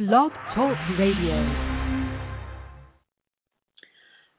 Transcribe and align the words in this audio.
Blog 0.00 0.32
Talk 0.54 0.78
Radio. 0.98 1.34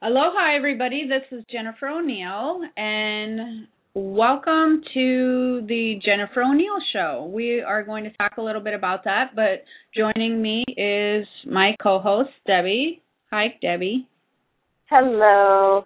Aloha, 0.01 0.55
everybody. 0.57 1.07
This 1.07 1.21
is 1.37 1.45
Jennifer 1.51 1.87
O'Neill, 1.87 2.61
and 2.75 3.67
welcome 3.93 4.81
to 4.95 5.63
the 5.67 5.99
Jennifer 6.03 6.41
O'Neill 6.41 6.79
Show. 6.91 7.29
We 7.31 7.61
are 7.61 7.83
going 7.83 8.05
to 8.05 8.09
talk 8.13 8.37
a 8.37 8.41
little 8.41 8.63
bit 8.63 8.73
about 8.73 9.03
that, 9.03 9.35
but 9.35 9.63
joining 9.95 10.41
me 10.41 10.63
is 10.69 11.27
my 11.45 11.75
co 11.79 11.99
host, 11.99 12.31
Debbie. 12.47 13.03
Hi, 13.29 13.53
Debbie. 13.61 14.07
Hello. 14.89 15.85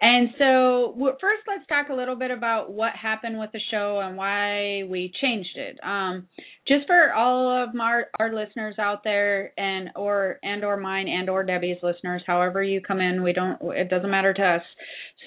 And 0.00 0.28
so, 0.38 0.94
first, 1.20 1.42
let's 1.48 1.66
talk 1.68 1.88
a 1.88 1.94
little 1.94 2.14
bit 2.14 2.30
about 2.30 2.72
what 2.72 2.92
happened 2.92 3.38
with 3.38 3.50
the 3.52 3.60
show 3.70 4.00
and 4.00 4.16
why 4.16 4.84
we 4.88 5.12
changed 5.20 5.56
it. 5.56 5.78
Um, 5.82 6.28
just 6.68 6.86
for 6.86 7.12
all 7.12 7.64
of 7.64 7.74
my, 7.74 8.02
our 8.20 8.32
listeners 8.32 8.76
out 8.78 9.02
there, 9.02 9.52
and 9.58 9.90
or 9.96 10.38
and 10.44 10.64
or 10.64 10.76
mine 10.76 11.08
and 11.08 11.28
or 11.28 11.42
Debbie's 11.42 11.78
listeners, 11.82 12.22
however 12.26 12.62
you 12.62 12.80
come 12.80 13.00
in, 13.00 13.24
we 13.24 13.32
don't. 13.32 13.58
It 13.74 13.90
doesn't 13.90 14.10
matter 14.10 14.32
to 14.34 14.42
us. 14.42 14.62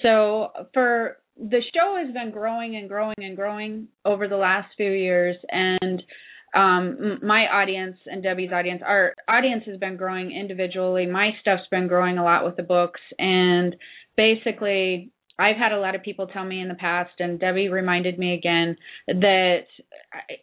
So, 0.02 0.52
for 0.72 1.18
the 1.36 1.60
show 1.74 2.02
has 2.02 2.14
been 2.14 2.30
growing 2.30 2.76
and 2.76 2.88
growing 2.88 3.16
and 3.18 3.36
growing 3.36 3.88
over 4.06 4.26
the 4.26 4.36
last 4.36 4.68
few 4.78 4.90
years, 4.90 5.36
and 5.50 6.02
um 6.54 7.18
my 7.22 7.46
audience 7.46 7.96
and 8.04 8.22
Debbie's 8.22 8.52
audience 8.52 8.82
our 8.86 9.14
audience 9.26 9.62
has 9.66 9.78
been 9.78 9.96
growing 9.96 10.30
individually 10.32 11.06
my 11.06 11.30
stuff's 11.40 11.62
been 11.70 11.88
growing 11.88 12.18
a 12.18 12.24
lot 12.24 12.44
with 12.44 12.56
the 12.56 12.62
books 12.62 13.00
and 13.18 13.74
basically 14.16 15.12
I've 15.38 15.56
had 15.56 15.72
a 15.72 15.80
lot 15.80 15.94
of 15.94 16.02
people 16.02 16.26
tell 16.26 16.44
me 16.44 16.60
in 16.60 16.68
the 16.68 16.74
past, 16.74 17.12
and 17.18 17.40
Debbie 17.40 17.68
reminded 17.68 18.18
me 18.18 18.34
again 18.34 18.76
that 19.08 19.64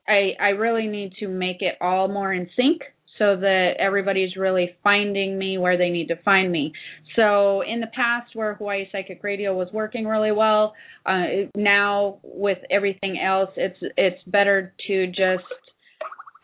I, 0.08 0.32
I 0.40 0.50
really 0.50 0.88
need 0.88 1.14
to 1.20 1.28
make 1.28 1.62
it 1.62 1.76
all 1.80 2.08
more 2.08 2.34
in 2.34 2.50
sync 2.55 2.82
so 3.18 3.36
that 3.36 3.73
everybody's 3.80 4.36
really 4.38 4.75
finding 4.81 5.38
me 5.38 5.58
where 5.58 5.78
they 5.78 5.90
need 5.90 6.08
to 6.08 6.16
find 6.23 6.52
me. 6.52 6.72
So 7.16 7.62
in 7.62 7.81
the 7.81 7.90
past, 7.94 8.34
where 8.34 8.56
Hawaii 8.56 8.86
Psychic 8.92 9.22
Radio 9.23 9.53
was 9.53 9.67
working 9.73 10.06
really 10.06 10.31
well, 10.31 10.73
uh, 11.06 11.47
now 11.56 12.20
with 12.23 12.59
everything 12.72 13.20
else, 13.20 13.50
it's 13.58 13.78
it's 13.97 14.22
better 14.25 14.73
to 14.88 15.08
just 15.08 15.44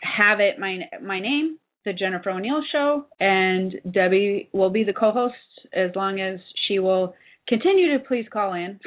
have 0.02 0.40
it 0.40 0.60
my 0.60 0.82
my 1.02 1.20
name, 1.20 1.58
the 1.86 1.94
Jennifer 1.94 2.32
O'Neill 2.32 2.64
Show, 2.72 3.06
and 3.20 3.76
Debbie 3.90 4.50
will 4.52 4.72
be 4.72 4.84
the 4.84 4.94
co-host 4.94 5.36
as 5.74 5.92
long 5.96 6.20
as 6.20 6.40
she 6.68 6.80
will 6.80 7.14
continue 7.48 7.98
to 7.98 8.04
please 8.04 8.26
call 8.32 8.54
in. 8.54 8.80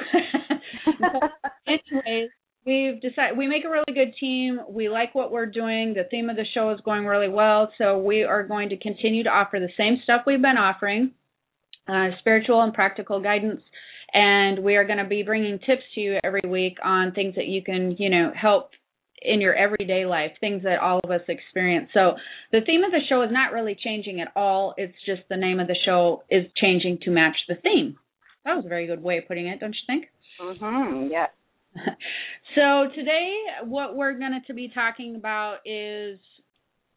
anyways, 1.67 2.29
we've 2.65 3.01
decided 3.01 3.37
we 3.37 3.47
make 3.47 3.63
a 3.65 3.69
really 3.69 3.93
good 3.93 4.13
team. 4.19 4.59
We 4.69 4.89
like 4.89 5.15
what 5.15 5.31
we're 5.31 5.45
doing. 5.45 5.93
The 5.93 6.03
theme 6.11 6.29
of 6.29 6.35
the 6.35 6.45
show 6.53 6.71
is 6.71 6.79
going 6.83 7.05
really 7.05 7.29
well, 7.29 7.71
so 7.77 7.97
we 7.97 8.23
are 8.23 8.43
going 8.45 8.69
to 8.69 8.77
continue 8.77 9.23
to 9.23 9.29
offer 9.29 9.59
the 9.59 9.69
same 9.77 9.99
stuff 10.03 10.21
we've 10.27 10.41
been 10.41 10.57
offering, 10.57 11.11
uh, 11.87 12.09
spiritual 12.19 12.61
and 12.61 12.73
practical 12.73 13.21
guidance. 13.21 13.61
And 14.11 14.63
we 14.63 14.75
are 14.75 14.85
going 14.85 14.97
to 14.97 15.05
be 15.05 15.23
bringing 15.23 15.59
tips 15.59 15.83
to 15.93 16.01
you 16.01 16.19
every 16.23 16.41
week 16.47 16.77
on 16.83 17.11
things 17.11 17.35
that 17.35 17.45
you 17.45 17.63
can, 17.63 17.95
you 17.99 18.09
know, 18.09 18.31
help 18.35 18.71
in 19.21 19.41
your 19.41 19.53
everyday 19.53 20.05
life, 20.05 20.31
things 20.39 20.63
that 20.63 20.79
all 20.79 20.99
of 21.03 21.11
us 21.11 21.21
experience. 21.27 21.89
So 21.93 22.13
the 22.51 22.61
theme 22.65 22.83
of 22.83 22.91
the 22.91 23.01
show 23.09 23.21
is 23.21 23.29
not 23.31 23.51
really 23.51 23.77
changing 23.81 24.21
at 24.21 24.29
all. 24.35 24.73
It's 24.77 24.95
just 25.05 25.21
the 25.29 25.37
name 25.37 25.59
of 25.59 25.67
the 25.67 25.77
show 25.85 26.23
is 26.29 26.45
changing 26.55 26.99
to 27.03 27.11
match 27.11 27.35
the 27.47 27.55
theme. 27.55 27.97
That 28.45 28.55
was 28.55 28.65
a 28.65 28.69
very 28.69 28.87
good 28.87 29.03
way 29.03 29.17
of 29.17 29.27
putting 29.27 29.47
it, 29.47 29.59
don't 29.59 29.73
you 29.73 29.85
think? 29.87 30.09
Mhm. 30.39 31.11
Yeah. 31.11 31.27
so 32.55 32.89
today 32.95 33.35
what 33.65 33.95
we're 33.95 34.13
going 34.13 34.41
to 34.47 34.53
be 34.53 34.69
talking 34.73 35.15
about 35.15 35.57
is 35.65 36.19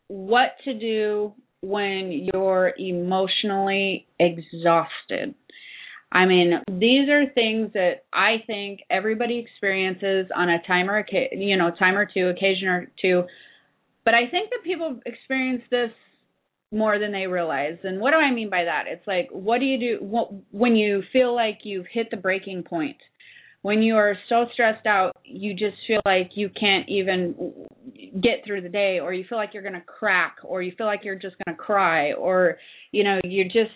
what 0.09 0.57
to 0.65 0.75
do 0.75 1.35
when 1.61 2.29
you're 2.33 2.73
emotionally 2.79 4.07
exhausted. 4.19 5.35
I 6.13 6.27
mean, 6.27 6.61
these 6.69 7.09
are 7.09 7.25
things 7.33 7.73
that 7.73 8.05
I 8.13 8.43
think 8.47 8.81
everybody 8.91 9.39
experiences 9.39 10.31
on 10.37 10.51
a 10.51 10.63
time 10.67 10.91
or 10.91 11.05
you 11.33 11.57
know, 11.57 11.71
time 11.77 11.97
or 11.97 12.07
two, 12.07 12.29
occasion 12.29 12.69
or 12.69 12.91
two. 13.01 13.25
But 14.05 14.15
I 14.15 14.29
think 14.31 14.51
that 14.51 14.63
people 14.63 15.01
experience 15.07 15.63
this 15.71 15.91
more 16.71 16.99
than 16.99 17.13
they 17.13 17.27
realize. 17.27 17.79
And 17.83 18.01
what 18.01 18.11
do 18.11 18.19
I 18.19 18.31
mean 18.33 18.51
by 18.51 18.65
that? 18.65 18.85
It's 18.89 19.07
like, 19.07 19.29
what 19.31 19.61
do 19.61 19.65
you 19.65 19.79
do 19.79 20.05
when 20.51 20.77
you 20.77 21.03
feel 21.13 21.35
like 21.35 21.61
you've 21.65 21.87
hit 21.91 22.11
the 22.11 22.17
breaking 22.17 22.65
point? 22.65 22.97
When 23.63 23.81
you 23.81 23.97
are 23.97 24.17
so 24.29 24.47
stressed 24.53 24.87
out, 24.87 25.13
you 25.25 25.55
just 25.55 25.77
feel 25.87 26.01
like 26.05 26.33
you 26.35 26.49
can't 26.49 26.89
even 26.89 27.55
get 28.21 28.45
through 28.45 28.63
the 28.63 28.69
day, 28.69 28.99
or 29.01 29.15
you 29.15 29.25
feel 29.29 29.39
like 29.39 29.51
you're 29.55 29.63
going 29.63 29.75
to 29.75 29.81
crack, 29.81 30.39
or 30.43 30.63
you 30.63 30.73
feel 30.77 30.87
like 30.87 31.05
you're 31.05 31.15
just 31.15 31.37
going 31.45 31.57
to 31.57 31.63
cry, 31.63 32.13
or, 32.13 32.59
you 32.91 33.05
know, 33.05 33.21
you're 33.23 33.45
just 33.45 33.71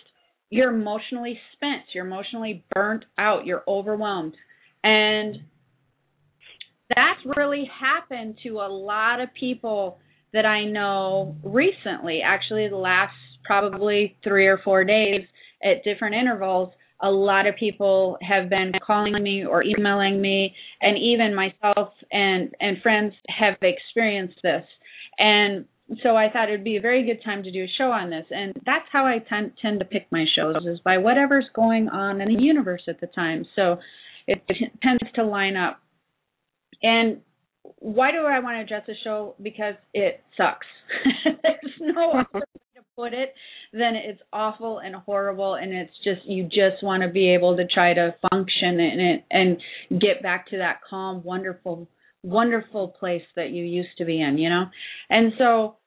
you're 0.49 0.73
emotionally 0.73 1.39
spent, 1.53 1.83
you're 1.93 2.05
emotionally 2.05 2.63
burnt 2.73 3.05
out, 3.17 3.45
you're 3.45 3.63
overwhelmed. 3.67 4.35
And 4.83 5.37
that's 6.95 7.19
really 7.37 7.69
happened 7.79 8.37
to 8.43 8.59
a 8.59 8.69
lot 8.69 9.19
of 9.19 9.29
people 9.37 9.99
that 10.33 10.45
I 10.45 10.65
know 10.65 11.35
recently, 11.43 12.21
actually, 12.23 12.69
the 12.69 12.77
last 12.77 13.13
probably 13.43 14.15
three 14.23 14.47
or 14.47 14.59
four 14.63 14.83
days 14.83 15.21
at 15.63 15.83
different 15.83 16.15
intervals. 16.15 16.73
A 17.01 17.09
lot 17.09 17.45
of 17.45 17.55
people 17.55 18.17
have 18.21 18.49
been 18.49 18.71
calling 18.85 19.21
me 19.21 19.45
or 19.45 19.63
emailing 19.63 20.21
me, 20.21 20.53
and 20.81 20.97
even 20.97 21.35
myself 21.35 21.89
and 22.11 22.53
and 22.59 22.81
friends 22.81 23.13
have 23.27 23.55
experienced 23.61 24.39
this. 24.41 24.63
And 25.19 25.65
so 26.03 26.17
I 26.17 26.29
thought 26.29 26.49
it'd 26.49 26.63
be 26.63 26.77
a 26.77 26.81
very 26.81 27.05
good 27.05 27.23
time 27.23 27.43
to 27.43 27.51
do 27.51 27.63
a 27.63 27.73
show 27.77 27.91
on 27.91 28.09
this. 28.09 28.25
And 28.29 28.53
that's 28.65 28.85
how 28.91 29.05
I 29.05 29.19
tend, 29.19 29.53
tend 29.61 29.79
to 29.79 29.85
pick 29.85 30.07
my 30.11 30.25
shows 30.35 30.57
is 30.65 30.79
by 30.83 30.97
whatever's 30.97 31.45
going 31.53 31.87
on 31.89 32.19
in 32.19 32.33
the 32.33 32.41
universe 32.41 32.81
at 32.87 32.99
the 32.99 33.07
time. 33.07 33.45
So 33.55 33.77
it 34.27 34.43
tends 34.83 35.03
to 35.15 35.23
line 35.23 35.55
up. 35.55 35.79
And 36.83 37.21
why 37.79 38.11
do 38.11 38.19
I 38.19 38.39
want 38.39 38.57
to 38.57 38.61
address 38.61 38.83
the 38.85 38.95
show? 39.03 39.35
Because 39.41 39.75
it 39.93 40.21
sucks. 40.35 40.67
There's 41.23 41.95
no 41.95 42.11
other 42.19 42.27
way 42.33 42.41
to 42.75 42.81
put 42.95 43.13
it 43.13 43.33
than 43.71 43.95
it's 43.95 44.21
awful 44.33 44.79
and 44.79 44.95
horrible 44.95 45.55
and 45.55 45.73
it's 45.73 45.91
just 46.03 46.21
you 46.25 46.43
just 46.43 46.81
want 46.81 47.03
to 47.03 47.09
be 47.09 47.33
able 47.33 47.57
to 47.57 47.65
try 47.67 47.93
to 47.93 48.15
function 48.29 48.79
in 48.79 48.99
it 48.99 49.25
and 49.29 50.01
get 50.01 50.23
back 50.23 50.49
to 50.49 50.57
that 50.57 50.79
calm, 50.89 51.21
wonderful 51.23 51.87
wonderful 52.27 52.89
place 52.89 53.23
that 53.35 53.49
you 53.51 53.63
used 53.63 53.97
to 53.97 54.05
be 54.05 54.21
in, 54.21 54.37
you 54.37 54.49
know? 54.49 54.65
And 55.09 55.33
so 55.37 55.77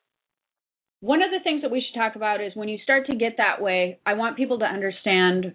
one 1.01 1.23
of 1.23 1.31
the 1.31 1.43
things 1.43 1.63
that 1.63 1.71
we 1.71 1.81
should 1.81 1.99
talk 1.99 2.17
about 2.17 2.41
is 2.41 2.53
when 2.55 2.69
you 2.69 2.79
start 2.83 3.07
to 3.07 3.17
get 3.17 3.37
that 3.37 3.61
way, 3.61 3.99
I 4.07 4.15
want 4.15 4.37
people 4.37 4.59
to 4.61 4.65
understand 4.65 5.55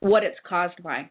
what 0.00 0.24
it's 0.24 0.38
caused 0.48 0.82
by. 0.82 1.10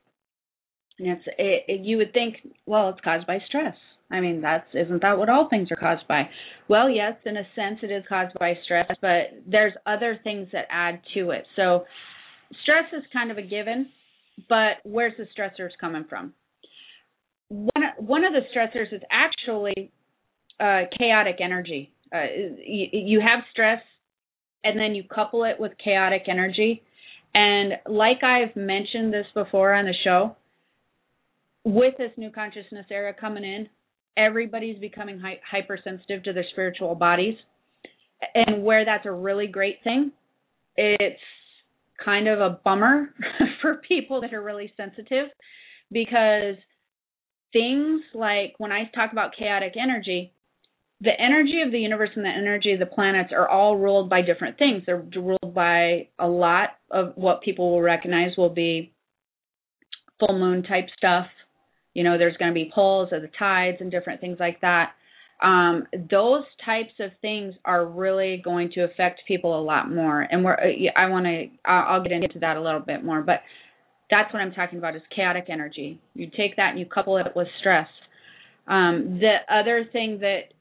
And 1.00 1.08
it's 1.10 1.24
it, 1.38 1.64
it, 1.68 1.82
you 1.82 1.98
would 1.98 2.14
think, 2.14 2.36
well, 2.66 2.90
it's 2.90 3.00
caused 3.02 3.28
by 3.28 3.40
stress. 3.48 3.76
I 4.12 4.22
mean, 4.22 4.42
that's 4.42 4.68
isn't 4.74 5.02
that 5.02 5.18
what 5.18 5.30
all 5.30 5.48
things 5.50 5.70
are 5.72 5.76
caused 5.76 6.08
by? 6.08 6.30
Well, 6.68 6.90
yes, 6.90 7.14
in 7.26 7.38
a 7.38 7.44
sense 7.56 7.80
it 7.84 7.92
is 7.92 8.04
caused 8.10 8.38
by 8.40 8.56
stress, 8.66 8.90
but 9.02 9.44
there's 9.48 9.74
other 9.86 10.20
things 10.24 10.48
that 10.52 10.66
add 10.72 11.02
to 11.14 11.30
it. 11.32 11.46
So 11.56 11.86
stress 12.64 12.86
is 12.92 13.04
kind 13.14 13.32
of 13.32 13.38
a 13.38 13.44
given, 13.44 13.90
but 14.50 14.78
where's 14.84 15.14
the 15.18 15.28
stressors 15.38 15.72
coming 15.80 16.06
from? 16.10 16.34
One 18.00 18.24
of 18.24 18.34
the 18.34 18.42
stressors 18.56 18.94
is 18.94 19.02
actually 19.12 19.92
uh, 20.60 20.82
chaotic 20.98 21.38
energy. 21.40 21.92
Uh, 22.14 22.24
you, 22.66 22.88
you 22.92 23.22
have 23.22 23.44
stress, 23.52 23.82
and 24.64 24.80
then 24.80 24.96
you 24.96 25.04
couple 25.04 25.44
it 25.44 25.60
with 25.60 25.72
chaotic 25.84 26.24
energy. 26.28 26.82
And 27.34 27.74
like 27.88 28.24
I've 28.24 28.56
mentioned 28.56 29.14
this 29.14 29.28
before 29.34 29.74
on 29.74 29.86
the 29.86 29.94
show, 30.04 30.36
with 31.64 31.96
this 31.98 32.12
new 32.18 32.32
consciousness 32.32 32.86
era 32.90 33.14
coming 33.14 33.44
in, 33.44 33.70
everybody's 34.18 34.80
becoming 34.80 35.20
hy- 35.20 35.40
hypersensitive 35.50 36.24
to 36.24 36.34
their 36.34 36.46
spiritual 36.52 36.96
bodies. 36.96 37.36
And 38.34 38.64
where 38.64 38.84
that's 38.84 39.06
a 39.06 39.12
really 39.12 39.48
great 39.48 39.78
thing, 39.84 40.12
it's 40.76 41.22
kind 42.04 42.28
of 42.28 42.40
a 42.40 42.60
bummer 42.64 43.14
for 43.62 43.82
people 43.88 44.22
that 44.22 44.34
are 44.34 44.42
really 44.42 44.74
sensitive 44.76 45.28
because 45.92 46.56
things 47.54 48.02
like 48.14 48.56
when 48.58 48.72
I 48.72 48.90
talk 48.94 49.12
about 49.12 49.32
chaotic 49.38 49.74
energy, 49.82 50.34
the 51.02 51.12
energy 51.18 51.62
of 51.66 51.72
the 51.72 51.80
universe 51.80 52.10
and 52.16 52.26
the 52.26 52.30
energy 52.30 52.74
of 52.74 52.80
the 52.80 52.86
planets 52.86 53.32
are 53.34 53.48
all 53.48 53.78
ruled 53.78 54.10
by 54.10 54.22
different 54.22 54.58
things. 54.58 54.84
They're 54.86 55.04
ruled 55.16 55.54
by 55.54 56.10
a 56.20 56.28
lot 56.28 56.70
of 56.92 57.14
what 57.16 57.42
people 57.42 57.72
will 57.72 57.82
recognize 57.82 58.36
will 58.38 58.50
be 58.50 58.94
full 60.20 60.38
moon 60.38 60.64
type 60.64 60.88
stuff. 60.98 61.28
You 61.94 62.04
know, 62.04 62.18
there's 62.18 62.38
going 62.38 62.52
to 62.52 62.56
be 62.56 62.72
poles 62.74 63.10
of 63.14 63.22
the 63.22 63.30
tides 63.40 63.78
and 63.80 63.90
different 63.90 64.20
things 64.20 64.38
like 64.40 64.62
that. 64.62 64.92
Um, 65.42 65.88
those 65.94 66.44
types 66.66 66.92
of 67.00 67.12
things 67.22 67.54
are 67.64 67.86
really 67.86 68.42
going 68.44 68.72
to 68.74 68.82
affect 68.82 69.22
people 69.26 69.58
a 69.58 69.64
lot 69.64 69.90
more. 69.90 70.22
And 70.22 70.44
we're, 70.44 70.58
I 70.98 71.10
want 71.10 71.26
to, 71.26 71.48
I'll 71.66 72.04
get 72.04 72.12
into 72.12 72.40
that 72.40 72.58
a 72.58 72.62
little 72.62 72.82
bit 72.82 73.06
more. 73.06 73.22
But 73.22 73.40
that's 74.10 74.34
what 74.34 74.42
I'm 74.42 74.52
talking 74.54 74.80
about 74.80 74.96
is 74.96 75.02
chaotic 75.16 75.46
energy. 75.50 76.00
You 76.14 76.28
take 76.28 76.56
that 76.58 76.72
and 76.72 76.80
you 76.80 76.86
couple 76.86 77.18
it 77.18 77.28
with 77.36 77.48
stress. 77.60 77.88
Um, 78.68 79.20
the 79.20 79.38
other 79.54 79.86
thing 79.92 80.20
that 80.20 80.54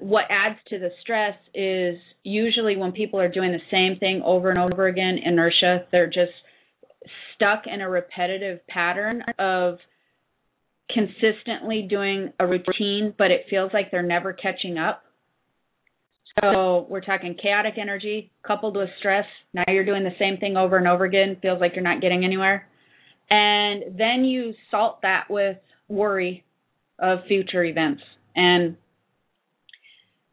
what 0.00 0.24
adds 0.30 0.58
to 0.68 0.78
the 0.78 0.90
stress 1.02 1.36
is 1.54 1.96
usually 2.24 2.76
when 2.76 2.92
people 2.92 3.20
are 3.20 3.28
doing 3.28 3.52
the 3.52 3.60
same 3.70 3.98
thing 3.98 4.22
over 4.24 4.50
and 4.50 4.58
over 4.58 4.86
again, 4.86 5.18
inertia, 5.24 5.86
they're 5.92 6.06
just 6.06 6.32
stuck 7.34 7.64
in 7.72 7.80
a 7.80 7.88
repetitive 7.88 8.66
pattern 8.66 9.22
of 9.38 9.78
consistently 10.92 11.86
doing 11.88 12.32
a 12.40 12.46
routine, 12.46 13.14
but 13.16 13.30
it 13.30 13.46
feels 13.50 13.70
like 13.72 13.90
they're 13.90 14.02
never 14.02 14.32
catching 14.32 14.78
up. 14.78 15.02
So 16.42 16.86
we're 16.90 17.00
talking 17.00 17.36
chaotic 17.40 17.74
energy 17.80 18.30
coupled 18.46 18.76
with 18.76 18.90
stress. 18.98 19.24
Now 19.54 19.64
you're 19.68 19.84
doing 19.84 20.04
the 20.04 20.14
same 20.18 20.36
thing 20.38 20.56
over 20.56 20.76
and 20.76 20.86
over 20.86 21.04
again, 21.04 21.38
feels 21.40 21.60
like 21.60 21.72
you're 21.74 21.84
not 21.84 22.02
getting 22.02 22.24
anywhere. 22.24 22.68
And 23.30 23.98
then 23.98 24.24
you 24.24 24.52
salt 24.70 25.00
that 25.02 25.24
with 25.30 25.56
worry 25.88 26.44
of 26.98 27.20
future 27.26 27.64
events. 27.64 28.02
And 28.34 28.76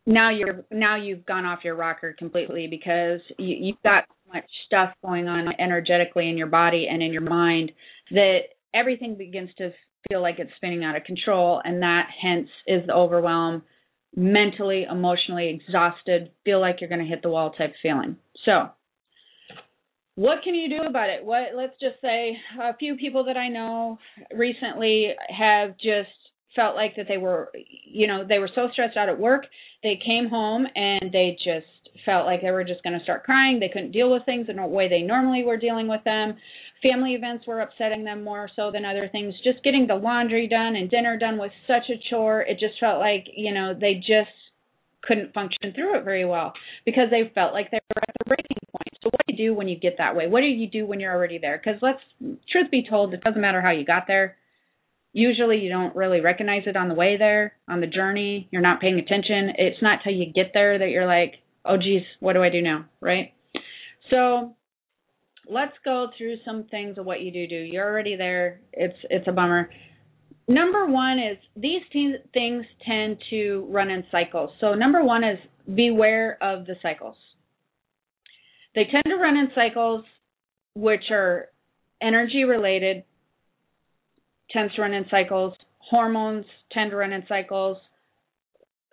now 0.06 0.30
you're 0.30 0.66
now 0.70 0.98
you've 0.98 1.26
gone 1.26 1.46
off 1.46 1.60
your 1.64 1.76
rocker 1.76 2.14
completely 2.18 2.68
because 2.70 3.22
you, 3.40 3.56
you've 3.60 3.84
got 3.84 4.04
so 4.10 4.34
much 4.34 4.46
stuff 4.66 4.94
going 5.04 5.28
on 5.28 5.48
energetically 5.60 6.30
in 6.30 6.38
your 6.38 6.48
body 6.48 6.88
and 6.92 7.02
in 7.02 7.14
your 7.14 7.22
mind 7.22 7.72
that 8.12 8.40
everything 8.74 9.16
begins 9.16 9.50
to 9.58 9.72
feel 10.10 10.22
like 10.22 10.40
it's 10.40 10.52
spinning 10.58 10.84
out 10.84 10.98
of 10.98 11.04
control 11.06 11.62
and 11.64 11.82
that 11.82 12.08
hence 12.22 12.50
is 12.68 12.86
the 12.88 12.94
overwhelm 12.94 13.64
mentally 14.16 14.86
emotionally 14.90 15.50
exhausted 15.50 16.32
feel 16.46 16.62
like 16.62 16.78
you're 16.80 16.90
going 16.90 17.02
to 17.02 17.08
hit 17.08 17.22
the 17.22 17.30
wall 17.30 17.52
type 17.52 17.74
feeling. 17.82 18.18
So 18.46 18.70
what 20.16 20.44
can 20.44 20.54
you 20.54 20.70
do 20.70 20.88
about 20.88 21.10
it? 21.10 21.26
What 21.26 21.56
let's 21.56 21.74
just 21.80 22.00
say 22.02 22.38
a 22.62 22.76
few 22.78 22.96
people 22.96 23.26
that 23.26 23.38
i 23.38 23.50
know 23.50 23.98
recently 24.36 25.14
have 25.30 25.72
just 25.78 26.10
felt 26.56 26.76
like 26.76 26.96
that 26.98 27.08
they 27.08 27.18
were 27.18 27.52
you 27.86 28.06
know 28.06 28.24
they 28.28 28.38
were 28.38 28.50
so 28.54 28.70
stressed 28.72 28.96
out 28.96 29.10
at 29.10 29.20
work 29.20 29.46
they 29.82 30.00
came 30.06 30.30
home 30.30 30.66
and 30.76 31.12
they 31.12 31.36
just 31.44 31.66
felt 32.06 32.26
like 32.26 32.42
they 32.42 32.52
were 32.52 32.64
just 32.64 32.84
going 32.84 32.98
to 32.98 33.04
start 33.04 33.24
crying. 33.24 33.60
They 33.60 33.70
couldn't 33.70 33.92
deal 33.92 34.12
with 34.12 34.26
things 34.26 34.48
in 34.50 34.60
a 34.60 34.68
way 34.68 34.90
they 34.90 35.02
normally 35.02 35.44
were 35.44 35.58
dealing 35.58 35.88
with 35.88 36.04
them 36.04 36.36
family 36.84 37.14
events 37.14 37.48
were 37.48 37.62
upsetting 37.62 38.04
them 38.04 38.24
more 38.24 38.50
so 38.56 38.70
than 38.72 38.86
other 38.86 39.10
things 39.12 39.34
just 39.44 39.64
getting 39.64 39.88
the 39.88 39.96
laundry 39.96 40.48
done 40.48 40.76
and 40.76 40.92
dinner 40.92 41.18
done 41.18 41.38
was 41.38 41.52
such 41.66 41.90
a 41.90 41.98
chore 42.10 42.42
it 42.42 42.60
just 42.60 42.80
felt 42.80 43.00
like 43.00 43.26
you 43.36 43.54
know 43.54 43.74
they 43.74 43.96
just 43.96 44.30
couldn't 45.02 45.34
function 45.34 45.74
through 45.74 45.98
it 45.98 46.04
very 46.04 46.26
well 46.26 46.54
because 46.86 47.10
they 47.10 47.32
felt 47.34 47.54
like 47.54 47.72
they 47.72 47.80
were 47.96 48.02
at 48.02 48.16
the 48.20 48.26
breaking 48.28 48.58
point 48.72 48.98
so 49.02 49.10
what 49.10 49.22
do 49.28 49.34
you 49.34 49.50
do 49.50 49.54
when 49.56 49.68
you 49.68 49.80
get 49.80 49.96
that 49.98 50.16
way 50.16 50.28
what 50.28 50.42
do 50.42 50.48
you 50.48 50.70
do 50.70 50.86
when 50.86 51.00
you're 51.00 51.14
already 51.14 51.40
there 51.40 51.62
because 51.64 51.82
let's 51.82 52.00
truth 52.52 52.70
be 52.70 52.86
told 52.88 53.14
it 53.14 53.24
doesn't 53.24 53.42
matter 53.42 53.62
how 53.62 53.72
you 53.72 53.86
got 53.86 54.04
there 54.08 54.38
usually 55.14 55.60
you 55.60 55.70
don't 55.70 55.96
really 55.96 56.20
recognize 56.20 56.64
it 56.66 56.76
on 56.76 56.90
the 56.90 56.96
way 56.96 57.18
there, 57.18 57.54
on 57.70 57.80
the 57.80 57.88
journey. 57.88 58.50
You're 58.52 58.62
not 58.62 58.82
paying 58.82 59.00
attention. 59.00 59.54
It's 59.58 59.82
not 59.82 60.00
till 60.04 60.14
you 60.14 60.26
get 60.34 60.52
there 60.54 60.80
that 60.80 60.90
you're 60.90 61.06
like, 61.06 61.36
oh, 61.64 61.78
geez, 61.78 62.02
what 62.20 62.34
do 62.34 62.44
I 62.44 62.50
do 62.50 62.62
now? 62.62 62.86
Right? 63.00 63.34
So 64.10 64.56
let's 65.50 65.74
go 65.84 66.08
through 66.18 66.36
some 66.46 66.66
things 66.72 66.98
of 66.98 67.06
what 67.06 67.22
you 67.22 67.32
do 67.32 67.48
do. 67.48 67.56
You're 67.56 67.90
already 67.90 68.16
there. 68.16 68.62
It's 68.72 68.98
it's 69.10 69.28
a 69.28 69.32
bummer. 69.32 69.70
Number 70.48 70.86
one 70.86 71.20
is 71.20 71.38
these 71.56 71.82
te- 71.92 72.18
things 72.34 72.66
tend 72.86 73.18
to 73.30 73.68
run 73.70 73.90
in 73.90 74.04
cycles. 74.12 74.52
So 74.60 74.74
number 74.74 75.04
one 75.04 75.24
is 75.24 75.40
beware 75.74 76.38
of 76.42 76.66
the 76.66 76.76
cycles. 76.82 77.16
They 78.76 78.84
tend 78.86 79.04
to 79.06 79.16
run 79.16 79.38
in 79.38 79.50
cycles 79.56 80.04
which 80.76 81.12
are 81.12 81.50
energy 82.02 82.44
related, 82.44 83.04
tends 84.52 84.74
to 84.76 84.82
run 84.82 84.94
in 84.94 85.06
cycles. 85.10 85.54
Hormones 85.78 86.46
tend 86.72 86.92
to 86.92 86.98
run 86.98 87.14
in 87.14 87.24
cycles. 87.28 87.78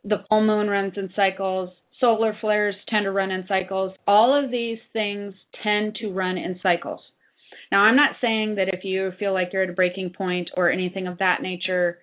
The 0.04 0.24
full 0.28 0.44
moon 0.44 0.68
runs 0.68 0.92
in 0.96 1.10
cycles. 1.16 1.70
Solar 2.00 2.36
flares 2.40 2.74
tend 2.88 3.04
to 3.04 3.10
run 3.10 3.30
in 3.30 3.44
cycles. 3.46 3.92
All 4.06 4.42
of 4.42 4.50
these 4.50 4.78
things 4.92 5.34
tend 5.62 5.96
to 5.96 6.08
run 6.08 6.38
in 6.38 6.58
cycles. 6.62 7.00
Now, 7.70 7.80
I'm 7.82 7.96
not 7.96 8.16
saying 8.20 8.56
that 8.56 8.68
if 8.72 8.84
you 8.84 9.12
feel 9.18 9.32
like 9.32 9.50
you're 9.52 9.62
at 9.62 9.70
a 9.70 9.74
breaking 9.74 10.14
point 10.16 10.50
or 10.56 10.70
anything 10.70 11.06
of 11.06 11.18
that 11.18 11.42
nature, 11.42 11.98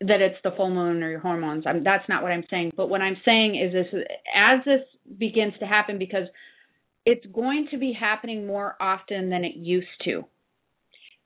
that 0.00 0.20
it's 0.20 0.38
the 0.42 0.50
full 0.56 0.70
moon 0.70 1.02
or 1.02 1.10
your 1.10 1.20
hormones. 1.20 1.64
I'm, 1.66 1.84
that's 1.84 2.08
not 2.08 2.22
what 2.22 2.32
I'm 2.32 2.44
saying. 2.50 2.72
But 2.76 2.88
what 2.88 3.00
I'm 3.00 3.16
saying 3.24 3.54
is 3.54 3.72
this: 3.72 4.02
as 4.36 4.64
this 4.64 4.80
begins 5.18 5.54
to 5.60 5.66
happen, 5.66 5.98
because 5.98 6.26
it's 7.06 7.24
going 7.26 7.68
to 7.70 7.78
be 7.78 7.92
happening 7.98 8.46
more 8.46 8.76
often 8.80 9.30
than 9.30 9.44
it 9.44 9.56
used 9.56 9.86
to 10.04 10.24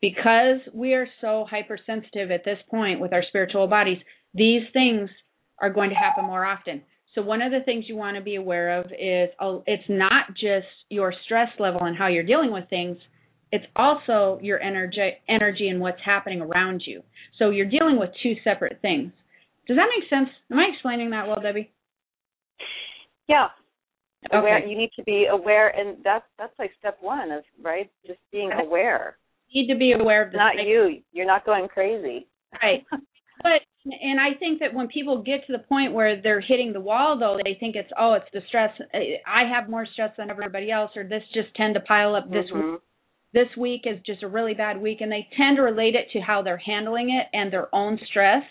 because 0.01 0.61
we 0.73 0.95
are 0.95 1.09
so 1.21 1.47
hypersensitive 1.49 2.31
at 2.31 2.45
this 2.45 2.59
point 2.71 3.01
with 3.01 3.13
our 3.13 3.23
spiritual 3.29 3.67
bodies, 3.67 3.99
these 4.35 4.63
things 4.73 5.09
are 5.61 5.71
going 5.71 5.91
to 5.91 5.97
happen 5.97 6.25
more 6.25 6.45
often. 6.45 6.83
So 7.17 7.23
one 7.23 7.43
of 7.43 7.51
the 7.51 7.61
things 7.65 7.87
you 7.89 7.97
want 7.97 8.17
to 8.17 8.23
be 8.23 8.37
aware 8.37 8.79
of 8.79 8.87
is 8.93 9.31
oh, 9.41 9.65
it's 9.67 9.83
not 9.89 10.29
just 10.35 10.69
your 10.91 11.13
stress 11.25 11.49
level 11.59 11.83
and 11.83 11.97
how 11.97 12.07
you're 12.07 12.23
dealing 12.23 12.53
with 12.53 12.69
things, 12.71 12.99
it's 13.51 13.65
also 13.75 14.39
your 14.41 14.61
energy 14.61 15.13
energy 15.29 15.69
and 15.69 15.81
what's 15.81 16.01
happening 16.05 16.41
around 16.41 16.83
you. 16.87 17.03
So 17.39 17.51
you're 17.51 17.69
dealing 17.69 17.99
with 17.99 18.11
two 18.23 18.35
separate 18.45 18.81
things. 18.83 19.13
Does 19.67 19.77
that 19.77 19.89
make 19.99 20.09
sense? 20.09 20.29
Am 20.53 20.59
I 20.59 20.69
explaining 20.73 21.11
that 21.11 21.27
well, 21.27 21.41
Debbie? 21.43 21.73
Yeah. 23.29 23.49
Aware 24.31 24.59
okay. 24.59 24.69
you 24.69 24.77
need 24.77 24.91
to 24.97 25.03
be 25.05 25.27
aware 25.31 25.69
and 25.69 25.99
that's 26.05 26.25
that's 26.39 26.57
like 26.59 26.73
step 26.79 26.99
one 27.01 27.33
of 27.33 27.45
right? 27.63 27.91
Just 28.07 28.21
being 28.31 28.53
aware 28.53 29.17
need 29.57 29.73
to 29.73 29.79
be 29.79 29.93
aware 29.93 30.25
of 30.25 30.33
this. 30.33 30.39
Not 30.39 30.57
you. 30.65 31.01
You're 31.13 31.27
not 31.27 31.47
going 31.47 31.69
crazy. 31.69 32.27
Right. 32.63 32.85
but 33.43 33.63
and 33.85 34.21
I 34.21 34.37
think 34.39 34.61
that 34.61 34.75
when 34.75 34.89
people 34.89 35.23
get 35.23 35.47
to 35.47 35.53
the 35.53 35.61
point 35.61 35.93
where 35.93 36.21
they're 36.21 36.41
hitting 36.41 36.73
the 36.73 36.81
wall 36.81 37.19
though, 37.19 37.39
they 37.45 37.57
think 37.59 37.77
it's 37.77 37.91
oh, 37.99 38.15
it's 38.15 38.27
the 38.33 38.41
stress. 38.49 38.71
I 39.27 39.45
have 39.49 39.69
more 39.69 39.87
stress 39.93 40.13
than 40.19 40.31
everybody 40.31 40.71
else 40.71 40.91
or 40.97 41.05
this 41.05 41.23
just 41.33 41.55
tend 41.55 41.75
to 41.75 41.81
pile 41.81 42.15
up 42.15 42.29
this 42.31 42.47
mm-hmm. 42.53 42.73
week. 42.73 42.81
This 43.33 43.49
week 43.57 43.83
is 43.85 44.01
just 44.05 44.23
a 44.23 44.29
really 44.29 44.55
bad 44.55 44.81
week 44.81 44.99
and 45.01 45.13
they 45.13 45.29
tend 45.37 45.57
to 45.57 45.63
relate 45.63 45.95
it 45.95 46.07
to 46.13 46.21
how 46.21 46.43
they're 46.43 46.57
handling 46.57 47.11
it 47.11 47.27
and 47.37 47.53
their 47.53 47.73
own 47.75 47.99
stress. 48.11 48.43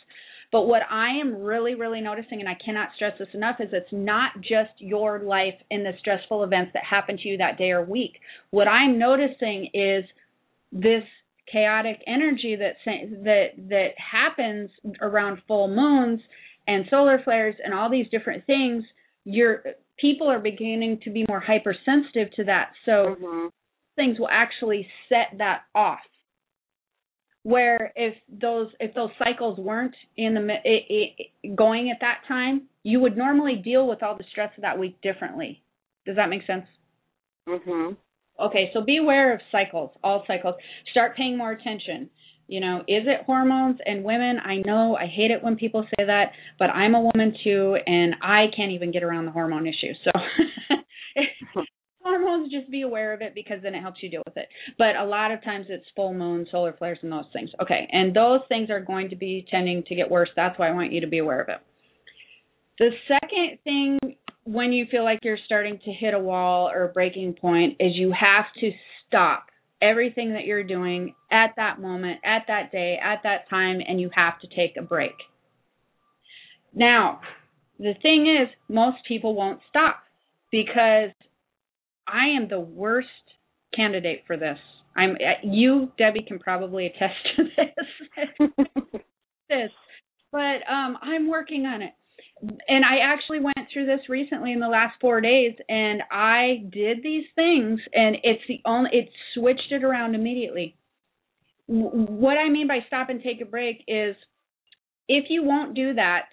But 0.52 0.68
what 0.68 0.84
I 0.90 1.20
am 1.20 1.42
really, 1.42 1.76
really 1.76 2.02
noticing, 2.02 2.40
and 2.40 2.48
I 2.48 2.56
cannot 2.64 2.90
stress 2.96 3.14
this 3.20 3.28
enough, 3.34 3.58
is 3.60 3.70
it's 3.74 3.92
not 3.92 4.32
just 4.40 4.72
your 4.78 5.20
life 5.20 5.56
in 5.70 5.84
the 5.84 5.92
stressful 6.00 6.44
events 6.44 6.72
that 6.76 6.84
happen 6.90 7.18
to 7.18 7.28
you 7.28 7.38
that 7.38 7.58
day 7.58 7.72
or 7.72 7.84
week. 7.84 8.14
What 8.52 8.68
I'm 8.68 8.98
noticing 8.98 9.70
is 9.74 10.06
this 10.72 11.04
chaotic 11.52 12.02
energy 12.08 12.56
that 12.56 12.76
that 13.24 13.48
that 13.70 13.90
happens 13.98 14.70
around 15.02 15.40
full 15.48 15.68
moons 15.68 16.22
and 16.68 16.86
solar 16.90 17.22
flares 17.24 17.56
and 17.64 17.74
all 17.74 17.90
these 17.90 18.08
different 18.10 18.46
things 18.46 18.84
your 19.26 19.64
people 20.00 20.28
are 20.28 20.40
beginning 20.40 21.00
to 21.04 21.10
be 21.10 21.26
more 21.28 21.40
hypersensitive 21.40 22.34
to 22.36 22.44
that. 22.46 22.72
So 22.86 23.16
mm-hmm. 23.20 23.48
things 23.96 24.20
will 24.20 24.30
actually 24.30 24.88
set 25.10 25.38
that 25.40 25.64
off. 25.74 26.00
Where 27.44 27.92
if 27.96 28.16
those 28.30 28.70
if 28.80 28.96
those 28.96 29.12
cycles 29.20 29.60
weren't 29.60 29.96
in 30.18 30.34
the 30.34 30.48
it, 30.64 31.12
it, 31.44 31.56
going 31.56 31.92
at 31.92 31.98
that 32.02 32.22
time 32.28 32.64
you 32.84 33.00
would 33.00 33.18
normally 33.18 33.62
deal 33.64 33.88
with 33.88 34.02
all 34.02 34.18
the 34.18 34.24
stress 34.32 34.52
of 34.58 34.64
that 34.64 34.80
week 34.80 35.00
differently. 35.02 35.62
Does 36.06 36.16
that 36.16 36.30
make 36.30 36.46
sense? 36.48 36.66
Mhm 37.48 37.98
Okay, 38.40 38.70
so 38.74 38.82
be 38.82 38.98
aware 38.98 39.34
of 39.34 39.40
cycles, 39.52 39.92
all 40.04 40.24
cycles. 40.28 40.56
Start 40.92 41.16
paying 41.16 41.38
more 41.38 41.52
attention. 41.52 42.10
You 42.48 42.60
know, 42.60 42.80
is 42.82 43.04
it 43.08 43.26
hormones 43.26 43.80
and 43.86 44.04
women? 44.04 44.38
I 44.44 44.58
know 44.66 44.96
I 44.96 45.08
hate 45.08 45.32
it 45.32 45.44
when 45.44 45.56
people 45.56 45.86
say 45.98 46.06
that, 46.06 46.32
but 46.60 46.70
I'm 46.70 46.94
a 46.94 47.02
woman 47.02 47.36
too, 47.44 47.78
and 47.86 48.16
I 48.22 48.46
can't 48.56 48.72
even 48.72 48.92
get 48.92 49.04
around 49.04 49.26
the 49.26 49.32
hormone 49.32 49.66
issue. 49.66 49.94
So, 50.04 50.12
hormones, 52.04 52.52
just 52.52 52.70
be 52.70 52.84
aware 52.84 53.14
of 53.14 53.22
it 53.22 53.34
because 53.34 53.64
then 53.64 53.74
it 53.74 53.82
helps 53.82 54.04
you 54.04 54.12
deal 54.12 54.22
with 54.28 54.38
it. 54.38 54.48
But 54.78 54.96
a 54.96 55.06
lot 55.06 55.32
of 55.32 55.44
times 55.44 55.66
it's 55.70 55.86
full 55.96 56.14
moon, 56.14 56.46
solar 56.52 56.74
flares, 56.74 57.00
and 57.02 57.12
those 57.12 57.26
things. 57.34 57.50
Okay, 57.62 57.88
and 57.92 58.16
those 58.16 58.42
things 58.48 58.70
are 58.70 58.82
going 58.82 59.10
to 59.10 59.16
be 59.16 59.48
tending 59.50 59.84
to 59.88 59.96
get 59.96 60.12
worse. 60.12 60.30
That's 60.36 60.60
why 60.60 60.70
I 60.70 60.74
want 60.74 60.92
you 60.92 61.02
to 61.02 61.08
be 61.08 61.18
aware 61.18 61.42
of 61.42 61.50
it. 61.50 61.58
The 62.78 62.92
second 63.08 63.58
thing 63.64 63.98
when 64.46 64.72
you 64.72 64.86
feel 64.90 65.04
like 65.04 65.20
you're 65.24 65.40
starting 65.46 65.80
to 65.84 65.92
hit 65.92 66.14
a 66.14 66.20
wall 66.20 66.70
or 66.70 66.84
a 66.84 66.90
breaking 66.90 67.34
point 67.34 67.78
is 67.80 67.96
you 67.96 68.14
have 68.18 68.46
to 68.62 68.72
stop 69.08 69.48
everything 69.82 70.34
that 70.34 70.46
you're 70.46 70.64
doing 70.64 71.16
at 71.32 71.52
that 71.58 71.82
moment, 71.82 72.20
at 72.24 72.44
that 72.48 72.72
day, 72.72 72.98
at 73.04 73.22
that 73.24 73.50
time, 73.50 73.80
and 73.86 74.00
you 74.00 74.10
have 74.16 74.40
to 74.40 74.48
take 74.48 74.78
a 74.78 74.84
break. 74.84 75.16
Now, 76.74 77.22
the 77.80 77.94
thing 78.02 78.28
is, 78.42 78.48
most 78.70 78.98
people 79.08 79.34
won't 79.34 79.60
stop 79.70 79.98
because 80.52 81.10
I 82.08 82.28
am 82.38 82.48
the 82.48 82.60
worst 82.60 83.08
candidate 83.76 84.24
for 84.28 84.38
this. 84.38 84.60
I'm 84.96 85.18
you, 85.44 85.92
Debbie, 85.98 86.24
can 86.26 86.40
probably 86.40 86.86
attest 86.86 87.16
to 87.36 87.44
this. 87.44 88.50
this, 89.50 89.72
but 90.32 90.62
um, 90.72 90.98
I'm 91.02 91.28
working 91.28 91.66
on 91.66 91.82
it 91.82 91.94
and 92.42 92.84
I 92.84 92.98
actually 93.04 93.40
went 93.40 93.68
through 93.72 93.86
this 93.86 94.10
recently 94.10 94.52
in 94.52 94.60
the 94.60 94.68
last 94.68 94.96
four 95.00 95.22
days, 95.22 95.54
and 95.70 96.02
I 96.12 96.64
did 96.72 97.00
these 97.04 97.26
things, 97.36 97.80
and 97.94 98.18
it's 98.24 98.44
the 98.48 98.62
only 98.66 98.90
it 98.94 99.10
switched 99.34 99.72
it 99.72 99.84
around 99.84 100.16
immediately. 100.16 100.76
What 101.68 102.38
I 102.38 102.50
mean 102.50 102.68
by 102.68 102.80
stop 102.88 103.10
and 103.10 103.24
take 103.24 103.42
a 103.42 103.46
break 103.46 103.84
is, 103.88 104.16
if 105.08 105.26
you 105.30 105.44
won't 105.44 105.76
do 105.76 105.94
that, 105.96 106.26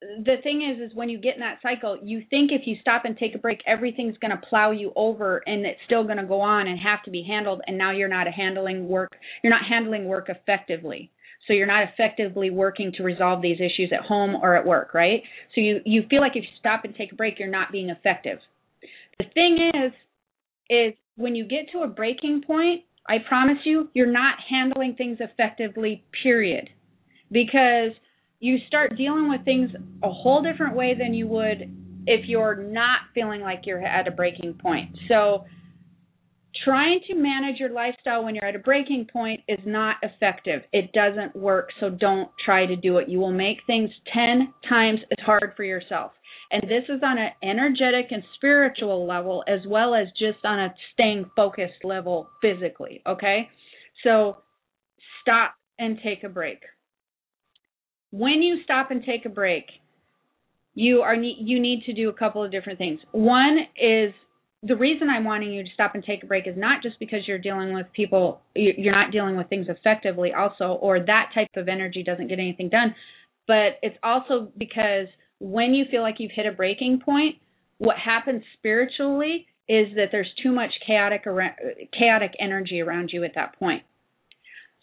the 0.00 0.36
thing 0.42 0.62
is 0.62 0.90
is 0.90 0.96
when 0.96 1.08
you 1.08 1.18
get 1.18 1.34
in 1.34 1.40
that 1.40 1.58
cycle 1.62 1.96
you 2.02 2.22
think 2.28 2.50
if 2.50 2.62
you 2.66 2.76
stop 2.80 3.04
and 3.04 3.16
take 3.16 3.34
a 3.36 3.38
break 3.38 3.60
everything's 3.66 4.18
going 4.18 4.32
to 4.32 4.46
plow 4.48 4.72
you 4.72 4.92
over 4.96 5.42
and 5.46 5.64
it's 5.64 5.78
still 5.86 6.02
going 6.02 6.16
to 6.16 6.26
go 6.26 6.40
on 6.40 6.66
and 6.66 6.78
have 6.78 7.02
to 7.04 7.10
be 7.10 7.24
handled 7.26 7.60
and 7.66 7.78
now 7.78 7.92
you're 7.92 8.08
not 8.08 8.26
handling 8.26 8.88
work 8.88 9.12
you're 9.42 9.52
not 9.52 9.62
handling 9.68 10.06
work 10.06 10.28
effectively 10.28 11.10
so 11.46 11.52
you're 11.52 11.66
not 11.66 11.84
effectively 11.88 12.50
working 12.50 12.92
to 12.96 13.02
resolve 13.02 13.42
these 13.42 13.58
issues 13.58 13.92
at 13.92 14.04
home 14.04 14.34
or 14.36 14.56
at 14.56 14.66
work 14.66 14.94
right? 14.94 15.22
So 15.54 15.60
you 15.60 15.80
you 15.84 16.02
feel 16.08 16.20
like 16.20 16.32
if 16.36 16.42
you 16.42 16.56
stop 16.58 16.84
and 16.84 16.94
take 16.94 17.12
a 17.12 17.14
break 17.14 17.38
you're 17.38 17.48
not 17.48 17.72
being 17.72 17.90
effective. 17.90 18.38
The 19.18 19.26
thing 19.34 19.70
is 19.74 19.92
is 20.70 20.94
when 21.16 21.34
you 21.34 21.44
get 21.44 21.70
to 21.72 21.80
a 21.80 21.86
breaking 21.88 22.42
point 22.46 22.82
i 23.08 23.16
promise 23.28 23.58
you 23.64 23.88
you're 23.94 24.06
not 24.06 24.36
handling 24.48 24.94
things 24.94 25.18
effectively 25.20 26.04
period. 26.22 26.68
Because 27.30 27.92
you 28.40 28.58
start 28.66 28.96
dealing 28.96 29.28
with 29.30 29.44
things 29.44 29.70
a 30.02 30.10
whole 30.10 30.42
different 30.42 30.74
way 30.74 30.94
than 30.98 31.14
you 31.14 31.28
would 31.28 31.70
if 32.06 32.26
you're 32.26 32.56
not 32.56 32.98
feeling 33.14 33.40
like 33.40 33.60
you're 33.64 33.80
at 33.80 34.08
a 34.08 34.10
breaking 34.10 34.54
point. 34.54 34.90
So, 35.08 35.44
trying 36.64 37.00
to 37.08 37.14
manage 37.14 37.58
your 37.58 37.70
lifestyle 37.70 38.24
when 38.24 38.34
you're 38.34 38.44
at 38.44 38.56
a 38.56 38.60
breaking 38.60 39.06
point 39.12 39.40
is 39.48 39.58
not 39.64 39.96
effective. 40.02 40.62
It 40.72 40.92
doesn't 40.92 41.34
work, 41.34 41.70
so 41.80 41.90
don't 41.90 42.30
try 42.44 42.66
to 42.66 42.76
do 42.76 42.98
it. 42.98 43.08
You 43.08 43.18
will 43.18 43.32
make 43.32 43.58
things 43.66 43.90
10 44.12 44.52
times 44.68 45.00
as 45.10 45.24
hard 45.24 45.52
for 45.56 45.64
yourself. 45.64 46.12
And 46.50 46.62
this 46.62 46.84
is 46.88 47.00
on 47.02 47.18
an 47.18 47.30
energetic 47.42 48.12
and 48.12 48.22
spiritual 48.36 49.06
level 49.06 49.42
as 49.48 49.60
well 49.66 49.94
as 49.94 50.08
just 50.18 50.44
on 50.44 50.60
a 50.60 50.74
staying 50.92 51.30
focused 51.34 51.84
level 51.84 52.28
physically, 52.42 53.02
okay? 53.06 53.48
So, 54.04 54.36
stop 55.22 55.54
and 55.78 55.98
take 56.02 56.24
a 56.24 56.28
break 56.28 56.58
when 58.12 58.42
you 58.42 58.58
stop 58.62 58.90
and 58.90 59.02
take 59.02 59.24
a 59.24 59.30
break, 59.30 59.64
you 60.74 61.00
are 61.00 61.14
you 61.14 61.60
need 61.60 61.82
to 61.86 61.92
do 61.92 62.08
a 62.08 62.12
couple 62.12 62.44
of 62.44 62.52
different 62.52 62.78
things. 62.78 63.00
One 63.10 63.58
is 63.76 64.14
the 64.62 64.76
reason 64.76 65.08
I'm 65.10 65.24
wanting 65.24 65.52
you 65.52 65.64
to 65.64 65.68
stop 65.74 65.94
and 65.94 66.04
take 66.04 66.22
a 66.22 66.26
break 66.26 66.46
is 66.46 66.56
not 66.56 66.82
just 66.82 66.98
because 67.00 67.20
you're 67.26 67.38
dealing 67.38 67.74
with 67.74 67.86
people, 67.92 68.40
you're 68.54 68.94
not 68.94 69.10
dealing 69.10 69.36
with 69.36 69.48
things 69.48 69.66
effectively, 69.68 70.32
also, 70.32 70.78
or 70.80 71.00
that 71.00 71.30
type 71.34 71.48
of 71.56 71.68
energy 71.68 72.04
doesn't 72.04 72.28
get 72.28 72.38
anything 72.38 72.68
done, 72.68 72.94
but 73.48 73.78
it's 73.82 73.96
also 74.04 74.52
because 74.56 75.08
when 75.40 75.74
you 75.74 75.84
feel 75.90 76.02
like 76.02 76.16
you've 76.18 76.30
hit 76.32 76.46
a 76.46 76.52
breaking 76.52 77.00
point, 77.04 77.36
what 77.78 77.96
happens 77.98 78.42
spiritually 78.58 79.46
is 79.68 79.88
that 79.96 80.06
there's 80.12 80.30
too 80.42 80.52
much 80.52 80.70
chaotic 80.86 81.24
chaotic 81.98 82.32
energy 82.38 82.80
around 82.80 83.10
you 83.12 83.24
at 83.24 83.32
that 83.34 83.58
point. 83.58 83.82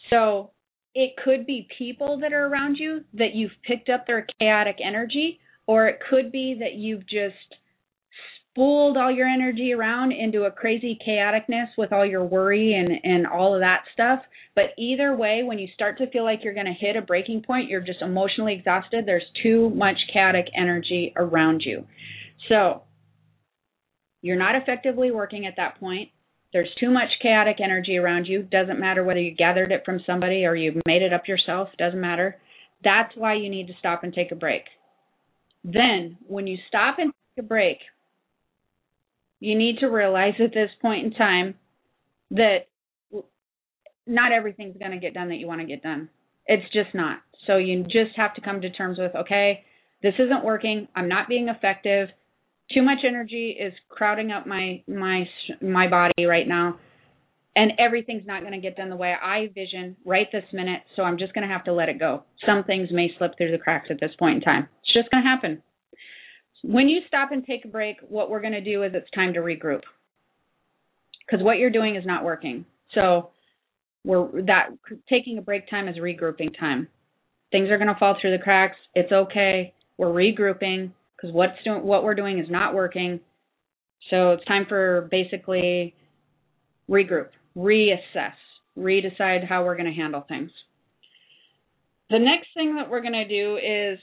So 0.10 0.52
it 0.94 1.12
could 1.24 1.46
be 1.46 1.68
people 1.78 2.20
that 2.20 2.34
are 2.34 2.48
around 2.48 2.76
you 2.78 3.06
that 3.14 3.34
you've 3.34 3.52
picked 3.66 3.88
up 3.88 4.08
their 4.08 4.28
chaotic 4.40 4.78
energy, 4.86 5.40
or 5.68 5.88
it 5.88 6.00
could 6.10 6.32
be 6.32 6.58
that 6.60 6.74
you've 6.74 7.08
just 7.08 7.56
spooled 8.60 8.98
all 8.98 9.12
your 9.12 9.28
energy 9.28 9.72
around 9.72 10.12
into 10.12 10.44
a 10.44 10.52
crazy 10.52 10.98
chaoticness 11.08 11.68
with 11.78 11.94
all 11.94 12.06
your 12.06 12.26
worry 12.26 12.74
and 12.74 12.92
and 13.04 13.26
all 13.26 13.54
of 13.54 13.62
that 13.62 13.84
stuff 13.94 14.20
but 14.54 14.66
either 14.78 15.16
way 15.16 15.44
when 15.44 15.58
you 15.58 15.68
start 15.74 15.98
to 15.98 16.10
feel 16.12 16.26
like 16.26 16.40
you're 16.44 16.54
going 16.54 16.66
to 16.66 16.74
hit 16.74 16.98
a 16.98 17.02
breaking 17.02 17.42
point 17.42 17.70
you're 17.70 17.80
just 17.80 18.02
emotionally 18.02 18.54
exhausted 18.54 19.06
there's 19.06 19.24
too 19.42 19.70
much 19.70 19.96
chaotic 20.12 20.46
energy 20.58 21.14
around 21.16 21.62
you 21.66 21.86
so 22.50 22.82
you're 24.22 24.36
not 24.36 24.56
effectively 24.56 25.10
working 25.10 25.46
at 25.46 25.54
that 25.56 25.80
point 25.80 26.10
there's 26.52 26.70
too 26.80 26.90
much 26.90 27.10
chaotic 27.22 27.58
energy 27.64 27.98
around 27.98 28.26
you. 28.26 28.42
Doesn't 28.42 28.80
matter 28.80 29.04
whether 29.04 29.22
you 29.22 29.36
gathered 29.36 29.72
it 29.72 29.84
from 29.86 30.00
somebody 30.06 30.46
or 30.46 30.56
you 30.56 30.82
made 30.88 31.04
it 31.04 31.14
up 31.14 31.28
yourself, 31.28 31.70
doesn't 31.78 32.02
matter. 32.02 32.38
That's 32.84 33.16
why 33.16 33.36
you 33.36 33.52
need 33.52 33.68
to 33.68 33.74
stop 33.78 34.04
and 34.04 34.12
take 34.12 34.32
a 34.32 34.36
break. 34.36 34.64
Then, 35.64 36.18
when 36.26 36.48
you 36.48 36.58
stop 36.68 36.98
and 36.98 37.12
take 37.36 37.46
a 37.46 37.48
break, 37.48 37.78
you 39.40 39.58
need 39.58 39.80
to 39.80 39.88
realize 39.88 40.34
at 40.40 40.54
this 40.54 40.70
point 40.82 41.06
in 41.06 41.12
time 41.14 41.56
that 42.32 42.68
not 44.06 44.32
everything's 44.32 44.78
going 44.78 44.92
to 44.92 44.98
get 44.98 45.14
done 45.14 45.30
that 45.30 45.36
you 45.36 45.48
want 45.48 45.62
to 45.62 45.68
get 45.68 45.84
done. 45.84 46.10
It's 46.46 46.72
just 46.74 46.94
not. 46.94 47.20
So 47.48 47.58
you 47.58 47.84
just 47.84 48.16
have 48.18 48.36
to 48.36 48.42
come 48.42 48.62
to 48.62 48.70
terms 48.70 48.98
with 48.98 49.16
okay, 49.16 49.64
this 50.02 50.16
isn't 50.20 50.44
working. 50.44 50.88
I'm 50.96 51.08
not 51.08 51.28
being 51.28 51.48
effective 51.48 52.10
too 52.74 52.84
much 52.84 53.00
energy 53.08 53.56
is 53.60 53.74
crowding 53.90 54.32
up 54.32 54.46
my 54.46 54.84
my 54.88 55.24
my 55.62 55.90
body 55.90 56.26
right 56.26 56.48
now 56.48 56.78
and 57.56 57.74
everything's 57.80 58.26
not 58.26 58.42
going 58.42 58.54
to 58.54 58.60
get 58.60 58.78
done 58.78 58.90
the 58.90 58.96
way 58.96 59.14
I 59.22 59.48
vision 59.54 59.98
right 60.06 60.28
this 60.32 60.44
minute, 60.54 60.82
so 60.96 61.02
I'm 61.02 61.18
just 61.18 61.34
going 61.34 61.48
to 61.48 61.54
have 61.54 61.64
to 61.66 61.74
let 61.74 61.90
it 61.90 62.00
go. 62.00 62.24
Some 62.46 62.64
things 62.64 62.90
may 62.92 63.10
slip 63.18 63.38
through 63.38 63.52
the 63.52 63.58
cracks 63.58 63.88
at 63.90 64.00
this 64.00 64.12
point 64.18 64.36
in 64.36 64.42
time. 64.42 64.70
It's 64.84 64.94
just 64.94 65.10
going 65.12 65.24
to 65.24 65.30
happen. 65.30 65.64
When 66.64 66.90
you 66.90 67.02
stop 67.08 67.32
and 67.32 67.46
take 67.46 67.66
a 67.66 67.70
break, 67.70 67.98
what 68.08 68.30
we're 68.30 68.42
going 68.42 68.54
to 68.54 68.62
do 68.62 68.84
is 68.84 68.92
it's 68.94 69.10
time 69.12 69.34
to 69.34 69.40
regroup. 69.40 69.82
Cuz 71.30 71.42
what 71.42 71.58
you're 71.58 71.70
doing 71.70 71.96
is 71.96 72.06
not 72.06 72.24
working. 72.24 72.66
So 72.94 73.30
we're 74.04 74.42
that 74.44 74.70
taking 75.10 75.38
a 75.38 75.42
break 75.42 75.70
time 75.70 75.88
is 75.88 75.98
regrouping 75.98 76.58
time. 76.58 76.88
Things 77.52 77.70
are 77.70 77.78
going 77.78 77.88
to 77.88 78.00
fall 78.00 78.18
through 78.20 78.32
the 78.32 78.44
cracks. 78.44 78.78
It's 78.96 79.12
okay. 79.12 79.74
We're 79.98 80.08
regrouping 80.08 80.92
because 81.16 81.34
what's 81.34 81.62
doing 81.64 81.84
what 81.84 82.04
we're 82.04 82.16
doing 82.16 82.40
is 82.40 82.50
not 82.50 82.74
working. 82.74 83.20
So 84.10 84.32
it's 84.32 84.46
time 84.46 84.66
for 84.68 85.08
basically 85.12 85.94
regroup, 86.90 87.30
reassess, 87.56 88.34
redecide 88.78 89.48
how 89.48 89.64
we're 89.64 89.76
going 89.76 89.94
to 89.94 90.02
handle 90.02 90.26
things. 90.28 90.52
The 92.10 92.20
next 92.20 92.48
thing 92.56 92.76
that 92.76 92.90
we're 92.90 93.02
going 93.02 93.14
to 93.14 93.28
do 93.28 93.58
is 93.58 94.00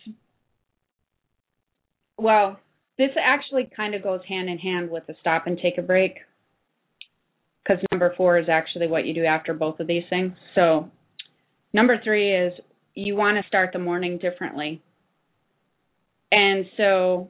well, 2.18 2.58
this 2.98 3.10
actually 3.20 3.68
kind 3.76 3.94
of 3.94 4.02
goes 4.02 4.20
hand 4.28 4.48
in 4.48 4.58
hand 4.58 4.90
with 4.90 5.06
the 5.06 5.14
stop 5.20 5.46
and 5.46 5.58
take 5.58 5.78
a 5.78 5.82
break 5.82 6.16
because 7.62 7.82
number 7.90 8.14
4 8.16 8.38
is 8.38 8.48
actually 8.48 8.86
what 8.86 9.06
you 9.06 9.14
do 9.14 9.24
after 9.24 9.52
both 9.52 9.80
of 9.80 9.86
these 9.86 10.04
things. 10.08 10.32
So 10.54 10.90
number 11.72 12.00
3 12.02 12.46
is 12.46 12.52
you 12.94 13.16
want 13.16 13.36
to 13.36 13.46
start 13.48 13.70
the 13.72 13.78
morning 13.78 14.18
differently. 14.18 14.82
And 16.32 16.66
so, 16.76 17.28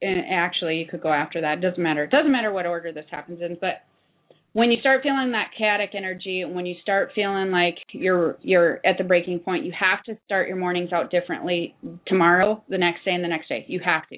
and 0.00 0.22
actually, 0.30 0.76
you 0.76 0.86
could 0.86 1.02
go 1.02 1.12
after 1.12 1.40
that. 1.40 1.58
It 1.58 1.60
doesn't 1.60 1.82
matter. 1.82 2.04
It 2.04 2.10
doesn't 2.10 2.32
matter 2.32 2.52
what 2.52 2.66
order 2.66 2.92
this 2.92 3.06
happens 3.10 3.40
in, 3.40 3.56
but 3.60 3.82
when 4.52 4.70
you 4.70 4.78
start 4.80 5.02
feeling 5.02 5.32
that 5.32 5.50
chaotic 5.56 5.90
energy, 5.94 6.42
and 6.42 6.54
when 6.54 6.66
you 6.66 6.74
start 6.82 7.12
feeling 7.14 7.50
like 7.50 7.76
you're 7.90 8.36
you're 8.42 8.80
at 8.84 8.98
the 8.98 9.04
breaking 9.04 9.40
point, 9.40 9.64
you 9.64 9.72
have 9.78 10.02
to 10.04 10.18
start 10.24 10.48
your 10.48 10.58
mornings 10.58 10.92
out 10.92 11.10
differently 11.10 11.74
tomorrow, 12.06 12.62
the 12.68 12.78
next 12.78 13.04
day, 13.04 13.12
and 13.12 13.24
the 13.24 13.28
next 13.28 13.48
day. 13.48 13.64
You 13.68 13.80
have 13.84 14.06
to. 14.08 14.16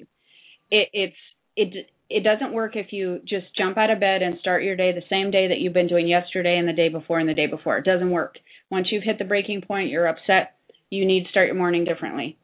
It 0.69 0.89
it's 0.91 1.15
it 1.55 1.87
it 2.09 2.23
doesn't 2.23 2.53
work 2.53 2.75
if 2.75 2.87
you 2.91 3.19
just 3.27 3.45
jump 3.57 3.77
out 3.77 3.89
of 3.89 3.99
bed 3.99 4.21
and 4.21 4.37
start 4.39 4.63
your 4.63 4.75
day 4.75 4.91
the 4.91 5.01
same 5.09 5.31
day 5.31 5.47
that 5.47 5.59
you've 5.59 5.73
been 5.73 5.87
doing 5.87 6.07
yesterday 6.07 6.57
and 6.57 6.67
the 6.67 6.73
day 6.73 6.89
before 6.89 7.19
and 7.19 7.29
the 7.29 7.33
day 7.33 7.47
before. 7.47 7.77
It 7.77 7.85
doesn't 7.85 8.11
work. 8.11 8.35
Once 8.69 8.87
you've 8.91 9.03
hit 9.03 9.17
the 9.17 9.25
breaking 9.25 9.61
point, 9.61 9.89
you're 9.89 10.07
upset. 10.07 10.55
You 10.89 11.05
need 11.05 11.23
to 11.23 11.29
start 11.29 11.47
your 11.47 11.55
morning 11.55 11.85
differently. 11.85 12.37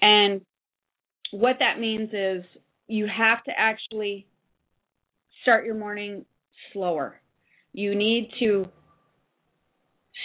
And 0.00 0.42
what 1.32 1.56
that 1.58 1.80
means 1.80 2.10
is 2.12 2.44
you 2.86 3.06
have 3.06 3.42
to 3.44 3.52
actually 3.56 4.26
start 5.42 5.66
your 5.66 5.74
morning 5.74 6.24
slower. 6.72 7.21
You 7.72 7.94
need 7.94 8.30
to 8.40 8.66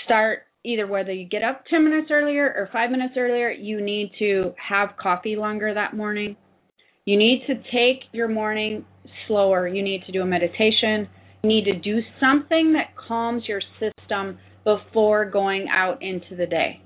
start 0.06 0.40
either 0.64 0.86
whether 0.86 1.14
you 1.14 1.28
get 1.28 1.44
up 1.44 1.64
10 1.70 1.84
minutes 1.84 2.10
earlier 2.12 2.46
or 2.46 2.70
5 2.72 2.92
minutes 2.92 3.14
earlier, 3.18 3.50
you 3.50 3.82
need 3.82 4.12
to 4.20 4.54
have 4.58 4.90
coffee 5.02 5.36
longer 5.36 5.74
that 5.74 5.96
morning. 5.96 6.36
You 7.06 7.18
need 7.18 7.44
to 7.48 7.56
take 7.72 8.04
your 8.12 8.28
morning 8.28 8.86
slower. 9.28 9.68
You 9.68 9.82
need 9.82 10.04
to 10.06 10.12
do 10.12 10.22
a 10.22 10.26
meditation. 10.26 11.08
You 11.42 11.50
need 11.50 11.64
to 11.66 11.80
do 11.80 12.02
something 12.20 12.74
that 12.74 12.96
calms 12.98 13.44
your 13.48 13.62
system 13.80 14.40
before 14.66 15.30
going 15.30 15.68
out 15.72 16.02
into 16.02 16.36
the 16.36 16.46
day. 16.46 16.82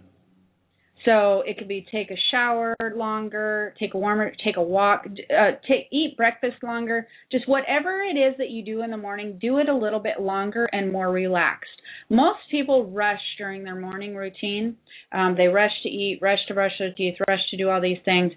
So 1.05 1.41
it 1.47 1.57
could 1.57 1.67
be 1.67 1.85
take 1.91 2.11
a 2.11 2.17
shower 2.29 2.75
longer, 2.95 3.73
take 3.79 3.95
a 3.95 3.97
warmer, 3.97 4.33
take 4.43 4.57
a 4.57 4.61
walk, 4.61 5.05
uh, 5.07 5.51
take 5.67 5.87
eat 5.91 6.15
breakfast 6.15 6.57
longer. 6.61 7.07
Just 7.31 7.47
whatever 7.47 8.01
it 8.03 8.17
is 8.17 8.35
that 8.37 8.49
you 8.49 8.63
do 8.63 8.83
in 8.83 8.91
the 8.91 8.97
morning, 8.97 9.39
do 9.41 9.57
it 9.57 9.67
a 9.67 9.75
little 9.75 9.99
bit 9.99 10.19
longer 10.19 10.65
and 10.71 10.91
more 10.91 11.11
relaxed. 11.11 11.69
Most 12.09 12.39
people 12.51 12.91
rush 12.91 13.21
during 13.37 13.63
their 13.63 13.79
morning 13.79 14.15
routine. 14.15 14.77
Um, 15.11 15.35
they 15.35 15.47
rush 15.47 15.71
to 15.83 15.89
eat, 15.89 16.19
rush 16.21 16.39
to 16.49 16.53
brush 16.53 16.73
their 16.77 16.93
teeth, 16.93 17.15
rush 17.27 17.39
to 17.49 17.57
do 17.57 17.69
all 17.69 17.81
these 17.81 17.97
things, 18.05 18.31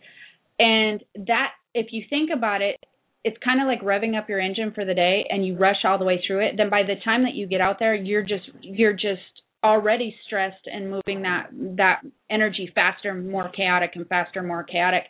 and 0.58 1.02
that, 1.26 1.48
if 1.74 1.88
you 1.90 2.04
think 2.08 2.30
about 2.34 2.62
it, 2.62 2.76
it's 3.24 3.36
kind 3.44 3.60
of 3.60 3.66
like 3.66 3.82
revving 3.82 4.16
up 4.16 4.28
your 4.28 4.38
engine 4.38 4.72
for 4.74 4.84
the 4.84 4.94
day, 4.94 5.24
and 5.28 5.46
you 5.46 5.56
rush 5.56 5.84
all 5.84 5.98
the 5.98 6.04
way 6.04 6.22
through 6.26 6.46
it. 6.46 6.54
Then 6.56 6.70
by 6.70 6.82
the 6.82 6.94
time 7.04 7.24
that 7.24 7.34
you 7.34 7.46
get 7.46 7.60
out 7.60 7.78
there, 7.78 7.94
you're 7.94 8.22
just 8.22 8.48
you're 8.60 8.92
just 8.92 9.22
already 9.64 10.14
stressed 10.26 10.66
and 10.66 10.90
moving 10.90 11.22
that 11.22 11.48
that 11.76 12.02
energy 12.30 12.70
faster, 12.74 13.14
more 13.14 13.48
chaotic 13.48 13.92
and 13.94 14.06
faster, 14.06 14.42
more 14.42 14.62
chaotic. 14.62 15.04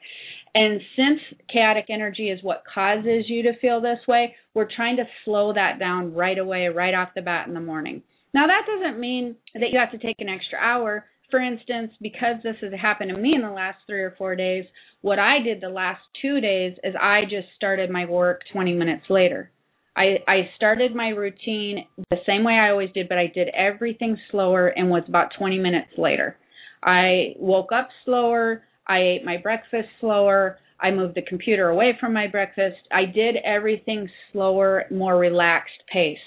And 0.55 0.81
since 0.97 1.21
chaotic 1.53 1.87
energy 1.89 2.31
is 2.31 2.43
what 2.43 2.63
causes 2.73 3.25
you 3.27 3.43
to 3.43 3.59
feel 3.59 3.81
this 3.81 3.99
way, 4.07 4.37
we're 4.55 4.69
trying 4.75 4.97
to 4.99 5.05
slow 5.25 5.53
that 5.53 5.81
down 5.81 6.15
right 6.15 6.39
away, 6.39 6.69
right 6.69 6.95
off 6.95 7.09
the 7.17 7.23
bat 7.23 7.49
in 7.49 7.55
the 7.55 7.61
morning. 7.61 8.03
Now 8.33 8.47
that 8.47 8.63
doesn't 8.67 9.01
mean 9.01 9.35
that 9.55 9.71
you 9.73 9.79
have 9.79 9.91
to 9.91 10.07
take 10.07 10.21
an 10.21 10.29
extra 10.29 10.59
hour. 10.59 11.07
for 11.31 11.41
instance, 11.41 11.91
because 12.01 12.37
this 12.45 12.55
has 12.61 12.71
happened 12.81 13.11
to 13.11 13.21
me 13.21 13.35
in 13.35 13.43
the 13.43 13.51
last 13.51 13.79
three 13.89 14.03
or 14.03 14.15
four 14.17 14.37
days, 14.37 14.65
what 15.01 15.19
I 15.19 15.41
did 15.43 15.61
the 15.61 15.69
last 15.69 16.03
two 16.23 16.41
days 16.41 16.77
is 16.85 16.95
I 17.01 17.23
just 17.25 17.49
started 17.57 17.91
my 17.91 18.05
work 18.05 18.43
20 18.53 18.73
minutes 18.75 19.05
later. 19.11 19.51
I, 19.97 20.19
I 20.27 20.51
started 20.57 20.95
my 20.95 21.09
routine 21.09 21.87
the 22.11 22.17
same 22.27 22.45
way 22.45 22.55
I 22.55 22.71
always 22.71 22.91
did, 22.95 23.09
but 23.09 23.19
I 23.19 23.29
did 23.33 23.49
everything 23.49 24.19
slower 24.31 24.69
and 24.69 24.91
was 24.91 25.05
about 25.09 25.29
20 25.39 25.59
minutes 25.59 25.91
later. 25.97 26.37
I 26.83 27.35
woke 27.39 27.71
up 27.73 27.89
slower. 28.05 28.65
I 28.87 28.99
ate 28.99 29.25
my 29.25 29.37
breakfast 29.37 29.89
slower. 30.01 30.59
I 30.81 30.91
moved 30.91 31.15
the 31.15 31.23
computer 31.23 31.69
away 31.69 31.97
from 31.99 32.13
my 32.13 32.27
breakfast. 32.27 32.77
I 32.93 33.05
did 33.07 33.37
everything 33.45 34.09
slower, 34.33 34.85
more 34.91 35.17
relaxed 35.17 35.83
pace. 35.91 36.19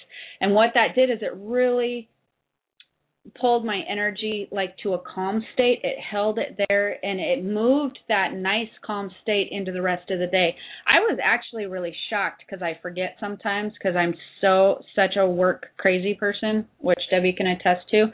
And 0.41 0.53
what 0.53 0.71
that 0.73 0.95
did 0.95 1.11
is 1.11 1.19
it 1.21 1.33
really 1.35 2.09
pulled 3.39 3.65
my 3.65 3.81
energy 3.89 4.47
like 4.51 4.75
to 4.83 4.93
a 4.93 4.99
calm 4.99 5.43
state. 5.53 5.79
It 5.83 5.97
held 5.99 6.37
it 6.39 6.59
there 6.67 7.03
and 7.03 7.19
it 7.19 7.43
moved 7.43 7.99
that 8.07 8.33
nice 8.33 8.69
calm 8.85 9.09
state 9.21 9.49
into 9.51 9.71
the 9.71 9.81
rest 9.81 10.09
of 10.11 10.19
the 10.19 10.27
day. 10.27 10.55
I 10.87 10.99
was 10.99 11.19
actually 11.23 11.65
really 11.65 11.95
shocked 12.09 12.43
because 12.45 12.61
I 12.61 12.79
forget 12.81 13.15
sometimes 13.19 13.73
because 13.73 13.95
I'm 13.95 14.13
so 14.41 14.81
such 14.95 15.15
a 15.17 15.27
work 15.27 15.67
crazy 15.77 16.13
person, 16.13 16.67
which 16.79 16.99
Debbie 17.09 17.33
can 17.33 17.47
attest 17.47 17.89
to, 17.91 18.07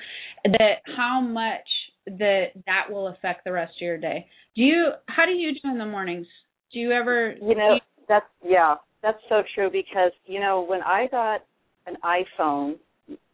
that 0.45 0.81
how 0.97 1.21
much 1.21 1.67
that 2.05 2.47
that 2.65 2.85
will 2.89 3.07
affect 3.07 3.43
the 3.45 3.51
rest 3.51 3.73
of 3.77 3.85
your 3.85 3.97
day. 3.97 4.27
Do 4.55 4.61
you 4.61 4.91
how 5.07 5.25
do 5.25 5.31
you 5.31 5.53
do 5.53 5.69
in 5.69 5.77
the 5.77 5.85
mornings? 5.85 6.27
Do 6.71 6.79
you 6.79 6.91
ever 6.91 7.35
You 7.41 7.55
know, 7.55 7.79
that's 8.07 8.25
yeah, 8.43 8.75
that's 9.01 9.19
so 9.29 9.43
true 9.55 9.69
because 9.71 10.11
you 10.25 10.39
know 10.39 10.61
when 10.61 10.81
I 10.81 11.07
got 11.09 11.45
an 11.85 11.95
iPhone 12.03 12.75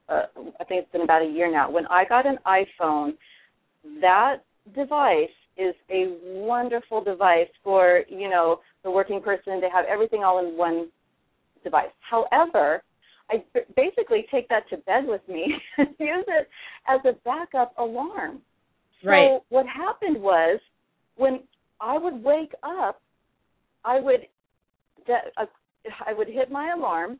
uh, 0.09 0.23
I 0.59 0.63
think 0.63 0.83
it's 0.83 0.91
been 0.91 1.01
about 1.01 1.21
a 1.21 1.29
year 1.29 1.51
now. 1.51 1.69
When 1.69 1.85
I 1.87 2.03
got 2.05 2.25
an 2.25 2.37
iPhone, 2.45 3.11
that 4.01 4.37
device 4.75 5.29
is 5.57 5.75
a 5.89 6.17
wonderful 6.23 7.03
device 7.03 7.49
for 7.63 8.01
you 8.09 8.29
know 8.29 8.59
the 8.83 8.91
working 8.91 9.21
person 9.21 9.61
to 9.61 9.69
have 9.69 9.85
everything 9.85 10.23
all 10.23 10.39
in 10.39 10.57
one 10.57 10.89
device. 11.63 11.89
However, 11.99 12.81
I 13.29 13.43
basically 13.75 14.25
take 14.31 14.47
that 14.49 14.67
to 14.69 14.77
bed 14.77 15.03
with 15.05 15.21
me 15.27 15.53
and 15.77 15.87
use 15.99 16.25
it 16.27 16.47
as 16.87 16.99
a 17.05 17.13
backup 17.23 17.77
alarm. 17.77 18.41
Right. 19.03 19.27
So 19.27 19.43
what 19.49 19.65
happened 19.67 20.21
was 20.21 20.59
when 21.15 21.41
I 21.79 21.97
would 21.97 22.23
wake 22.23 22.53
up, 22.63 23.01
I 23.85 23.99
would 23.99 24.21
uh, 25.07 25.45
I 26.05 26.13
would 26.13 26.27
hit 26.27 26.51
my 26.51 26.73
alarm, 26.75 27.19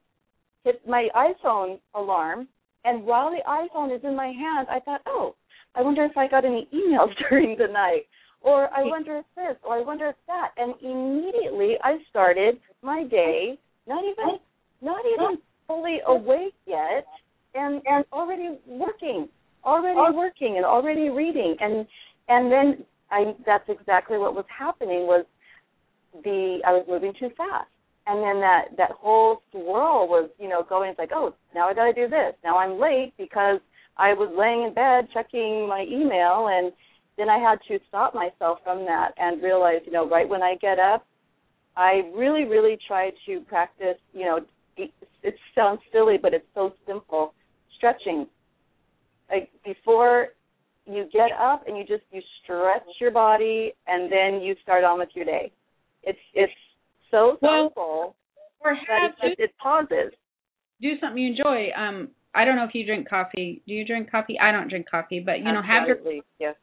hit 0.64 0.82
my 0.88 1.08
iPhone 1.16 1.80
alarm, 1.96 2.48
and 2.86 3.04
while 3.04 3.32
the 3.32 3.42
iPhone 3.48 3.96
is 3.96 4.04
in 4.04 4.16
my 4.16 4.28
hand, 4.28 4.68
I 4.70 4.80
thought, 4.80 5.02
oh, 5.06 5.36
I 5.76 5.82
wonder 5.82 6.04
if 6.04 6.18
I 6.18 6.28
got 6.28 6.46
any 6.46 6.68
emails 6.74 7.10
during 7.30 7.58
the 7.58 7.68
night, 7.68 8.04
or 8.42 8.70
I 8.74 8.84
wonder 8.84 9.18
if 9.18 9.26
this, 9.36 9.58
or 9.64 9.76
I 9.76 9.82
wonder 9.82 10.08
if 10.08 10.16
that. 10.28 10.52
And 10.58 10.74
immediately 10.82 11.76
I 11.84 11.98
started 12.10 12.60
my 12.82 13.04
day, 13.04 13.58
not 13.88 14.04
even 14.04 14.40
not 14.82 15.02
even 15.06 15.38
fully 15.68 16.00
awake 16.08 16.56
yet, 16.66 17.06
and 17.54 17.82
and 17.86 18.06
already 18.14 18.58
working, 18.66 19.28
already 19.66 20.16
working, 20.16 20.56
and 20.56 20.66
already 20.66 21.10
reading, 21.10 21.56
and 21.60 21.86
and 22.30 22.52
then 22.52 22.86
I 23.12 23.36
that's 23.46 23.68
exactly 23.68 24.18
what 24.18 24.36
was 24.36 24.46
happening 24.48 25.06
was 25.06 25.26
the 26.24 26.60
I 26.66 26.72
was 26.72 26.86
moving 26.88 27.14
too 27.20 27.30
fast 27.36 27.68
and 28.10 28.22
then 28.24 28.42
that 28.42 28.66
that 28.78 28.92
whole 28.92 29.42
swirl 29.52 30.08
was 30.08 30.30
you 30.40 30.50
know 30.50 30.66
going 30.68 30.90
it's 30.90 31.00
like 31.00 31.12
oh 31.14 31.34
now 31.56 31.68
i 31.70 31.74
got 31.74 31.86
to 31.86 31.94
do 31.94 32.10
this. 32.10 32.34
Now 32.44 32.58
i'm 32.58 32.80
late 32.80 33.14
because 33.18 33.60
i 33.98 34.14
was 34.14 34.30
laying 34.38 34.68
in 34.68 34.74
bed 34.74 35.08
checking 35.14 35.68
my 35.68 35.86
email 35.90 36.48
and 36.50 36.74
then 37.18 37.30
i 37.30 37.38
had 37.38 37.60
to 37.68 37.80
stop 37.88 38.14
myself 38.14 38.60
from 38.64 38.86
that 38.86 39.12
and 39.18 39.42
realize 39.42 39.80
you 39.86 39.92
know 39.92 40.10
right 40.10 40.28
when 40.28 40.44
i 40.44 40.56
get 40.62 40.80
up 40.80 41.06
i 41.78 42.02
really 42.16 42.46
really 42.46 42.78
try 42.88 43.12
to 43.26 43.40
practice 43.42 43.98
you 44.14 44.26
know 44.26 44.40
it, 44.78 44.92
it 45.24 45.36
sounds 45.56 45.80
silly 45.94 46.18
but 46.22 46.34
it's 46.34 46.48
so 46.54 46.74
simple 46.88 47.34
stretching. 47.80 48.28
Like 49.32 49.50
before 49.66 50.30
you 50.86 51.06
get 51.12 51.32
up 51.40 51.64
and 51.68 51.78
you 51.78 51.84
just 51.84 52.04
you 52.12 52.22
stretch 52.44 52.84
your 53.00 53.12
body 53.12 53.74
and 53.88 54.12
then 54.12 54.42
you 54.42 54.56
start 54.62 54.84
on 54.84 55.00
with 55.00 55.10
your 55.16 55.26
day. 55.26 55.52
It's 56.04 56.20
it's 56.34 56.54
so 57.12 57.38
thoughtful 57.40 58.16
or 58.60 58.76
have 58.76 59.12
it, 59.24 59.40
it 59.40 59.52
pauses. 59.62 60.14
Do 60.82 60.92
something 61.02 61.22
you 61.22 61.32
enjoy. 61.32 61.70
Um, 61.78 62.10
I 62.34 62.46
don't 62.46 62.56
know 62.56 62.64
if 62.64 62.74
you 62.74 62.86
drink 62.86 63.10
coffee. 63.10 63.62
Do 63.68 63.74
you 63.74 63.86
drink 63.86 64.12
coffee? 64.12 64.38
I 64.40 64.52
don't 64.52 64.70
drink 64.70 64.90
coffee, 64.90 65.20
but 65.20 65.40
you 65.40 65.46
know, 65.46 65.62
have 65.62 65.88
your 65.88 65.98
yes. 66.40 66.56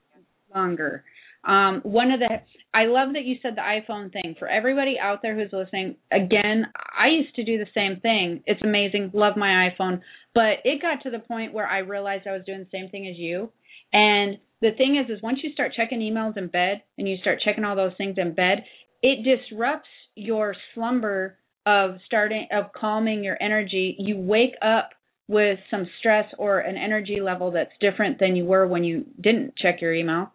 longer. 0.55 1.05
Um, 1.45 1.81
one 1.85 2.11
of 2.11 2.21
the 2.21 2.29
I 2.75 2.87
love 2.87 3.13
that 3.15 3.25
you 3.25 3.37
said 3.41 3.57
the 3.57 3.61
iPhone 3.61 4.13
thing. 4.13 4.35
For 4.39 4.49
everybody 4.49 4.97
out 5.01 5.21
there 5.23 5.35
who's 5.35 5.53
listening, 5.53 5.97
again, 6.11 6.67
I 6.77 7.09
used 7.09 7.35
to 7.37 7.45
do 7.45 7.59
the 7.59 7.71
same 7.75 8.01
thing. 8.01 8.43
It's 8.47 8.61
amazing, 8.63 9.13
love 9.15 9.37
my 9.37 9.71
iPhone, 9.71 10.01
but 10.35 10.59
it 10.65 10.83
got 10.83 11.03
to 11.03 11.11
the 11.11 11.21
point 11.21 11.53
where 11.53 11.67
I 11.67 11.79
realized 11.79 12.27
I 12.27 12.33
was 12.33 12.43
doing 12.45 12.61
the 12.61 12.79
same 12.79 12.91
thing 12.91 13.07
as 13.07 13.17
you. 13.17 13.51
And 13.93 14.39
the 14.61 14.73
thing 14.77 14.97
is 15.03 15.11
is 15.11 15.23
once 15.23 15.39
you 15.43 15.53
start 15.53 15.73
checking 15.77 16.01
emails 16.01 16.37
in 16.37 16.49
bed 16.49 16.83
and 16.99 17.09
you 17.09 17.17
start 17.21 17.41
checking 17.45 17.65
all 17.65 17.77
those 17.77 17.97
things 17.97 18.17
in 18.19 18.35
bed, 18.35 18.65
it 19.03 19.25
disrupts 19.25 19.89
your 20.17 20.57
slumber 20.75 21.39
of 21.67 21.97
starting 22.07 22.49
of 22.53 22.73
calming 22.73 23.23
your 23.23 23.37
energy, 23.41 23.95
you 23.99 24.17
wake 24.17 24.55
up 24.63 24.91
with 25.29 25.59
some 25.71 25.87
stress 25.99 26.27
or 26.39 26.61
an 26.61 26.77
energy 26.77 27.21
level 27.21 27.51
that's 27.51 27.73
different 27.81 28.19
than 28.19 28.37
you 28.37 28.45
were 28.45 28.67
when 28.67 28.85
you 28.85 29.05
didn't 29.21 29.55
check 29.57 29.81
your 29.81 29.93
email. 29.93 30.33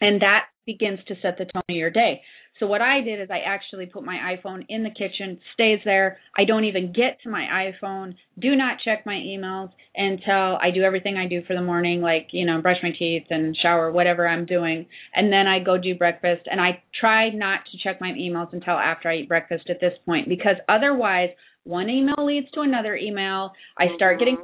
And 0.00 0.20
that 0.20 0.46
begins 0.66 0.98
to 1.08 1.14
set 1.22 1.38
the 1.38 1.44
tone 1.44 1.62
of 1.68 1.76
your 1.76 1.90
day. 1.90 2.22
So 2.58 2.66
what 2.66 2.80
I 2.80 3.02
did 3.02 3.20
is 3.20 3.28
I 3.30 3.40
actually 3.40 3.86
put 3.86 4.04
my 4.04 4.34
iPhone 4.36 4.64
in 4.68 4.82
the 4.82 4.90
kitchen, 4.90 5.38
stays 5.52 5.80
there. 5.84 6.18
I 6.36 6.44
don't 6.44 6.64
even 6.64 6.92
get 6.92 7.18
to 7.22 7.30
my 7.30 7.70
iPhone. 7.82 8.14
Do 8.38 8.56
not 8.56 8.78
check 8.84 9.04
my 9.04 9.14
emails 9.14 9.70
until 9.94 10.56
I 10.62 10.70
do 10.74 10.82
everything 10.82 11.16
I 11.16 11.28
do 11.28 11.42
for 11.46 11.54
the 11.54 11.62
morning, 11.62 12.00
like, 12.00 12.28
you 12.32 12.46
know, 12.46 12.62
brush 12.62 12.78
my 12.82 12.92
teeth 12.98 13.24
and 13.30 13.56
shower, 13.60 13.92
whatever 13.92 14.26
I'm 14.26 14.46
doing. 14.46 14.86
And 15.14 15.32
then 15.32 15.46
I 15.46 15.58
go 15.62 15.76
do 15.76 15.94
breakfast. 15.94 16.42
And 16.50 16.60
I 16.60 16.82
try 16.98 17.30
not 17.30 17.60
to 17.70 17.78
check 17.82 18.00
my 18.00 18.12
emails 18.12 18.52
until 18.52 18.74
after 18.74 19.10
I 19.10 19.16
eat 19.18 19.28
breakfast 19.28 19.68
at 19.68 19.80
this 19.80 19.94
point 20.06 20.28
because 20.28 20.56
otherwise 20.68 21.30
one 21.64 21.90
email 21.90 22.24
leads 22.24 22.50
to 22.52 22.60
another 22.60 22.96
email. 22.96 23.52
I 23.78 23.86
start 23.96 24.18
getting 24.18 24.38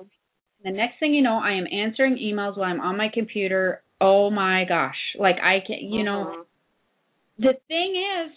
the 0.64 0.70
next 0.70 1.00
thing 1.00 1.14
you 1.14 1.22
know, 1.22 1.40
I 1.42 1.52
am 1.52 1.66
answering 1.72 2.16
emails 2.16 2.56
while 2.56 2.70
I'm 2.70 2.80
on 2.80 2.96
my 2.96 3.08
computer. 3.12 3.82
Oh 4.00 4.30
my 4.30 4.64
gosh. 4.68 4.96
Like 5.18 5.36
I 5.42 5.58
can, 5.66 5.78
you 5.80 6.04
know, 6.04 6.26
Mm-hmm. 6.28 6.42
The 7.38 7.54
thing 7.68 7.94
is 8.26 8.32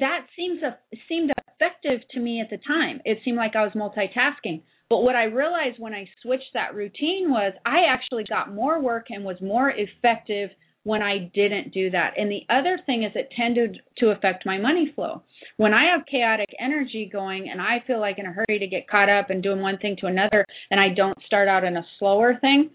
that 0.00 0.26
seems 0.36 0.62
a, 0.62 0.78
seemed 1.08 1.32
effective 1.48 2.00
to 2.12 2.20
me 2.20 2.40
at 2.40 2.50
the 2.50 2.58
time. 2.66 3.00
It 3.04 3.18
seemed 3.24 3.36
like 3.36 3.56
I 3.56 3.62
was 3.62 3.72
multitasking. 3.72 4.62
But 4.88 5.02
what 5.02 5.16
I 5.16 5.24
realized 5.24 5.78
when 5.78 5.94
I 5.94 6.08
switched 6.22 6.52
that 6.54 6.74
routine 6.74 7.30
was 7.30 7.52
I 7.64 7.86
actually 7.88 8.24
got 8.28 8.54
more 8.54 8.80
work 8.80 9.06
and 9.10 9.24
was 9.24 9.40
more 9.40 9.70
effective 9.70 10.50
when 10.84 11.02
I 11.02 11.30
didn't 11.34 11.74
do 11.74 11.90
that. 11.90 12.14
And 12.16 12.30
the 12.30 12.42
other 12.48 12.78
thing 12.86 13.02
is 13.02 13.10
it 13.16 13.32
tended 13.36 13.80
to 13.98 14.10
affect 14.10 14.46
my 14.46 14.58
money 14.58 14.92
flow. 14.94 15.22
When 15.56 15.74
I 15.74 15.90
have 15.90 16.06
chaotic 16.06 16.50
energy 16.60 17.10
going 17.12 17.48
and 17.50 17.60
I 17.60 17.82
feel 17.88 17.98
like 17.98 18.20
in 18.20 18.26
a 18.26 18.32
hurry 18.32 18.60
to 18.60 18.68
get 18.68 18.88
caught 18.88 19.08
up 19.08 19.30
and 19.30 19.42
doing 19.42 19.60
one 19.60 19.78
thing 19.78 19.96
to 20.00 20.06
another 20.06 20.44
and 20.70 20.78
I 20.78 20.90
don't 20.94 21.18
start 21.26 21.48
out 21.48 21.64
in 21.64 21.76
a 21.76 21.86
slower 21.98 22.38
thing, 22.40 22.70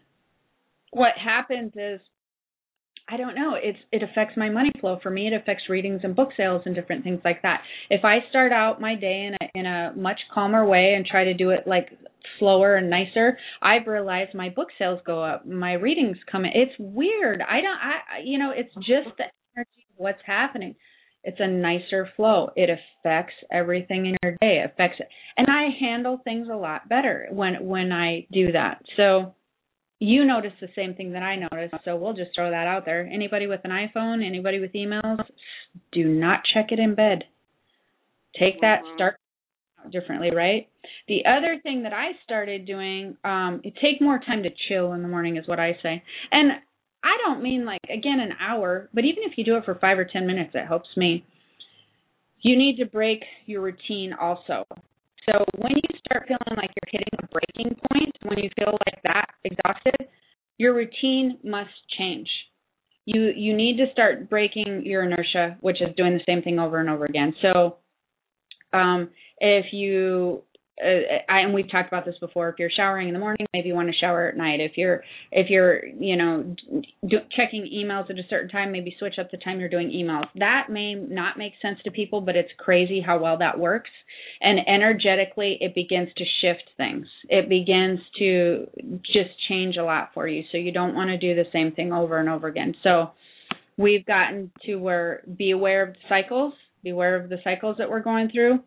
what 0.91 1.13
happens 1.23 1.71
is 1.75 2.01
I 3.11 3.17
don't 3.17 3.35
know. 3.35 3.55
It's 3.61 3.77
it 3.91 4.03
affects 4.03 4.37
my 4.37 4.49
money 4.49 4.71
flow. 4.79 4.97
For 5.03 5.09
me, 5.09 5.27
it 5.27 5.33
affects 5.33 5.63
readings 5.69 6.01
and 6.03 6.15
book 6.15 6.29
sales 6.37 6.61
and 6.65 6.73
different 6.73 7.03
things 7.03 7.19
like 7.25 7.41
that. 7.41 7.61
If 7.89 8.05
I 8.05 8.19
start 8.29 8.53
out 8.53 8.79
my 8.79 8.95
day 8.95 9.27
in 9.27 9.33
a 9.33 9.59
in 9.59 9.65
a 9.65 9.93
much 9.97 10.19
calmer 10.33 10.65
way 10.65 10.93
and 10.95 11.05
try 11.05 11.25
to 11.25 11.33
do 11.33 11.49
it 11.49 11.67
like 11.67 11.89
slower 12.39 12.75
and 12.77 12.89
nicer, 12.89 13.37
I've 13.61 13.87
realized 13.87 14.33
my 14.33 14.49
book 14.49 14.69
sales 14.79 15.01
go 15.05 15.21
up, 15.21 15.45
my 15.45 15.73
readings 15.73 16.17
come 16.31 16.45
in. 16.45 16.51
It's 16.55 16.71
weird. 16.79 17.41
I 17.41 17.59
don't. 17.61 17.77
I 17.77 18.19
you 18.23 18.39
know, 18.39 18.53
it's 18.55 18.73
just 18.75 19.17
the 19.17 19.25
energy 19.57 19.85
of 19.89 19.97
what's 19.97 20.21
happening. 20.25 20.75
It's 21.23 21.39
a 21.39 21.47
nicer 21.47 22.09
flow. 22.15 22.49
It 22.55 22.69
affects 22.69 23.35
everything 23.51 24.05
in 24.05 24.15
your 24.23 24.37
day. 24.41 24.63
It 24.63 24.71
affects 24.71 24.99
it, 25.01 25.07
and 25.35 25.47
I 25.49 25.67
handle 25.79 26.21
things 26.23 26.47
a 26.49 26.55
lot 26.55 26.87
better 26.87 27.27
when 27.31 27.67
when 27.67 27.91
I 27.91 28.25
do 28.31 28.53
that. 28.53 28.81
So 28.95 29.35
you 30.01 30.25
notice 30.25 30.53
the 30.59 30.67
same 30.75 30.95
thing 30.95 31.11
that 31.11 31.21
I 31.21 31.35
noticed, 31.35 31.75
so 31.85 31.95
we'll 31.95 32.13
just 32.13 32.31
throw 32.33 32.49
that 32.49 32.65
out 32.65 32.85
there. 32.85 33.05
Anybody 33.05 33.45
with 33.45 33.61
an 33.63 33.69
iPhone, 33.69 34.25
anybody 34.25 34.59
with 34.59 34.73
emails, 34.73 35.23
do 35.91 36.05
not 36.05 36.43
check 36.43 36.71
it 36.71 36.79
in 36.79 36.95
bed. 36.95 37.25
Take 38.33 38.61
that, 38.61 38.83
Mhm. 38.83 38.93
start 38.95 39.17
differently, 39.91 40.31
right? 40.31 40.67
The 41.07 41.23
other 41.25 41.59
thing 41.59 41.83
that 41.83 41.93
I 41.93 42.13
started 42.23 42.65
doing, 42.65 43.15
um, 43.23 43.61
take 43.79 44.01
more 44.01 44.17
time 44.17 44.41
to 44.41 44.49
chill 44.49 44.93
in 44.93 45.03
the 45.03 45.07
morning 45.07 45.37
is 45.37 45.47
what 45.47 45.59
I 45.59 45.75
say. 45.83 46.01
And 46.31 46.59
I 47.03 47.17
don't 47.17 47.43
mean 47.43 47.63
like 47.65 47.81
again 47.87 48.19
an 48.19 48.35
hour, 48.39 48.89
but 48.93 49.05
even 49.05 49.23
if 49.23 49.37
you 49.37 49.43
do 49.43 49.57
it 49.57 49.65
for 49.65 49.75
five 49.75 49.99
or 49.99 50.05
ten 50.05 50.25
minutes, 50.25 50.55
it 50.55 50.65
helps 50.65 50.97
me. 50.97 51.23
You 52.41 52.55
need 52.55 52.77
to 52.77 52.85
break 52.85 53.23
your 53.45 53.61
routine 53.61 54.13
also. 54.13 54.65
So 55.25 55.45
when 55.57 55.73
you 55.75 55.99
start 56.05 56.27
feeling 56.27 56.57
like 56.57 56.71
you're 56.75 56.91
hitting 56.91 57.13
a 57.21 57.27
breaking 57.27 57.75
point, 57.91 58.15
when 58.23 58.39
you 58.39 58.49
feel 58.57 58.77
like 58.87 59.01
that 59.03 59.27
exhausted, 59.43 60.07
your 60.57 60.73
routine 60.73 61.37
must 61.43 61.69
change. 61.97 62.27
you 63.05 63.31
you 63.35 63.55
need 63.55 63.77
to 63.77 63.85
start 63.91 64.29
breaking 64.29 64.83
your 64.85 65.03
inertia, 65.03 65.57
which 65.61 65.81
is 65.81 65.89
doing 65.97 66.13
the 66.13 66.23
same 66.27 66.41
thing 66.41 66.59
over 66.59 66.79
and 66.79 66.89
over 66.89 67.05
again. 67.05 67.33
So 67.41 67.77
um, 68.73 69.09
if 69.39 69.65
you 69.73 70.43
uh, 70.81 71.31
I, 71.31 71.39
and 71.41 71.53
we've 71.53 71.69
talked 71.69 71.87
about 71.87 72.05
this 72.05 72.15
before. 72.19 72.49
If 72.49 72.55
you're 72.57 72.71
showering 72.75 73.07
in 73.07 73.13
the 73.13 73.19
morning, 73.19 73.45
maybe 73.53 73.67
you 73.67 73.75
want 73.75 73.89
to 73.89 73.97
shower 73.97 74.27
at 74.27 74.37
night. 74.37 74.59
If 74.59 74.77
you're 74.77 75.03
if 75.31 75.49
you're 75.49 75.85
you 75.85 76.17
know 76.17 76.55
do, 77.07 77.17
checking 77.35 77.69
emails 77.73 78.09
at 78.09 78.17
a 78.17 78.27
certain 78.29 78.49
time, 78.49 78.71
maybe 78.71 78.95
switch 78.97 79.15
up 79.19 79.29
the 79.31 79.37
time 79.37 79.59
you're 79.59 79.69
doing 79.69 79.89
emails. 79.89 80.25
That 80.35 80.67
may 80.69 80.95
not 80.95 81.37
make 81.37 81.53
sense 81.61 81.79
to 81.83 81.91
people, 81.91 82.21
but 82.21 82.35
it's 82.35 82.51
crazy 82.57 83.01
how 83.05 83.19
well 83.19 83.37
that 83.37 83.59
works. 83.59 83.89
And 84.41 84.59
energetically, 84.67 85.57
it 85.61 85.75
begins 85.75 86.09
to 86.17 86.25
shift 86.41 86.69
things. 86.77 87.07
It 87.29 87.47
begins 87.47 87.99
to 88.19 88.67
just 89.05 89.29
change 89.47 89.77
a 89.77 89.83
lot 89.83 90.11
for 90.13 90.27
you. 90.27 90.43
So 90.51 90.57
you 90.57 90.71
don't 90.71 90.95
want 90.95 91.09
to 91.09 91.17
do 91.17 91.35
the 91.35 91.49
same 91.53 91.73
thing 91.73 91.93
over 91.93 92.17
and 92.17 92.29
over 92.29 92.47
again. 92.47 92.75
So 92.83 93.11
we've 93.77 94.05
gotten 94.05 94.51
to 94.65 94.75
where 94.77 95.21
be 95.37 95.51
aware 95.51 95.83
of 95.83 95.93
the 95.93 95.99
cycles, 96.09 96.53
be 96.83 96.89
aware 96.89 97.15
of 97.21 97.29
the 97.29 97.37
cycles 97.43 97.77
that 97.77 97.89
we're 97.89 98.01
going 98.01 98.31
through 98.31 98.59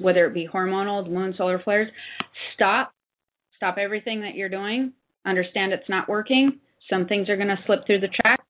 whether 0.00 0.26
it 0.26 0.34
be 0.34 0.48
hormonal, 0.52 1.08
moon, 1.08 1.34
solar 1.36 1.58
flares, 1.62 1.88
stop. 2.54 2.92
Stop 3.56 3.76
everything 3.78 4.20
that 4.22 4.34
you're 4.34 4.48
doing. 4.48 4.92
Understand 5.24 5.72
it's 5.72 5.88
not 5.88 6.08
working. 6.08 6.58
Some 6.90 7.06
things 7.06 7.28
are 7.28 7.36
going 7.36 7.48
to 7.48 7.58
slip 7.66 7.86
through 7.86 8.00
the 8.00 8.08
track 8.08 8.40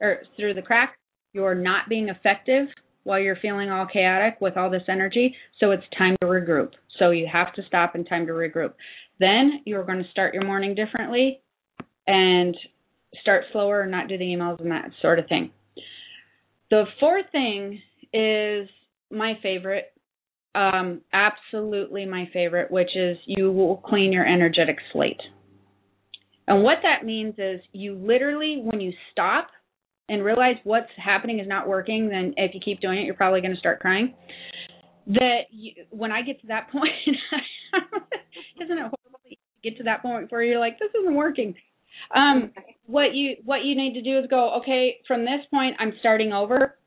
or 0.00 0.18
through 0.36 0.54
the 0.54 0.62
crack. 0.62 0.98
You're 1.32 1.54
not 1.54 1.88
being 1.88 2.08
effective 2.08 2.66
while 3.04 3.18
you're 3.18 3.38
feeling 3.40 3.70
all 3.70 3.86
chaotic 3.86 4.38
with 4.40 4.56
all 4.56 4.70
this 4.70 4.82
energy. 4.88 5.34
So 5.60 5.70
it's 5.70 5.84
time 5.96 6.16
to 6.20 6.26
regroup. 6.26 6.72
So 6.98 7.10
you 7.10 7.26
have 7.32 7.54
to 7.54 7.62
stop 7.66 7.94
and 7.94 8.06
time 8.06 8.26
to 8.26 8.32
regroup. 8.32 8.74
Then 9.20 9.62
you're 9.64 9.84
going 9.84 10.02
to 10.02 10.10
start 10.10 10.34
your 10.34 10.44
morning 10.44 10.74
differently 10.74 11.40
and 12.06 12.56
start 13.22 13.44
slower 13.52 13.82
and 13.82 13.90
not 13.90 14.08
do 14.08 14.18
the 14.18 14.24
emails 14.24 14.60
and 14.60 14.70
that 14.70 14.90
sort 15.00 15.18
of 15.18 15.26
thing. 15.28 15.50
The 16.70 16.84
fourth 17.00 17.26
thing 17.32 17.80
is 18.12 18.68
my 19.10 19.38
favorite, 19.42 19.92
um, 20.58 21.02
absolutely 21.12 22.04
my 22.04 22.28
favorite, 22.32 22.70
which 22.70 22.96
is 22.96 23.16
you 23.26 23.52
will 23.52 23.76
clean 23.76 24.12
your 24.12 24.26
energetic 24.26 24.78
slate. 24.92 25.20
And 26.48 26.64
what 26.64 26.78
that 26.82 27.06
means 27.06 27.34
is 27.38 27.60
you 27.72 27.94
literally, 27.94 28.60
when 28.64 28.80
you 28.80 28.92
stop 29.12 29.48
and 30.08 30.24
realize 30.24 30.56
what's 30.64 30.90
happening 30.96 31.38
is 31.38 31.46
not 31.46 31.68
working, 31.68 32.08
then 32.08 32.34
if 32.36 32.54
you 32.54 32.60
keep 32.64 32.80
doing 32.80 32.98
it, 32.98 33.04
you're 33.04 33.14
probably 33.14 33.40
going 33.40 33.52
to 33.52 33.58
start 33.58 33.78
crying. 33.78 34.14
That 35.06 35.42
you, 35.50 35.84
when 35.90 36.10
I 36.10 36.22
get 36.22 36.40
to 36.40 36.48
that 36.48 36.68
point, 36.72 36.90
isn't 38.60 38.76
it 38.76 38.80
horrible 38.80 39.20
to 39.28 39.36
get 39.62 39.76
to 39.78 39.84
that 39.84 40.02
point 40.02 40.32
where 40.32 40.42
you're 40.42 40.58
like, 40.58 40.80
this 40.80 40.90
isn't 41.00 41.14
working? 41.14 41.54
Um, 42.14 42.52
what 42.86 43.12
you 43.14 43.36
what 43.44 43.64
you 43.64 43.76
need 43.76 43.94
to 43.94 44.02
do 44.02 44.18
is 44.18 44.26
go, 44.30 44.58
okay, 44.60 44.96
from 45.06 45.22
this 45.22 45.40
point, 45.50 45.76
I'm 45.78 45.92
starting 46.00 46.32
over, 46.32 46.78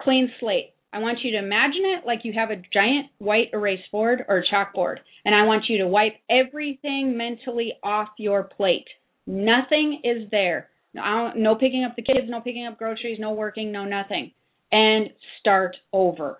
clean 0.00 0.30
slate 0.38 0.74
I 0.92 1.00
want 1.00 1.18
you 1.22 1.32
to 1.32 1.38
imagine 1.38 1.82
it 1.84 2.06
like 2.06 2.20
you 2.24 2.32
have 2.32 2.50
a 2.50 2.62
giant 2.72 3.08
white 3.18 3.50
erase 3.52 3.84
board 3.92 4.24
or 4.26 4.42
chalkboard, 4.50 4.96
and 5.24 5.34
I 5.34 5.44
want 5.44 5.64
you 5.68 5.78
to 5.78 5.86
wipe 5.86 6.14
everything 6.30 7.16
mentally 7.16 7.74
off 7.82 8.08
your 8.16 8.44
plate. 8.44 8.86
Nothing 9.26 10.00
is 10.02 10.30
there. 10.30 10.70
No, 10.94 11.32
no 11.36 11.54
picking 11.54 11.84
up 11.84 11.96
the 11.96 12.02
kids, 12.02 12.26
no 12.28 12.40
picking 12.40 12.66
up 12.66 12.78
groceries, 12.78 13.18
no 13.20 13.32
working, 13.32 13.70
no 13.70 13.84
nothing. 13.84 14.32
And 14.72 15.10
start 15.40 15.76
over. 15.92 16.38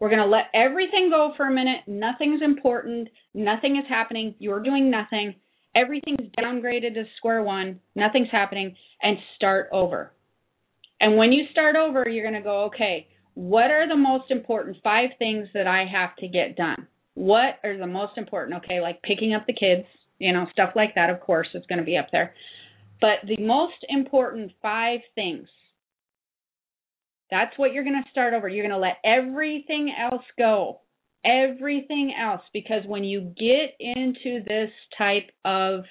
We're 0.00 0.08
going 0.08 0.20
to 0.20 0.26
let 0.26 0.50
everything 0.54 1.10
go 1.10 1.32
for 1.36 1.46
a 1.46 1.52
minute. 1.52 1.80
Nothing's 1.86 2.42
important. 2.42 3.08
Nothing 3.34 3.76
is 3.76 3.84
happening. 3.88 4.34
You're 4.38 4.62
doing 4.62 4.90
nothing. 4.90 5.34
Everything's 5.74 6.30
downgraded 6.38 6.94
to 6.94 7.04
square 7.16 7.42
one. 7.42 7.80
Nothing's 7.94 8.30
happening. 8.30 8.76
And 9.02 9.16
start 9.36 9.68
over. 9.72 10.12
And 11.00 11.16
when 11.16 11.32
you 11.32 11.44
start 11.50 11.76
over, 11.76 12.08
you're 12.08 12.28
going 12.28 12.40
to 12.40 12.44
go, 12.44 12.64
okay, 12.64 13.06
what 13.38 13.70
are 13.70 13.86
the 13.86 13.96
most 13.96 14.32
important 14.32 14.78
five 14.82 15.10
things 15.16 15.46
that 15.54 15.68
I 15.68 15.84
have 15.86 16.16
to 16.16 16.26
get 16.26 16.56
done? 16.56 16.88
What 17.14 17.60
are 17.62 17.78
the 17.78 17.86
most 17.86 18.18
important? 18.18 18.64
Okay, 18.64 18.80
like 18.80 19.00
picking 19.00 19.32
up 19.32 19.46
the 19.46 19.52
kids, 19.52 19.86
you 20.18 20.32
know, 20.32 20.46
stuff 20.50 20.70
like 20.74 20.96
that, 20.96 21.08
of 21.08 21.20
course, 21.20 21.46
it's 21.54 21.66
going 21.66 21.78
to 21.78 21.84
be 21.84 21.96
up 21.96 22.08
there. 22.10 22.34
But 23.00 23.28
the 23.28 23.40
most 23.40 23.76
important 23.88 24.50
five 24.60 25.02
things, 25.14 25.46
that's 27.30 27.56
what 27.56 27.72
you're 27.72 27.84
going 27.84 28.02
to 28.02 28.10
start 28.10 28.34
over. 28.34 28.48
You're 28.48 28.66
going 28.66 28.74
to 28.74 28.76
let 28.76 28.98
everything 29.04 29.94
else 29.96 30.24
go. 30.36 30.80
Everything 31.24 32.12
else. 32.20 32.42
Because 32.52 32.82
when 32.86 33.04
you 33.04 33.20
get 33.20 33.76
into 33.78 34.42
this 34.44 34.70
type 34.98 35.30
of 35.44 35.84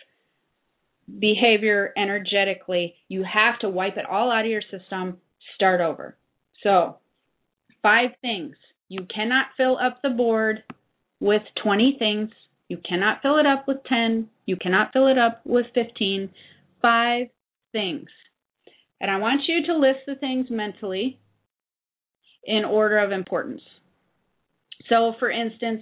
behavior 1.17 1.93
energetically, 1.95 2.95
you 3.07 3.23
have 3.23 3.57
to 3.59 3.69
wipe 3.69 3.95
it 3.95 4.05
all 4.05 4.33
out 4.33 4.43
of 4.43 4.51
your 4.51 4.63
system, 4.69 5.19
start 5.55 5.79
over. 5.79 6.17
So, 6.61 6.97
five 7.87 8.09
things. 8.21 8.55
You 8.89 9.07
cannot 9.13 9.47
fill 9.55 9.77
up 9.77 10.01
the 10.03 10.09
board 10.09 10.63
with 11.21 11.41
20 11.63 11.95
things. 11.97 12.31
You 12.67 12.79
cannot 12.87 13.21
fill 13.21 13.37
it 13.37 13.45
up 13.45 13.65
with 13.65 13.77
10. 13.87 14.27
You 14.45 14.57
cannot 14.57 14.91
fill 14.91 15.07
it 15.07 15.17
up 15.17 15.41
with 15.45 15.67
15. 15.73 16.29
Five 16.81 17.27
things. 17.71 18.09
And 18.99 19.09
I 19.09 19.17
want 19.17 19.41
you 19.47 19.65
to 19.67 19.77
list 19.77 19.99
the 20.05 20.15
things 20.15 20.47
mentally 20.49 21.17
in 22.43 22.65
order 22.65 22.99
of 22.99 23.11
importance. 23.11 23.61
So, 24.89 25.13
for 25.17 25.31
instance, 25.31 25.81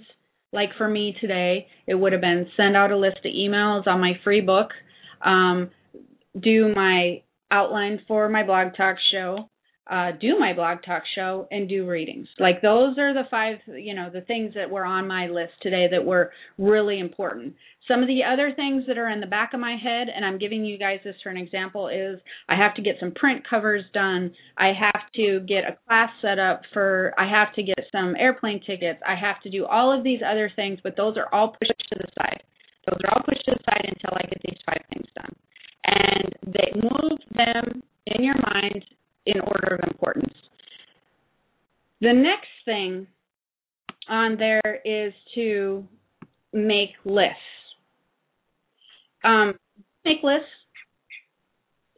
like 0.52 0.70
for 0.78 0.88
me 0.88 1.16
today, 1.20 1.66
it 1.88 1.94
would 1.94 2.12
have 2.12 2.20
been 2.20 2.46
send 2.56 2.76
out 2.76 2.92
a 2.92 2.96
list 2.96 3.18
of 3.18 3.32
emails 3.32 3.86
on 3.86 4.00
my 4.00 4.12
free 4.22 4.40
book, 4.40 4.70
um, 5.24 5.70
do 6.40 6.72
my 6.74 7.22
outline 7.50 8.00
for 8.06 8.28
my 8.28 8.44
blog 8.44 8.74
talk 8.76 8.96
show, 9.12 9.50
uh, 9.88 10.10
do 10.20 10.38
my 10.38 10.52
blog 10.52 10.78
talk 10.84 11.02
show 11.14 11.46
and 11.50 11.68
do 11.68 11.86
readings. 11.86 12.26
Like 12.40 12.60
those 12.60 12.98
are 12.98 13.14
the 13.14 13.28
five, 13.30 13.58
you 13.68 13.94
know, 13.94 14.10
the 14.12 14.20
things 14.20 14.54
that 14.54 14.70
were 14.70 14.84
on 14.84 15.06
my 15.06 15.28
list 15.28 15.52
today 15.62 15.86
that 15.90 16.04
were 16.04 16.32
really 16.58 16.98
important. 16.98 17.54
Some 17.86 18.02
of 18.02 18.08
the 18.08 18.24
other 18.24 18.52
things 18.56 18.82
that 18.88 18.98
are 18.98 19.08
in 19.08 19.20
the 19.20 19.26
back 19.26 19.54
of 19.54 19.60
my 19.60 19.76
head, 19.80 20.08
and 20.12 20.24
I'm 20.24 20.38
giving 20.38 20.64
you 20.64 20.76
guys 20.76 20.98
this 21.04 21.14
for 21.22 21.30
an 21.30 21.36
example, 21.36 21.86
is 21.86 22.18
I 22.48 22.56
have 22.56 22.74
to 22.74 22.82
get 22.82 22.96
some 22.98 23.12
print 23.12 23.46
covers 23.48 23.84
done. 23.94 24.32
I 24.58 24.72
have 24.78 25.02
to 25.14 25.38
get 25.46 25.62
a 25.62 25.78
class 25.86 26.10
set 26.20 26.40
up 26.40 26.62
for, 26.72 27.14
I 27.16 27.30
have 27.30 27.54
to 27.54 27.62
get 27.62 27.78
some 27.92 28.16
airplane 28.18 28.60
tickets. 28.66 29.00
I 29.06 29.14
have 29.14 29.40
to 29.42 29.50
do 29.50 29.66
all 29.66 29.96
of 29.96 30.02
these 30.02 30.20
other 30.28 30.50
things, 30.56 30.80
but 30.82 30.96
those 30.96 31.16
are 31.16 31.32
all 31.32 31.50
pushed 31.50 31.78
to 31.92 31.98
the 31.98 32.08
side. 32.18 32.42
Those 32.90 32.98
are 33.04 33.14
all 33.14 33.22
pushed 33.22 33.44
to 33.44 33.52
the 33.52 33.62
side 33.70 33.86
until 33.86 34.18
I 34.18 34.26
get 34.26 34.42
these 34.44 34.58
five 34.66 34.82
things 34.92 35.06
done. 35.14 35.36
And 35.84 36.54
they 36.54 36.72
move 36.74 37.18
them 37.36 37.82
in 38.06 38.24
your 38.24 38.34
mind 38.34 38.84
in 39.26 39.40
order 39.40 39.74
of 39.74 39.88
importance. 39.88 40.34
The 42.00 42.12
next 42.12 42.48
thing 42.64 43.06
on 44.08 44.36
there 44.38 44.80
is 44.84 45.12
to 45.34 45.84
make 46.52 46.90
lists. 47.04 47.36
Um, 49.24 49.54
make 50.04 50.22
lists 50.22 50.46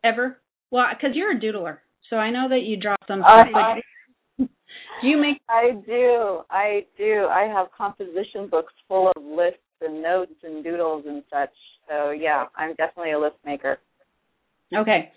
ever? 0.02 0.38
Well, 0.70 0.86
because 0.90 1.14
you're 1.14 1.36
a 1.36 1.40
doodler, 1.40 1.78
so 2.10 2.16
I 2.16 2.30
know 2.30 2.48
that 2.48 2.62
you 2.62 2.76
draw 2.76 2.96
some. 3.06 3.22
Do 3.22 4.48
you 5.02 5.16
make? 5.18 5.40
I 5.48 5.72
do. 5.86 6.40
I 6.50 6.86
do. 6.96 7.26
I 7.30 7.42
have 7.42 7.68
composition 7.76 8.48
books 8.50 8.72
full 8.86 9.10
of 9.14 9.22
lists 9.22 9.60
and 9.80 10.02
notes 10.02 10.32
and 10.42 10.62
doodles 10.64 11.04
and 11.06 11.22
such. 11.30 11.52
So 11.88 12.10
yeah, 12.10 12.46
I'm 12.56 12.74
definitely 12.74 13.12
a 13.12 13.18
list 13.18 13.36
maker. 13.44 13.78
Okay. 14.74 15.10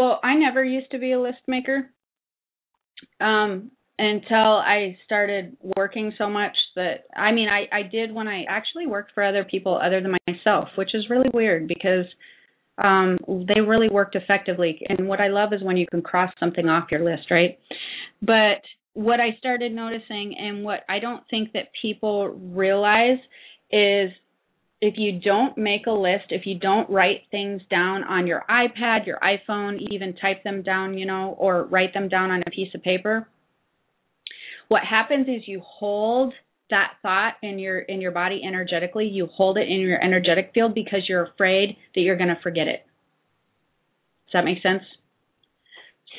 Well, 0.00 0.18
I 0.24 0.34
never 0.34 0.64
used 0.64 0.92
to 0.92 0.98
be 0.98 1.12
a 1.12 1.20
list 1.20 1.42
maker 1.46 1.90
um, 3.20 3.70
until 3.98 4.38
I 4.38 4.96
started 5.04 5.58
working 5.76 6.14
so 6.16 6.30
much 6.30 6.56
that 6.74 7.04
I 7.14 7.32
mean 7.32 7.50
I 7.50 7.68
I 7.70 7.82
did 7.82 8.10
when 8.10 8.26
I 8.26 8.44
actually 8.48 8.86
worked 8.86 9.12
for 9.12 9.22
other 9.22 9.44
people 9.44 9.76
other 9.78 10.00
than 10.00 10.16
myself, 10.26 10.68
which 10.76 10.94
is 10.94 11.10
really 11.10 11.28
weird 11.34 11.68
because 11.68 12.06
um 12.82 13.18
they 13.46 13.60
really 13.60 13.90
worked 13.90 14.16
effectively. 14.16 14.80
And 14.88 15.06
what 15.06 15.20
I 15.20 15.28
love 15.28 15.52
is 15.52 15.62
when 15.62 15.76
you 15.76 15.86
can 15.90 16.00
cross 16.00 16.32
something 16.40 16.66
off 16.66 16.90
your 16.90 17.04
list, 17.04 17.30
right? 17.30 17.58
But 18.22 18.62
what 18.94 19.20
I 19.20 19.36
started 19.38 19.70
noticing 19.70 20.34
and 20.38 20.64
what 20.64 20.80
I 20.88 20.98
don't 20.98 21.24
think 21.28 21.52
that 21.52 21.68
people 21.82 22.28
realize 22.28 23.18
is 23.70 24.12
if 24.80 24.94
you 24.96 25.20
don't 25.20 25.58
make 25.58 25.86
a 25.86 25.92
list, 25.92 26.26
if 26.30 26.46
you 26.46 26.58
don't 26.58 26.88
write 26.88 27.22
things 27.30 27.60
down 27.70 28.02
on 28.04 28.26
your 28.26 28.44
iPad, 28.48 29.06
your 29.06 29.18
iPhone, 29.18 29.78
even 29.90 30.16
type 30.16 30.42
them 30.42 30.62
down, 30.62 30.96
you 30.96 31.04
know, 31.04 31.36
or 31.38 31.64
write 31.64 31.92
them 31.92 32.08
down 32.08 32.30
on 32.30 32.42
a 32.46 32.50
piece 32.50 32.74
of 32.74 32.82
paper, 32.82 33.28
what 34.68 34.82
happens 34.88 35.28
is 35.28 35.42
you 35.46 35.60
hold 35.64 36.32
that 36.70 36.92
thought 37.02 37.34
in 37.42 37.58
your 37.58 37.80
in 37.80 38.00
your 38.00 38.12
body 38.12 38.40
energetically, 38.46 39.06
you 39.06 39.26
hold 39.26 39.58
it 39.58 39.68
in 39.68 39.80
your 39.80 40.02
energetic 40.02 40.52
field 40.54 40.74
because 40.74 41.00
you're 41.08 41.24
afraid 41.24 41.76
that 41.94 42.00
you're 42.00 42.16
going 42.16 42.28
to 42.28 42.40
forget 42.42 42.68
it. 42.68 42.86
Does 44.26 44.32
that 44.34 44.44
make 44.44 44.62
sense? 44.62 44.82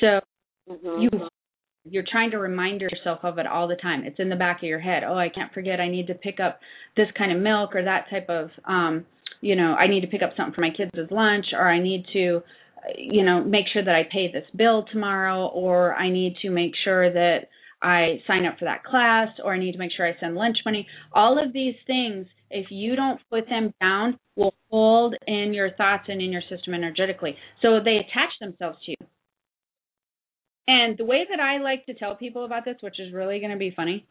So 0.00 0.20
mm-hmm. 0.70 1.00
you 1.00 1.10
you're 1.84 2.04
trying 2.10 2.30
to 2.30 2.38
remind 2.38 2.80
yourself 2.80 3.20
of 3.22 3.38
it 3.38 3.46
all 3.46 3.66
the 3.66 3.76
time. 3.76 4.04
It's 4.04 4.20
in 4.20 4.28
the 4.28 4.36
back 4.36 4.58
of 4.58 4.68
your 4.68 4.78
head. 4.78 5.02
Oh, 5.06 5.16
I 5.16 5.28
can't 5.28 5.52
forget. 5.52 5.80
I 5.80 5.88
need 5.88 6.06
to 6.06 6.14
pick 6.14 6.38
up 6.40 6.60
this 6.96 7.08
kind 7.16 7.32
of 7.32 7.42
milk 7.42 7.74
or 7.74 7.84
that 7.84 8.06
type 8.10 8.28
of, 8.28 8.50
um, 8.64 9.04
you 9.40 9.56
know, 9.56 9.74
I 9.74 9.88
need 9.88 10.02
to 10.02 10.06
pick 10.06 10.22
up 10.22 10.30
something 10.36 10.54
for 10.54 10.60
my 10.60 10.70
kids 10.70 10.92
as 10.94 11.10
lunch, 11.10 11.46
or 11.52 11.68
I 11.68 11.82
need 11.82 12.04
to, 12.12 12.42
you 12.96 13.24
know, 13.24 13.42
make 13.42 13.66
sure 13.72 13.84
that 13.84 13.94
I 13.94 14.02
pay 14.10 14.30
this 14.30 14.46
bill 14.54 14.84
tomorrow, 14.92 15.46
or 15.46 15.94
I 15.94 16.10
need 16.10 16.36
to 16.42 16.50
make 16.50 16.72
sure 16.84 17.12
that 17.12 17.48
I 17.82 18.22
sign 18.28 18.46
up 18.46 18.58
for 18.60 18.66
that 18.66 18.84
class, 18.84 19.28
or 19.42 19.52
I 19.52 19.58
need 19.58 19.72
to 19.72 19.78
make 19.78 19.90
sure 19.96 20.06
I 20.06 20.14
send 20.20 20.36
lunch 20.36 20.58
money. 20.64 20.86
All 21.12 21.44
of 21.44 21.52
these 21.52 21.74
things, 21.88 22.26
if 22.50 22.66
you 22.70 22.94
don't 22.94 23.20
put 23.28 23.48
them 23.48 23.74
down, 23.80 24.18
will 24.36 24.54
hold 24.70 25.16
in 25.26 25.52
your 25.52 25.72
thoughts 25.72 26.04
and 26.06 26.22
in 26.22 26.30
your 26.30 26.42
system 26.48 26.74
energetically. 26.74 27.36
So 27.60 27.80
they 27.84 27.96
attach 27.96 28.30
themselves 28.40 28.78
to 28.86 28.92
you. 28.92 28.96
And 30.68 30.96
the 30.96 31.04
way 31.04 31.26
that 31.28 31.40
I 31.40 31.58
like 31.58 31.86
to 31.86 31.94
tell 31.94 32.14
people 32.14 32.44
about 32.44 32.64
this, 32.64 32.76
which 32.80 33.00
is 33.00 33.12
really 33.12 33.40
going 33.40 33.50
to 33.50 33.58
be 33.58 33.72
funny, 33.74 34.06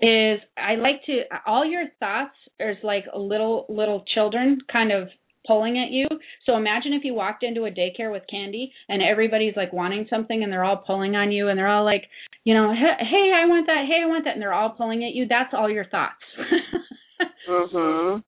is 0.00 0.40
I 0.58 0.74
like 0.74 1.04
to 1.06 1.22
all 1.46 1.64
your 1.64 1.84
thoughts 1.98 2.34
is 2.60 2.76
like 2.82 3.04
little 3.16 3.64
little 3.68 4.04
children 4.14 4.58
kind 4.70 4.92
of 4.92 5.08
pulling 5.46 5.78
at 5.78 5.90
you. 5.90 6.06
So 6.44 6.56
imagine 6.56 6.92
if 6.92 7.04
you 7.04 7.14
walked 7.14 7.42
into 7.42 7.64
a 7.64 7.70
daycare 7.70 8.12
with 8.12 8.24
candy 8.28 8.72
and 8.88 9.00
everybody's 9.00 9.54
like 9.56 9.72
wanting 9.72 10.06
something 10.10 10.42
and 10.42 10.52
they're 10.52 10.64
all 10.64 10.82
pulling 10.86 11.14
on 11.14 11.30
you 11.30 11.48
and 11.48 11.58
they're 11.58 11.68
all 11.68 11.84
like, 11.84 12.04
you 12.44 12.52
know, 12.52 12.72
hey, 12.74 13.32
I 13.34 13.46
want 13.46 13.66
that, 13.66 13.84
hey, 13.88 14.02
I 14.02 14.06
want 14.06 14.24
that, 14.24 14.34
and 14.34 14.42
they're 14.42 14.52
all 14.52 14.70
pulling 14.70 15.04
at 15.04 15.14
you. 15.14 15.26
That's 15.28 15.54
all 15.54 15.70
your 15.70 15.86
thoughts. 15.86 16.22
mhm 17.48 18.22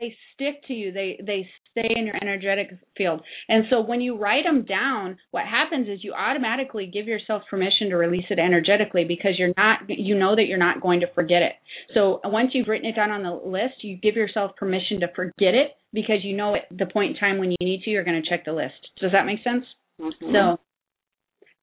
they 0.00 0.14
stick 0.34 0.66
to 0.66 0.72
you. 0.72 0.92
They 0.92 1.20
they 1.24 1.48
stay 1.70 1.88
in 1.94 2.06
your 2.06 2.16
energetic 2.16 2.70
field. 2.96 3.20
And 3.48 3.64
so 3.70 3.80
when 3.80 4.00
you 4.00 4.16
write 4.16 4.44
them 4.44 4.64
down 4.64 5.18
what 5.30 5.44
happens 5.44 5.88
is 5.88 6.02
you 6.02 6.12
automatically 6.12 6.90
give 6.92 7.06
yourself 7.06 7.42
permission 7.50 7.90
to 7.90 7.96
release 7.96 8.24
it 8.30 8.38
energetically 8.38 9.04
because 9.04 9.32
you're 9.38 9.52
not 9.56 9.80
you 9.88 10.16
know 10.16 10.36
that 10.36 10.46
you're 10.46 10.58
not 10.58 10.80
going 10.80 11.00
to 11.00 11.12
forget 11.14 11.42
it. 11.42 11.52
So 11.94 12.20
once 12.24 12.50
you've 12.54 12.68
written 12.68 12.88
it 12.88 12.96
down 12.96 13.10
on 13.10 13.22
the 13.22 13.48
list 13.48 13.82
you 13.82 13.96
give 13.96 14.16
yourself 14.16 14.56
permission 14.56 15.00
to 15.00 15.08
forget 15.14 15.54
it 15.54 15.72
because 15.92 16.22
you 16.22 16.36
know 16.36 16.54
at 16.54 16.66
the 16.70 16.86
point 16.86 17.10
in 17.10 17.16
time 17.16 17.38
when 17.38 17.50
you 17.50 17.56
need 17.60 17.82
to 17.82 17.90
you're 17.90 18.04
going 18.04 18.22
to 18.22 18.28
check 18.28 18.44
the 18.44 18.52
list. 18.52 18.88
Does 19.00 19.12
that 19.12 19.26
make 19.26 19.42
sense? 19.42 19.64
Mm-hmm. 20.00 20.32
so 20.32 20.60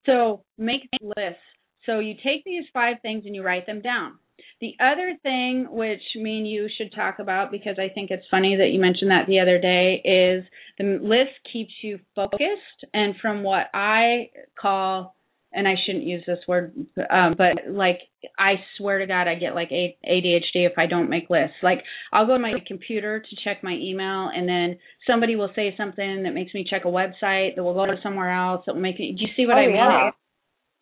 so 0.06 0.44
make 0.58 0.82
lists 1.02 1.40
so 1.86 2.00
you 2.00 2.16
take 2.16 2.44
these 2.44 2.66
five 2.74 2.98
things 3.02 3.24
and 3.26 3.34
you 3.34 3.44
write 3.44 3.66
them 3.66 3.82
down 3.82 4.16
the 4.62 4.74
other 4.80 5.16
thing 5.22 5.68
which 5.70 6.02
me 6.16 6.38
and 6.38 6.50
you 6.50 6.70
should 6.78 6.94
talk 6.94 7.20
about 7.20 7.52
because 7.52 7.78
I 7.78 7.90
think 7.94 8.12
it's 8.12 8.26
funny 8.32 8.56
that 8.58 8.70
you 8.70 8.80
mentioned 8.80 9.12
that 9.12 9.28
the 9.28 9.40
other 9.40 9.60
day 9.60 10.02
is 10.04 10.46
the 10.78 11.00
list 11.02 11.32
keeps 11.52 11.74
you 11.82 12.00
focused 12.16 12.86
and 12.94 13.16
from 13.22 13.44
what 13.44 13.68
I 13.74 14.30
call 14.60 15.16
and 15.52 15.68
I 15.68 15.76
shouldn't 15.86 16.06
use 16.06 16.24
this 16.26 16.40
word 16.48 16.74
um 17.10 17.36
but 17.38 17.70
like 17.70 18.00
I 18.40 18.56
swear 18.78 19.00
to 19.00 19.08
god 19.08 19.28
I 19.28 19.36
get 19.36 19.56
like 19.56 19.72
a 19.72 19.98
ADHD 20.06 20.66
if 20.66 20.78
I 20.78 20.86
don't 20.86 21.10
make 21.10 21.30
lists. 21.30 21.58
Like 21.62 21.84
I'll 22.14 22.26
go 22.26 22.34
to 22.34 22.40
my 22.40 22.54
computer 22.66 23.20
to 23.20 23.36
check 23.44 23.64
my 23.64 23.74
email 23.74 24.30
and 24.34 24.48
then 24.48 24.78
somebody 25.06 25.36
will 25.36 25.52
say 25.56 25.74
something 25.78 26.24
that 26.24 26.34
makes 26.34 26.54
me 26.54 26.66
check 26.70 26.86
a 26.86 26.90
website 26.90 27.56
that 27.56 27.64
will 27.64 27.74
go 27.74 27.86
to 27.86 27.96
somewhere 28.02 28.32
else 28.32 28.64
that 28.66 28.76
will 28.76 28.82
make 28.82 29.00
me 29.00 29.16
do 29.18 29.24
you 29.24 29.30
see 29.36 29.46
what 29.46 29.58
oh, 29.58 29.60
I 29.60 29.68
mean? 29.68 29.76
Yeah. 29.76 30.12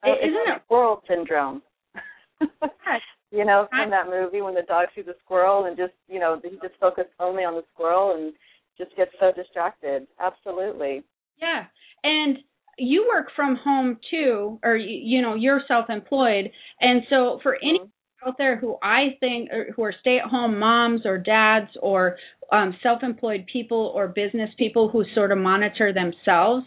It, 0.05 0.29
isn't 0.29 0.55
it 0.55 0.61
squirrel 0.65 1.01
syndrome? 1.07 1.61
You 3.33 3.43
know, 3.43 3.67
from 3.71 3.89
that 3.89 4.07
movie 4.07 4.41
when 4.41 4.53
the 4.53 4.61
dog 4.61 4.87
sees 4.95 5.07
a 5.07 5.15
squirrel 5.25 5.65
and 5.65 5.75
just, 5.75 5.93
you 6.07 6.19
know, 6.19 6.39
he 6.43 6.51
just 6.61 6.79
focuses 6.79 7.11
only 7.19 7.43
on 7.43 7.55
the 7.55 7.63
squirrel 7.73 8.15
and 8.15 8.31
just 8.77 8.95
gets 8.95 9.09
so 9.19 9.31
distracted. 9.35 10.05
Absolutely. 10.19 11.03
Yeah. 11.41 11.65
And 12.03 12.37
you 12.77 13.07
work 13.11 13.27
from 13.35 13.55
home 13.55 13.97
too, 14.11 14.59
or 14.63 14.75
you 14.75 15.21
know, 15.21 15.35
you're 15.35 15.61
self-employed, 15.67 16.51
and 16.81 17.03
so 17.09 17.39
for 17.43 17.55
any 17.55 17.79
mm-hmm. 17.79 18.27
out 18.29 18.35
there 18.37 18.57
who 18.57 18.77
I 18.81 19.15
think 19.19 19.49
who 19.75 19.83
are 19.83 19.93
stay-at-home 20.01 20.57
moms 20.57 21.01
or 21.05 21.17
dads 21.17 21.69
or 21.81 22.17
um, 22.51 22.75
self-employed 22.81 23.45
people 23.51 23.91
or 23.95 24.07
business 24.07 24.49
people 24.57 24.89
who 24.89 25.05
sort 25.13 25.31
of 25.31 25.37
monitor 25.37 25.93
themselves, 25.93 26.65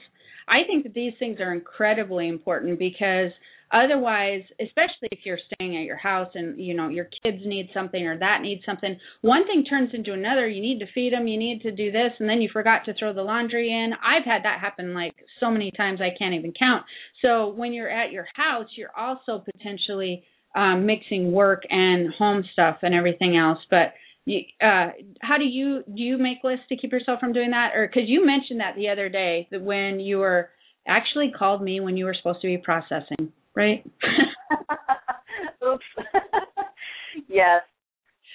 I 0.49 0.59
think 0.67 0.85
that 0.85 0.95
these 0.95 1.13
things 1.19 1.41
are 1.41 1.53
incredibly 1.53 2.29
important 2.29 2.79
because 2.79 3.33
Otherwise, 3.73 4.43
especially 4.61 5.09
if 5.11 5.21
you're 5.25 5.39
staying 5.53 5.77
at 5.77 5.85
your 5.85 5.97
house 5.97 6.31
and 6.35 6.61
you 6.61 6.73
know 6.73 6.89
your 6.89 7.09
kids 7.23 7.39
need 7.45 7.69
something 7.75 8.07
or 8.07 8.17
that 8.19 8.41
needs 8.43 8.63
something, 8.65 8.99
one 9.23 9.45
thing 9.47 9.65
turns 9.65 9.91
into 9.93 10.13
another. 10.13 10.49
You 10.49 10.63
need 10.63 10.79
to 10.79 10.87
feed 10.95 11.13
them, 11.13 11.27
you 11.27 11.39
need 11.39 11.63
to 11.63 11.73
do 11.73 11.91
this, 11.91 12.13
and 12.21 12.29
then 12.29 12.41
you 12.41 12.49
forgot 12.53 12.85
to 12.85 12.95
throw 12.95 13.13
the 13.13 13.23
laundry 13.23 13.71
in. 13.71 13.93
I've 13.95 14.25
had 14.25 14.45
that 14.45 14.61
happen 14.61 14.95
like 14.95 15.15
so 15.41 15.51
many 15.51 15.73
times 15.73 16.01
I 16.01 16.17
can't 16.17 16.35
even 16.35 16.53
count. 16.57 16.85
So 17.23 17.49
when 17.49 17.73
you're 17.73 17.91
at 17.91 18.13
your 18.13 18.27
house, 18.35 18.69
you're 18.77 18.97
also 18.97 19.45
potentially 19.53 20.25
um, 20.55 20.87
mixing 20.87 21.33
work 21.33 21.63
and 21.69 22.13
home 22.15 22.45
stuff 22.53 22.79
and 22.83 22.95
everything 22.95 23.37
else. 23.37 23.59
But 23.69 23.95
you, 24.27 24.41
uh, 24.61 24.91
how 25.21 25.39
do 25.39 25.45
you 25.45 25.83
do 25.87 26.03
you 26.03 26.19
make 26.19 26.39
lists 26.45 26.67
to 26.69 26.77
keep 26.77 26.93
yourself 26.93 27.19
from 27.19 27.33
doing 27.33 27.51
that? 27.51 27.73
Or 27.75 27.87
because 27.89 28.09
you 28.09 28.25
mentioned 28.25 28.61
that 28.61 28.77
the 28.77 28.91
other 28.91 29.09
day 29.09 29.49
that 29.51 29.63
when 29.63 29.99
you 29.99 30.19
were 30.19 30.51
actually 30.87 31.33
called 31.37 31.63
me 31.63 31.81
when 31.81 31.97
you 31.97 32.05
were 32.05 32.15
supposed 32.15 32.41
to 32.41 32.47
be 32.47 32.59
processing 32.59 33.33
right? 33.57 33.85
Oops. 35.67 35.85
yes. 37.29 37.63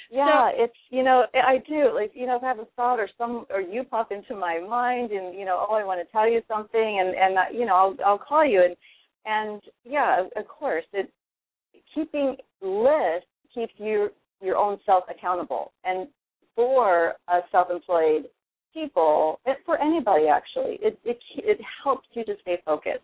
Yeah, 0.09 0.49
so, 0.51 0.63
it's 0.63 0.73
you 0.89 1.03
know 1.03 1.23
I 1.33 1.63
do 1.65 1.89
like 1.95 2.11
you 2.13 2.27
know 2.27 2.35
if 2.35 2.43
I 2.43 2.47
have 2.49 2.59
a 2.59 2.67
thought 2.75 2.99
or 2.99 3.07
some 3.17 3.45
or 3.49 3.61
you 3.61 3.83
pop 3.83 4.11
into 4.11 4.35
my 4.35 4.59
mind 4.59 5.11
and 5.11 5.33
you 5.39 5.45
know 5.45 5.65
oh 5.69 5.75
I 5.75 5.85
want 5.85 6.05
to 6.05 6.11
tell 6.11 6.29
you 6.29 6.41
something 6.49 6.99
and 6.99 7.15
and 7.15 7.37
uh, 7.37 7.41
you 7.53 7.65
know 7.65 7.75
I'll 7.75 7.95
I'll 8.05 8.17
call 8.17 8.45
you 8.45 8.61
and 8.61 8.75
and 9.25 9.61
yeah 9.85 10.23
of 10.35 10.47
course 10.49 10.83
it 10.91 11.09
keeping 11.95 12.35
lists 12.61 13.29
keeps 13.53 13.71
you 13.77 14.09
your 14.41 14.57
own 14.57 14.79
self 14.85 15.05
accountable 15.09 15.71
and 15.85 16.09
for 16.55 17.13
a 17.29 17.39
self-employed 17.49 18.25
people 18.73 19.39
for 19.65 19.81
anybody 19.81 20.27
actually 20.27 20.77
it 20.81 20.99
it 21.05 21.19
it 21.37 21.59
helps 21.85 22.07
you 22.13 22.25
to 22.25 22.33
stay 22.41 22.57
focused 22.65 22.99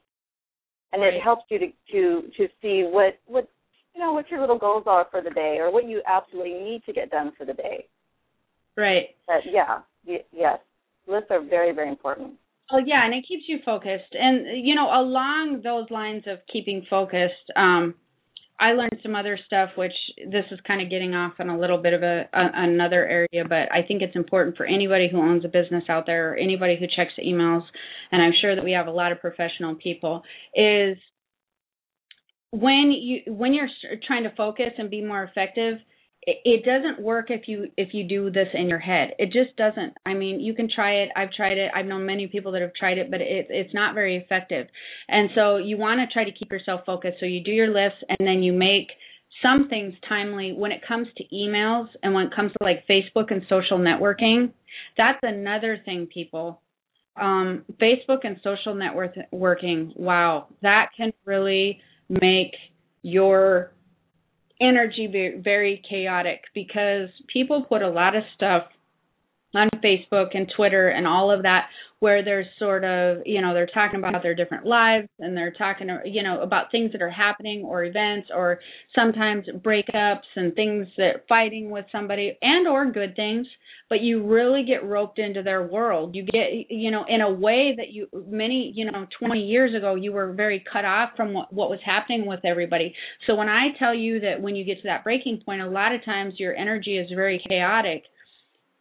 and 0.93 1.03
it 1.03 1.21
helps 1.21 1.43
you 1.49 1.59
to 1.59 1.67
to 1.91 2.21
to 2.37 2.47
see 2.61 2.87
what 2.89 3.19
what 3.25 3.47
you 3.93 4.01
know 4.01 4.13
what 4.13 4.29
your 4.29 4.39
little 4.39 4.57
goals 4.57 4.83
are 4.87 5.07
for 5.11 5.21
the 5.21 5.29
day 5.31 5.57
or 5.59 5.71
what 5.71 5.87
you 5.87 6.01
absolutely 6.07 6.53
need 6.53 6.83
to 6.85 6.93
get 6.93 7.09
done 7.09 7.31
for 7.37 7.45
the 7.45 7.53
day. 7.53 7.85
Right. 8.75 9.15
But 9.25 9.41
yeah, 9.51 9.79
y- 10.05 10.23
yes, 10.31 10.59
lists 11.07 11.27
are 11.31 11.41
very 11.41 11.73
very 11.73 11.89
important. 11.89 12.33
Oh 12.71 12.79
yeah, 12.85 13.05
and 13.05 13.13
it 13.13 13.25
keeps 13.27 13.43
you 13.47 13.59
focused. 13.65 14.13
And 14.13 14.65
you 14.65 14.75
know, 14.75 14.87
along 14.87 15.61
those 15.63 15.89
lines 15.89 16.23
of 16.27 16.39
keeping 16.51 16.85
focused, 16.89 17.51
um, 17.55 17.95
I 18.59 18.71
learned 18.71 18.99
some 19.03 19.15
other 19.15 19.37
stuff, 19.45 19.69
which 19.75 19.93
this 20.17 20.45
is 20.51 20.59
kind 20.65 20.81
of 20.81 20.89
getting 20.89 21.13
off 21.13 21.33
on 21.39 21.49
a 21.49 21.59
little 21.59 21.77
bit 21.77 21.93
of 21.93 22.01
a, 22.01 22.27
a 22.33 22.49
another 22.55 23.05
area, 23.05 23.45
but 23.47 23.71
I 23.71 23.83
think 23.87 24.01
it's 24.01 24.15
important 24.15 24.57
for 24.57 24.65
anybody 24.65 25.07
who 25.11 25.19
owns 25.21 25.45
a 25.45 25.47
business 25.47 25.83
out 25.89 26.05
there, 26.07 26.33
or 26.33 26.35
anybody 26.35 26.75
who 26.79 26.87
checks 26.87 27.13
emails, 27.23 27.63
and 28.11 28.21
I'm 28.21 28.33
sure 28.41 28.55
that 28.55 28.63
we 28.63 28.71
have 28.71 28.87
a 28.87 28.91
lot 28.91 29.11
of 29.11 29.21
professional 29.21 29.75
people. 29.75 30.23
Is 30.55 30.97
when 32.51 32.91
you 32.91 33.33
when 33.33 33.53
you're 33.53 33.69
trying 34.07 34.23
to 34.23 34.33
focus 34.35 34.71
and 34.77 34.89
be 34.89 35.03
more 35.03 35.23
effective, 35.23 35.77
it 36.27 36.65
doesn't 36.65 37.01
work 37.01 37.27
if 37.29 37.47
you 37.47 37.71
if 37.77 37.93
you 37.93 38.03
do 38.03 38.29
this 38.29 38.49
in 38.53 38.67
your 38.67 38.79
head. 38.79 39.11
It 39.17 39.27
just 39.31 39.55
doesn't 39.55 39.93
i 40.05 40.13
mean 40.13 40.41
you 40.41 40.53
can 40.53 40.69
try 40.73 41.03
it. 41.03 41.09
I've 41.15 41.31
tried 41.31 41.57
it. 41.57 41.71
I've 41.73 41.85
known 41.85 42.05
many 42.05 42.27
people 42.27 42.51
that 42.51 42.61
have 42.61 42.73
tried 42.77 42.97
it 42.97 43.09
but 43.09 43.21
it, 43.21 43.47
it's 43.49 43.73
not 43.73 43.95
very 43.95 44.17
effective. 44.17 44.67
And 45.07 45.29
so 45.35 45.57
you 45.57 45.77
want 45.77 46.01
to 46.01 46.13
try 46.13 46.25
to 46.25 46.37
keep 46.37 46.51
yourself 46.51 46.81
focused. 46.85 47.17
So 47.19 47.25
you 47.25 47.41
do 47.43 47.51
your 47.51 47.69
list 47.69 48.03
and 48.09 48.27
then 48.27 48.43
you 48.43 48.51
make 48.51 48.89
some 49.41 49.69
things 49.69 49.93
timely. 50.09 50.51
When 50.51 50.71
it 50.71 50.81
comes 50.85 51.07
to 51.15 51.23
emails 51.33 51.87
and 52.03 52.13
when 52.13 52.25
it 52.27 52.35
comes 52.35 52.51
to 52.51 52.57
like 52.63 52.85
facebook 52.87 53.31
and 53.31 53.43
social 53.47 53.79
networking 53.79 54.51
that's 54.97 55.19
another 55.23 55.79
thing 55.85 56.07
people. 56.13 56.61
Um, 57.15 57.63
facebook 57.81 58.19
and 58.25 58.37
social 58.43 58.75
networking 58.75 59.97
wow 59.97 60.47
that 60.61 60.89
can 60.95 61.13
really 61.25 61.79
make 62.09 62.51
your 63.01 63.71
energy 64.61 65.07
very 65.43 65.81
chaotic 65.89 66.41
because 66.53 67.09
people 67.31 67.63
put 67.63 67.81
a 67.81 67.89
lot 67.89 68.15
of 68.15 68.23
stuff 68.35 68.63
on 69.53 69.69
Facebook 69.83 70.29
and 70.33 70.51
Twitter 70.55 70.89
and 70.89 71.07
all 71.07 71.31
of 71.31 71.43
that 71.43 71.67
where 71.99 72.23
there's 72.23 72.45
sort 72.59 72.83
of, 72.83 73.17
you 73.25 73.41
know, 73.41 73.55
they're 73.55 73.65
talking 73.73 73.97
about 73.97 74.21
their 74.21 74.35
different 74.35 74.65
lives 74.67 75.07
and 75.19 75.35
they're 75.35 75.53
talking, 75.57 75.89
you 76.05 76.21
know, 76.21 76.41
about 76.41 76.69
things 76.71 76.91
that 76.91 77.01
are 77.01 77.09
happening 77.09 77.63
or 77.65 77.83
events 77.83 78.29
or 78.35 78.59
sometimes 78.93 79.45
breakups 79.65 80.27
and 80.35 80.53
things 80.53 80.85
that 80.97 81.23
fighting 81.27 81.71
with 81.71 81.85
somebody 81.91 82.37
and 82.41 82.67
or 82.67 82.91
good 82.91 83.15
things, 83.15 83.47
but 83.89 84.01
you 84.01 84.23
really 84.27 84.63
get 84.63 84.85
roped 84.85 85.17
into 85.17 85.41
their 85.41 85.65
world. 85.65 86.13
You 86.13 86.23
get, 86.23 86.69
you 86.69 86.91
know, 86.91 87.03
in 87.09 87.21
a 87.21 87.31
way 87.31 87.73
that 87.75 87.89
you 87.89 88.07
many, 88.27 88.71
you 88.75 88.91
know, 88.91 89.07
20 89.19 89.39
years 89.39 89.73
ago 89.73 89.95
you 89.95 90.11
were 90.11 90.33
very 90.33 90.63
cut 90.71 90.85
off 90.85 91.11
from 91.17 91.33
what, 91.33 91.51
what 91.51 91.71
was 91.71 91.79
happening 91.83 92.27
with 92.27 92.41
everybody. 92.45 92.93
So 93.25 93.33
when 93.33 93.49
I 93.49 93.69
tell 93.79 93.95
you 93.95 94.19
that 94.19 94.39
when 94.39 94.55
you 94.55 94.65
get 94.65 94.75
to 94.81 94.87
that 94.87 95.03
breaking 95.03 95.41
point, 95.43 95.61
a 95.61 95.67
lot 95.67 95.95
of 95.95 96.05
times 96.05 96.35
your 96.37 96.55
energy 96.55 96.97
is 96.99 97.09
very 97.15 97.41
chaotic 97.49 98.03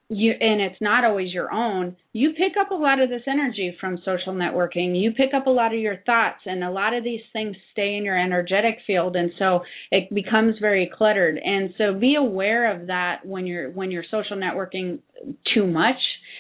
you 0.09 0.33
and 0.41 0.61
it's 0.61 0.81
not 0.81 1.05
always 1.05 1.33
your 1.33 1.53
own 1.53 1.97
you 2.13 2.31
pick 2.31 2.57
up 2.59 2.71
a 2.71 2.75
lot 2.75 2.99
of 2.99 3.11
this 3.11 3.23
energy 3.27 3.77
from 3.79 3.99
social 3.99 4.33
networking. 4.33 4.99
You 4.99 5.13
pick 5.13 5.35
up 5.35 5.47
a 5.47 5.51
lot 5.51 5.75
of 5.75 5.81
your 5.81 5.99
thoughts 6.07 6.41
and 6.47 6.65
a 6.65 6.71
lot 6.71 6.95
of 6.95 7.05
these 7.05 7.21
things 7.35 7.55
stay 7.73 7.97
in 7.97 8.05
your 8.07 8.19
energetic 8.19 8.79
field 8.87 9.17
and 9.17 9.33
so 9.39 9.61
it 9.91 10.09
becomes 10.15 10.55
very 10.59 10.91
cluttered. 10.97 11.39
And 11.45 11.75
so 11.77 11.93
be 11.93 12.15
aware 12.15 12.75
of 12.75 12.87
that 12.87 13.27
when 13.27 13.47
you're 13.47 13.71
when 13.71 13.91
you're 13.91 14.05
social 14.11 14.39
networking 14.39 15.01
too 15.53 15.67
much 15.67 15.99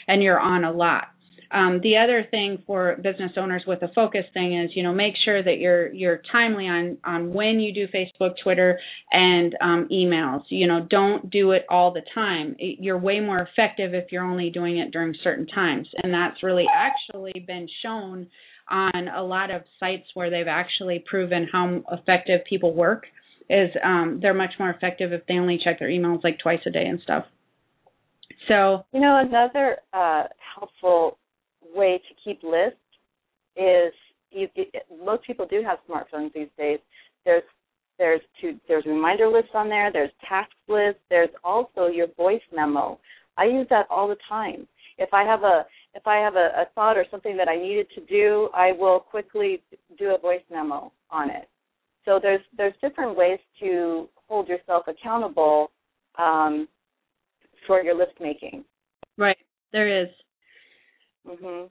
and 0.08 0.22
you're 0.22 0.40
on 0.40 0.64
a 0.64 0.72
lot 0.72 1.08
Um, 1.50 1.80
the 1.82 1.96
other 1.96 2.26
thing 2.30 2.62
for 2.66 2.96
business 2.96 3.32
owners 3.36 3.64
with 3.66 3.82
a 3.82 3.88
focus 3.94 4.24
thing 4.34 4.58
is, 4.58 4.70
you 4.74 4.82
know, 4.82 4.92
make 4.92 5.14
sure 5.24 5.42
that 5.42 5.58
you're 5.58 5.92
you're 5.92 6.22
timely 6.32 6.66
on 6.66 6.98
on 7.04 7.32
when 7.32 7.60
you 7.60 7.72
do 7.72 7.86
Facebook, 7.88 8.34
Twitter, 8.42 8.78
and 9.12 9.54
um, 9.60 9.88
emails. 9.92 10.42
You 10.48 10.66
know, 10.66 10.86
don't 10.88 11.30
do 11.30 11.52
it 11.52 11.64
all 11.70 11.92
the 11.92 12.02
time. 12.14 12.56
You're 12.58 12.98
way 12.98 13.20
more 13.20 13.38
effective 13.38 13.94
if 13.94 14.10
you're 14.10 14.24
only 14.24 14.50
doing 14.50 14.78
it 14.78 14.90
during 14.90 15.14
certain 15.22 15.46
times, 15.46 15.88
and 16.02 16.12
that's 16.12 16.42
really 16.42 16.66
actually 16.72 17.44
been 17.46 17.68
shown 17.82 18.26
on 18.68 19.08
a 19.08 19.22
lot 19.22 19.50
of 19.52 19.62
sites 19.78 20.06
where 20.14 20.30
they've 20.30 20.48
actually 20.48 21.04
proven 21.08 21.48
how 21.50 21.82
effective 21.92 22.40
people 22.48 22.74
work. 22.74 23.04
Is 23.48 23.70
um, 23.84 24.18
they're 24.20 24.34
much 24.34 24.54
more 24.58 24.70
effective 24.70 25.12
if 25.12 25.24
they 25.26 25.34
only 25.34 25.60
check 25.62 25.78
their 25.78 25.88
emails 25.88 26.24
like 26.24 26.40
twice 26.40 26.58
a 26.66 26.70
day 26.70 26.84
and 26.84 27.00
stuff. 27.00 27.24
So 28.48 28.84
you 28.92 29.00
know 29.00 29.20
another 29.24 29.78
uh, 29.92 30.24
helpful 30.58 31.18
way 31.76 32.00
to 32.08 32.14
keep 32.24 32.42
lists 32.42 32.78
is 33.56 33.92
you, 34.30 34.48
most 35.04 35.24
people 35.24 35.46
do 35.46 35.62
have 35.62 35.78
smartphones 35.88 36.32
these 36.32 36.48
days. 36.58 36.78
There's 37.24 37.42
there's 37.98 38.20
two, 38.40 38.56
there's 38.68 38.84
reminder 38.84 39.28
lists 39.28 39.52
on 39.54 39.68
there. 39.68 39.90
There's 39.90 40.10
task 40.28 40.50
lists. 40.68 41.00
There's 41.08 41.30
also 41.42 41.86
your 41.86 42.08
voice 42.16 42.42
memo. 42.54 42.98
I 43.38 43.44
use 43.44 43.66
that 43.70 43.86
all 43.90 44.08
the 44.08 44.16
time. 44.28 44.66
If 44.98 45.12
I 45.12 45.24
have 45.24 45.42
a 45.42 45.64
if 45.94 46.06
I 46.06 46.16
have 46.16 46.34
a, 46.34 46.50
a 46.62 46.64
thought 46.74 46.96
or 46.96 47.06
something 47.10 47.36
that 47.36 47.48
I 47.48 47.56
needed 47.56 47.86
to 47.94 48.00
do, 48.04 48.48
I 48.54 48.72
will 48.72 49.00
quickly 49.00 49.62
do 49.98 50.14
a 50.14 50.18
voice 50.18 50.42
memo 50.50 50.92
on 51.10 51.30
it. 51.30 51.48
So 52.04 52.18
there's 52.22 52.40
there's 52.56 52.74
different 52.80 53.16
ways 53.16 53.38
to 53.60 54.08
hold 54.28 54.48
yourself 54.48 54.84
accountable 54.88 55.70
um, 56.18 56.68
for 57.66 57.82
your 57.82 57.96
list 57.96 58.12
making. 58.20 58.64
Right, 59.18 59.38
there 59.72 60.02
is. 60.02 60.08
Mm-hmm. 61.28 61.66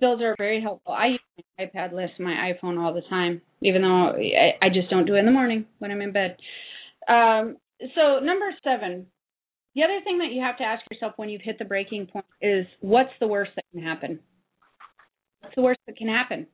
Those 0.00 0.22
are 0.22 0.34
very 0.38 0.62
helpful. 0.62 0.92
I 0.92 1.08
use 1.08 1.20
my 1.58 1.66
iPad 1.66 1.92
list, 1.92 2.12
my 2.18 2.52
iPhone 2.52 2.78
all 2.78 2.94
the 2.94 3.02
time, 3.10 3.42
even 3.62 3.82
though 3.82 4.12
I, 4.12 4.66
I 4.66 4.68
just 4.70 4.88
don't 4.88 5.04
do 5.04 5.14
it 5.14 5.18
in 5.18 5.26
the 5.26 5.32
morning 5.32 5.66
when 5.78 5.90
I'm 5.90 6.00
in 6.00 6.12
bed. 6.12 6.36
Um, 7.06 7.58
so 7.94 8.24
number 8.24 8.50
seven, 8.64 9.06
the 9.74 9.82
other 9.82 10.00
thing 10.02 10.18
that 10.18 10.32
you 10.32 10.42
have 10.42 10.58
to 10.58 10.64
ask 10.64 10.82
yourself 10.90 11.14
when 11.16 11.28
you've 11.28 11.42
hit 11.42 11.58
the 11.58 11.64
breaking 11.64 12.06
point 12.06 12.24
is 12.40 12.66
what's 12.80 13.12
the 13.20 13.26
worst 13.26 13.52
that 13.56 13.64
can 13.72 13.82
happen? 13.82 14.20
What's 15.40 15.54
the 15.54 15.62
worst 15.62 15.80
that 15.86 15.96
can 15.96 16.08
happen? 16.08 16.46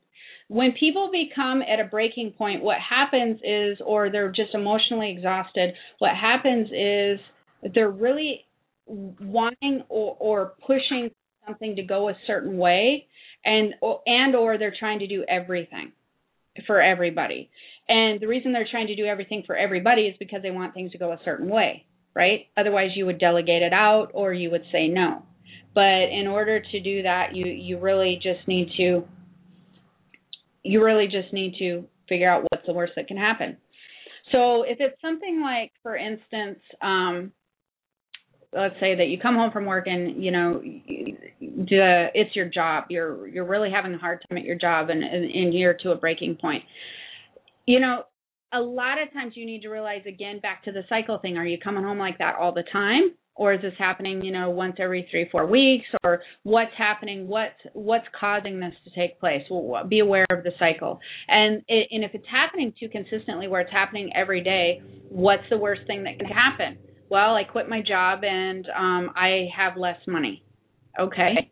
When 0.48 0.72
people 0.78 1.10
become 1.10 1.62
at 1.62 1.80
a 1.80 1.88
breaking 1.88 2.34
point, 2.36 2.62
what 2.62 2.76
happens 2.78 3.40
is, 3.42 3.78
or 3.84 4.10
they're 4.10 4.30
just 4.30 4.54
emotionally 4.54 5.10
exhausted, 5.10 5.74
what 5.98 6.12
happens 6.14 6.68
is 6.68 7.72
they're 7.74 7.90
really 7.90 8.44
wanting 8.86 9.82
or, 9.88 10.16
or 10.20 10.52
pushing 10.64 11.10
something 11.46 11.76
to 11.76 11.82
go 11.82 12.08
a 12.08 12.14
certain 12.26 12.56
way 12.58 13.06
and 13.44 13.74
and 14.06 14.34
or 14.34 14.58
they're 14.58 14.74
trying 14.78 14.98
to 15.00 15.06
do 15.06 15.24
everything 15.28 15.92
for 16.66 16.80
everybody. 16.80 17.50
And 17.88 18.20
the 18.20 18.26
reason 18.26 18.52
they're 18.52 18.66
trying 18.68 18.88
to 18.88 18.96
do 18.96 19.04
everything 19.04 19.44
for 19.46 19.56
everybody 19.56 20.02
is 20.02 20.16
because 20.18 20.42
they 20.42 20.50
want 20.50 20.74
things 20.74 20.92
to 20.92 20.98
go 20.98 21.12
a 21.12 21.20
certain 21.24 21.48
way, 21.48 21.86
right? 22.14 22.46
Otherwise 22.56 22.90
you 22.96 23.06
would 23.06 23.18
delegate 23.18 23.62
it 23.62 23.72
out 23.72 24.10
or 24.14 24.32
you 24.32 24.50
would 24.50 24.64
say 24.72 24.88
no. 24.88 25.22
But 25.74 26.10
in 26.10 26.26
order 26.26 26.60
to 26.60 26.80
do 26.80 27.02
that, 27.02 27.34
you 27.34 27.46
you 27.46 27.78
really 27.78 28.18
just 28.22 28.46
need 28.48 28.70
to 28.78 29.04
you 30.64 30.82
really 30.82 31.06
just 31.06 31.32
need 31.32 31.54
to 31.58 31.84
figure 32.08 32.30
out 32.30 32.44
what's 32.50 32.66
the 32.66 32.72
worst 32.72 32.94
that 32.96 33.06
can 33.08 33.16
happen. 33.16 33.56
So 34.32 34.62
if 34.62 34.78
it's 34.80 35.00
something 35.00 35.40
like, 35.40 35.70
for 35.82 35.96
instance, 35.96 36.58
um, 36.82 37.32
let's 38.52 38.74
say 38.80 38.94
that 38.94 39.06
you 39.08 39.18
come 39.20 39.34
home 39.34 39.50
from 39.52 39.66
work 39.66 39.86
and 39.86 40.22
you 40.22 40.30
know 40.30 40.60
the, 41.40 42.06
it's 42.14 42.34
your 42.34 42.46
job. 42.46 42.84
You're 42.90 43.26
you're 43.28 43.46
really 43.46 43.70
having 43.70 43.94
a 43.94 43.98
hard 43.98 44.22
time 44.28 44.38
at 44.38 44.44
your 44.44 44.56
job 44.56 44.90
and, 44.90 45.02
and 45.02 45.54
you're 45.54 45.74
to 45.82 45.90
a 45.90 45.96
breaking 45.96 46.36
point. 46.40 46.62
You 47.66 47.80
know 47.80 48.02
a 48.52 48.60
lot 48.60 49.00
of 49.00 49.12
times 49.12 49.32
you 49.36 49.44
need 49.44 49.62
to 49.62 49.68
realize 49.68 50.02
again 50.06 50.40
back 50.40 50.64
to 50.64 50.72
the 50.72 50.82
cycle 50.88 51.18
thing. 51.18 51.36
Are 51.36 51.46
you 51.46 51.58
coming 51.62 51.84
home 51.84 51.98
like 51.98 52.18
that 52.18 52.36
all 52.36 52.52
the 52.52 52.64
time? 52.72 53.14
Or 53.34 53.52
is 53.52 53.60
this 53.60 53.74
happening 53.78 54.22
you 54.22 54.32
know 54.32 54.50
once 54.50 54.76
every 54.78 55.06
three 55.10 55.28
four 55.30 55.46
weeks? 55.46 55.86
Or 56.04 56.22
what's 56.42 56.72
happening? 56.78 57.28
What's 57.28 57.54
what's 57.74 58.06
causing 58.18 58.60
this 58.60 58.72
to 58.84 58.90
take 58.98 59.20
place? 59.20 59.42
Well, 59.50 59.84
be 59.84 60.00
aware 60.00 60.26
of 60.30 60.42
the 60.42 60.52
cycle. 60.58 61.00
And 61.28 61.62
it, 61.68 61.88
and 61.90 62.04
if 62.04 62.12
it's 62.14 62.26
happening 62.30 62.72
too 62.78 62.88
consistently 62.88 63.48
where 63.48 63.60
it's 63.60 63.72
happening 63.72 64.10
every 64.14 64.42
day 64.42 64.80
what's 65.10 65.44
the 65.50 65.58
worst 65.58 65.82
thing 65.86 66.04
that 66.04 66.18
can 66.18 66.28
happen 66.28 66.78
well, 67.08 67.34
I 67.34 67.44
quit 67.44 67.68
my 67.68 67.82
job 67.82 68.20
and 68.24 68.66
um 68.66 69.10
I 69.16 69.48
have 69.56 69.76
less 69.76 69.98
money. 70.06 70.42
Okay. 70.98 71.50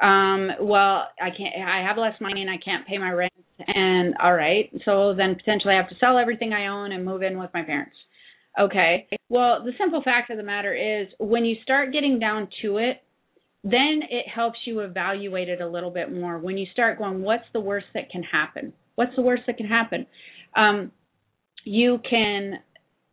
Um 0.00 0.50
well, 0.60 1.08
I 1.20 1.30
can't 1.36 1.68
I 1.68 1.86
have 1.86 1.98
less 1.98 2.20
money 2.20 2.42
and 2.42 2.50
I 2.50 2.58
can't 2.64 2.86
pay 2.86 2.98
my 2.98 3.10
rent 3.10 3.32
and 3.66 4.14
all 4.22 4.34
right. 4.34 4.70
So 4.84 5.14
then 5.14 5.34
potentially 5.34 5.74
I 5.74 5.78
have 5.78 5.90
to 5.90 5.96
sell 6.00 6.18
everything 6.18 6.52
I 6.52 6.68
own 6.68 6.92
and 6.92 7.04
move 7.04 7.22
in 7.22 7.38
with 7.38 7.50
my 7.54 7.62
parents. 7.62 7.96
Okay. 8.58 9.08
Well, 9.28 9.64
the 9.64 9.72
simple 9.78 10.02
fact 10.02 10.30
of 10.30 10.36
the 10.36 10.42
matter 10.42 10.74
is 10.74 11.08
when 11.18 11.44
you 11.44 11.56
start 11.62 11.92
getting 11.92 12.18
down 12.18 12.48
to 12.62 12.78
it, 12.78 13.02
then 13.64 14.00
it 14.10 14.26
helps 14.28 14.58
you 14.66 14.80
evaluate 14.80 15.48
it 15.48 15.60
a 15.60 15.68
little 15.68 15.90
bit 15.90 16.12
more. 16.12 16.38
When 16.38 16.58
you 16.58 16.66
start 16.72 16.98
going, 16.98 17.22
what's 17.22 17.44
the 17.52 17.60
worst 17.60 17.86
that 17.94 18.10
can 18.10 18.22
happen? 18.22 18.72
What's 18.96 19.14
the 19.16 19.22
worst 19.22 19.44
that 19.46 19.56
can 19.56 19.66
happen? 19.66 20.06
Um, 20.56 20.90
you 21.64 22.00
can 22.08 22.58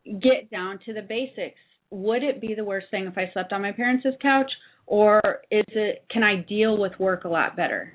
get 0.06 0.50
down 0.52 0.80
to 0.86 0.94
the 0.94 1.02
basics 1.02 1.60
would 1.92 2.24
it 2.24 2.42
be 2.42 2.54
the 2.56 2.64
worst 2.64 2.88
thing 2.92 3.06
if 3.06 3.18
I 3.18 3.30
slept 3.34 3.54
on 3.54 3.62
my 3.62 3.72
parents' 3.72 4.06
couch, 4.22 4.52
or 4.86 5.22
is 5.52 5.66
it 5.70 6.06
can 6.12 6.24
I 6.24 6.38
deal 6.38 6.78
with 6.78 6.94
work 7.00 7.24
a 7.24 7.30
lot 7.30 7.56
better? 7.56 7.94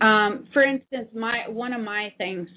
Um, 0.00 0.48
for 0.52 0.62
instance, 0.62 1.08
my 1.14 1.48
one 1.48 1.72
of 1.72 1.82
my 1.82 2.12
things 2.16 2.48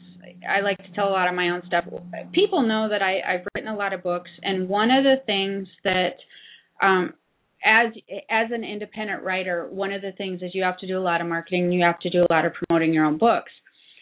I 0.50 0.62
like 0.62 0.78
to 0.78 0.92
tell 0.94 1.10
a 1.10 1.12
lot 1.12 1.28
of 1.28 1.36
my 1.36 1.50
own 1.50 1.62
stuff. 1.68 1.86
People 2.32 2.62
know 2.62 2.88
that 2.90 3.02
I, 3.02 3.20
I've 3.20 3.46
written 3.54 3.70
a 3.70 3.76
lot 3.76 3.94
of 3.94 4.04
books, 4.04 4.30
and 4.42 4.70
one 4.70 4.90
of 4.92 5.04
the 5.04 5.16
things 5.26 5.68
that 5.84 6.16
um, 6.82 7.14
as 7.66 7.94
as 8.30 8.52
an 8.52 8.64
independent 8.64 9.24
writer, 9.24 9.68
one 9.70 9.92
of 9.92 10.02
the 10.02 10.12
things 10.14 10.42
is 10.42 10.52
you 10.54 10.64
have 10.64 10.78
to 10.80 10.88
do 10.88 10.98
a 10.98 11.02
lot 11.04 11.22
of 11.22 11.28
marketing. 11.28 11.72
You 11.72 11.84
have 11.86 12.00
to 12.00 12.10
do 12.10 12.26
a 12.30 12.34
lot 12.34 12.46
of 12.46 12.54
promoting 12.54 12.94
your 12.94 13.06
own 13.06 13.18
books, 13.18 13.52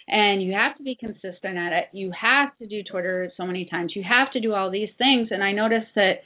and 0.07 0.41
you 0.43 0.53
have 0.53 0.77
to 0.77 0.83
be 0.83 0.95
consistent 0.95 1.57
at 1.57 1.73
it. 1.73 1.85
You 1.93 2.11
have 2.19 2.57
to 2.59 2.67
do 2.67 2.81
Twitter 2.83 3.31
so 3.37 3.45
many 3.45 3.65
times. 3.65 3.93
You 3.95 4.03
have 4.07 4.31
to 4.33 4.41
do 4.41 4.53
all 4.53 4.69
these 4.69 4.89
things. 4.97 5.29
And 5.31 5.43
I 5.43 5.51
noticed 5.51 5.93
that 5.95 6.21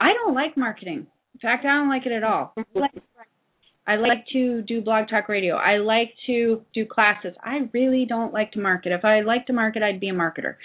I 0.00 0.12
don't 0.12 0.34
like 0.34 0.56
marketing. 0.56 1.06
In 1.34 1.40
fact, 1.40 1.64
I 1.64 1.76
don't 1.76 1.88
like 1.88 2.06
it 2.06 2.12
at 2.12 2.24
all. 2.24 2.54
I 3.86 3.96
like 3.96 4.24
to 4.32 4.62
do 4.62 4.80
blog 4.80 5.08
talk 5.08 5.28
radio. 5.28 5.56
I 5.56 5.76
like 5.78 6.12
to 6.26 6.62
do 6.74 6.84
classes. 6.84 7.34
I 7.42 7.68
really 7.72 8.04
don't 8.08 8.32
like 8.32 8.52
to 8.52 8.58
market. 8.58 8.92
If 8.92 9.04
I 9.04 9.20
like 9.20 9.46
to 9.46 9.52
market, 9.52 9.82
I'd 9.82 10.00
be 10.00 10.08
a 10.08 10.14
marketer. 10.14 10.56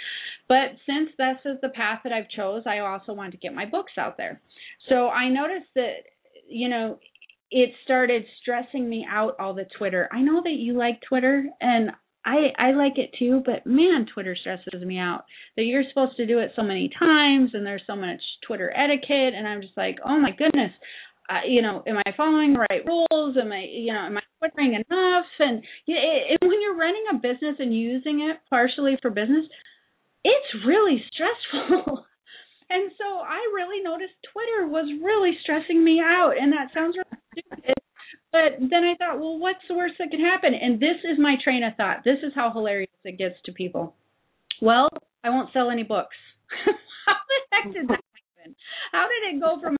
But 0.48 0.76
since 0.86 1.10
this 1.18 1.38
is 1.46 1.62
the 1.62 1.70
path 1.70 2.00
that 2.04 2.12
I've 2.12 2.30
chose, 2.36 2.64
I 2.66 2.80
also 2.80 3.14
want 3.14 3.32
to 3.32 3.38
get 3.38 3.54
my 3.54 3.66
books 3.66 3.94
out 3.98 4.18
there. 4.18 4.42
So 4.90 5.10
I 5.10 5.30
noticed 5.30 5.70
that, 5.76 5.98
you 6.50 6.68
know, 6.68 7.00
it 7.52 7.70
started 7.84 8.24
stressing 8.42 8.90
me 8.90 9.06
out 9.10 9.36
all 9.40 9.54
the 9.54 9.68
Twitter. 9.78 10.10
I 10.12 10.22
know 10.22 10.42
that 10.44 10.58
you 10.58 10.74
like 10.74 11.00
Twitter 11.08 11.46
and 11.60 11.92
I 12.26 12.54
I 12.58 12.72
like 12.72 12.98
it 12.98 13.12
too, 13.18 13.42
but 13.46 13.66
man, 13.66 14.06
Twitter 14.14 14.36
stresses 14.40 14.86
me 14.86 14.98
out. 14.98 15.26
That 15.58 15.64
you're 15.64 15.84
supposed 15.90 16.18
to 16.18 16.28
do 16.28 16.40
it 16.40 16.52
so 16.56 16.62
many 16.62 16.90
times, 16.98 17.52
and 17.54 17.66
there's 17.66 17.84
so 17.88 17.96
much 17.96 18.22
Twitter 18.46 18.72
etiquette, 18.76 19.34
and 19.36 19.48
I'm 19.48 19.62
just 19.62 19.78
like, 19.78 19.98
oh 20.06 20.20
my 20.20 20.32
goodness, 20.32 20.72
uh, 21.30 21.48
you 21.48 21.62
know, 21.62 21.84
am 21.88 21.98
I 21.98 22.12
following 22.16 22.54
the 22.54 22.66
right 22.70 22.86
rules? 22.86 23.38
Am 23.38 23.52
I, 23.52 23.66
you 23.72 23.94
know, 23.94 24.06
am 24.06 24.18
I 24.18 24.22
twittering 24.40 24.74
enough? 24.74 25.26
And 25.40 25.64
it, 25.88 26.38
it, 26.38 26.42
when 26.42 26.62
you're 26.62 26.78
running 26.78 27.06
a 27.12 27.16
business 27.16 27.56
and 27.60 27.76
using 27.76 28.28
it 28.30 28.38
partially 28.50 28.98
for 29.02 29.10
business, 29.10 29.46
it's 30.24 30.66
really 30.66 31.04
stressful. 31.14 32.06
and 32.70 32.92
so 32.98 33.18
I 33.18 33.40
really 33.56 33.82
noticed 33.82 34.14
Twitter 34.34 34.68
was 34.68 34.86
really 35.04 35.38
stressing 35.42 35.84
me 35.84 36.00
out, 36.00 36.34
and 36.40 36.54
that 36.54 36.70
sounds 36.74 36.98
really 36.98 37.22
stupid 37.34 37.81
but 38.32 38.60
then 38.60 38.84
I 38.84 38.96
thought, 38.98 39.20
well, 39.20 39.38
what's 39.38 39.60
the 39.68 39.76
worst 39.76 39.96
that 40.00 40.10
could 40.10 40.20
happen? 40.20 40.54
And 40.54 40.80
this 40.80 40.98
is 41.04 41.20
my 41.20 41.36
train 41.44 41.64
of 41.64 41.76
thought. 41.76 42.04
This 42.06 42.20
is 42.24 42.32
how 42.34 42.52
hilarious 42.52 42.90
it 43.04 43.18
gets 43.18 43.36
to 43.46 43.52
people. 43.52 43.96
Well, 44.62 44.90
I 45.24 45.30
won't 45.30 45.52
sell 45.54 45.70
any 45.70 45.84
books. 45.84 46.16
how 47.06 47.14
the 47.14 47.56
heck 47.56 47.74
did 47.74 47.88
that 47.90 48.00
happen? 48.38 48.56
How 48.92 49.08
did 49.08 49.36
it 49.36 49.42
go 49.42 49.60
from 49.62 49.76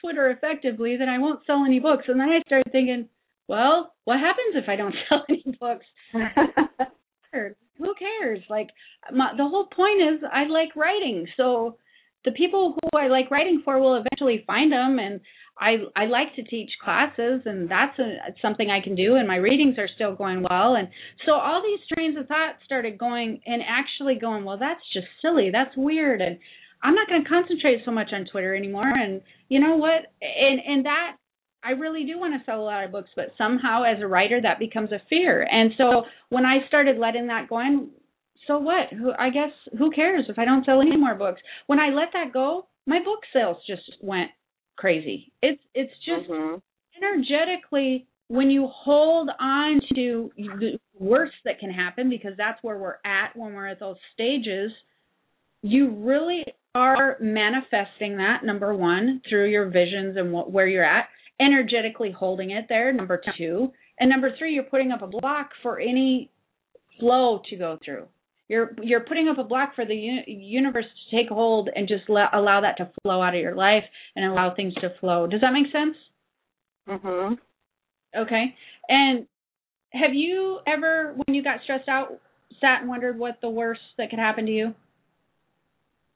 Twitter 0.00 0.30
effectively 0.30 0.96
that 0.96 1.08
I 1.08 1.18
won't 1.18 1.40
sell 1.46 1.64
any 1.64 1.80
books? 1.80 2.04
And 2.08 2.20
then 2.20 2.28
I 2.28 2.40
started 2.46 2.70
thinking, 2.70 3.08
well, 3.48 3.94
what 4.04 4.20
happens 4.20 4.54
if 4.54 4.68
I 4.68 4.76
don't 4.76 4.94
sell 5.08 5.24
any 5.28 5.56
books? 5.58 5.86
Who 7.32 7.94
cares? 7.94 8.40
Like, 8.48 8.68
my, 9.12 9.32
the 9.36 9.48
whole 9.48 9.66
point 9.66 10.00
is 10.02 10.20
I 10.32 10.44
like 10.44 10.76
writing. 10.76 11.26
So 11.36 11.76
the 12.24 12.32
people 12.32 12.74
who 12.74 12.98
I 12.98 13.08
like 13.08 13.30
writing 13.30 13.62
for 13.64 13.78
will 13.78 14.02
eventually 14.02 14.44
find 14.46 14.72
them 14.72 14.98
and 14.98 15.20
I 15.60 15.76
I 15.96 16.06
like 16.06 16.34
to 16.36 16.42
teach 16.42 16.70
classes 16.82 17.42
and 17.44 17.70
that's 17.70 17.98
a, 17.98 18.32
something 18.40 18.70
I 18.70 18.80
can 18.82 18.94
do 18.94 19.16
and 19.16 19.26
my 19.26 19.36
readings 19.36 19.78
are 19.78 19.88
still 19.94 20.14
going 20.14 20.44
well 20.48 20.76
and 20.76 20.88
so 21.26 21.32
all 21.32 21.62
these 21.62 21.80
trains 21.92 22.16
of 22.16 22.26
thought 22.26 22.56
started 22.64 22.98
going 22.98 23.40
and 23.46 23.62
actually 23.66 24.16
going 24.16 24.44
well 24.44 24.58
that's 24.58 24.82
just 24.92 25.06
silly 25.22 25.50
that's 25.52 25.76
weird 25.76 26.20
and 26.20 26.38
I'm 26.82 26.94
not 26.94 27.08
going 27.08 27.22
to 27.22 27.28
concentrate 27.28 27.82
so 27.84 27.90
much 27.90 28.10
on 28.12 28.26
Twitter 28.30 28.54
anymore 28.54 28.88
and 28.88 29.20
you 29.48 29.60
know 29.60 29.76
what 29.76 30.06
and 30.22 30.60
and 30.66 30.86
that 30.86 31.16
I 31.62 31.72
really 31.72 32.04
do 32.04 32.18
want 32.18 32.34
to 32.34 32.44
sell 32.46 32.60
a 32.60 32.62
lot 32.62 32.84
of 32.84 32.92
books, 32.92 33.10
but 33.16 33.32
somehow 33.36 33.82
as 33.82 34.00
a 34.00 34.06
writer 34.06 34.40
that 34.40 34.60
becomes 34.60 34.92
a 34.92 35.02
fear. 35.10 35.46
And 35.50 35.72
so 35.76 36.04
when 36.28 36.46
I 36.46 36.66
started 36.68 36.98
letting 36.98 37.26
that 37.26 37.48
go 37.48 37.58
in, 37.58 37.90
so 38.46 38.58
what? 38.58 38.92
Who 38.92 39.12
I 39.18 39.30
guess 39.30 39.50
who 39.76 39.90
cares 39.90 40.24
if 40.28 40.38
I 40.38 40.44
don't 40.44 40.64
sell 40.64 40.80
any 40.80 40.96
more 40.96 41.14
books? 41.14 41.40
When 41.66 41.80
I 41.80 41.90
let 41.90 42.08
that 42.14 42.32
go, 42.32 42.66
my 42.86 42.98
book 43.00 43.20
sales 43.32 43.58
just 43.66 43.82
went 44.00 44.30
crazy. 44.78 45.32
It's 45.42 45.60
it's 45.74 45.92
just 46.06 46.30
mm-hmm. 46.30 46.56
energetically 46.96 48.06
when 48.28 48.50
you 48.50 48.68
hold 48.70 49.30
on 49.40 49.80
to 49.94 50.30
the 50.36 50.78
worst 50.98 51.34
that 51.44 51.58
can 51.58 51.70
happen 51.70 52.10
because 52.10 52.32
that's 52.36 52.62
where 52.62 52.78
we're 52.78 52.98
at 53.04 53.34
when 53.34 53.54
we're 53.54 53.66
at 53.66 53.80
those 53.80 53.96
stages, 54.14 54.70
you 55.62 55.90
really 55.90 56.44
are 56.74 57.16
manifesting 57.20 58.18
that 58.18 58.44
number 58.44 58.74
1 58.74 59.22
through 59.28 59.48
your 59.50 59.70
visions 59.70 60.16
and 60.18 60.30
what, 60.30 60.52
where 60.52 60.66
you're 60.66 60.84
at, 60.84 61.08
energetically 61.40 62.12
holding 62.16 62.50
it 62.50 62.66
there 62.68 62.92
number 62.92 63.20
2, 63.38 63.72
and 63.98 64.10
number 64.10 64.30
3 64.38 64.52
you're 64.52 64.62
putting 64.64 64.92
up 64.92 65.00
a 65.00 65.06
block 65.06 65.48
for 65.62 65.80
any 65.80 66.30
flow 67.00 67.40
to 67.48 67.56
go 67.56 67.78
through 67.82 68.06
you're 68.48 68.74
you're 68.82 69.00
putting 69.00 69.28
up 69.28 69.38
a 69.38 69.44
block 69.44 69.74
for 69.74 69.84
the 69.84 70.22
universe 70.26 70.84
to 70.84 71.16
take 71.16 71.28
hold 71.28 71.68
and 71.74 71.86
just 71.86 72.08
allow 72.08 72.60
that 72.62 72.78
to 72.78 72.90
flow 73.02 73.22
out 73.22 73.34
of 73.34 73.40
your 73.40 73.54
life 73.54 73.84
and 74.16 74.24
allow 74.24 74.54
things 74.54 74.74
to 74.76 74.90
flow. 75.00 75.26
Does 75.26 75.42
that 75.42 75.52
make 75.52 75.70
sense? 75.70 75.96
Mhm. 76.88 77.38
Okay. 78.16 78.56
And 78.88 79.26
have 79.92 80.14
you 80.14 80.60
ever, 80.66 81.14
when 81.14 81.34
you 81.34 81.42
got 81.42 81.62
stressed 81.62 81.88
out, 81.88 82.18
sat 82.60 82.80
and 82.80 82.88
wondered 82.88 83.18
what 83.18 83.38
the 83.40 83.50
worst 83.50 83.80
that 83.98 84.10
could 84.10 84.18
happen 84.18 84.46
to 84.46 84.52
you? 84.52 84.74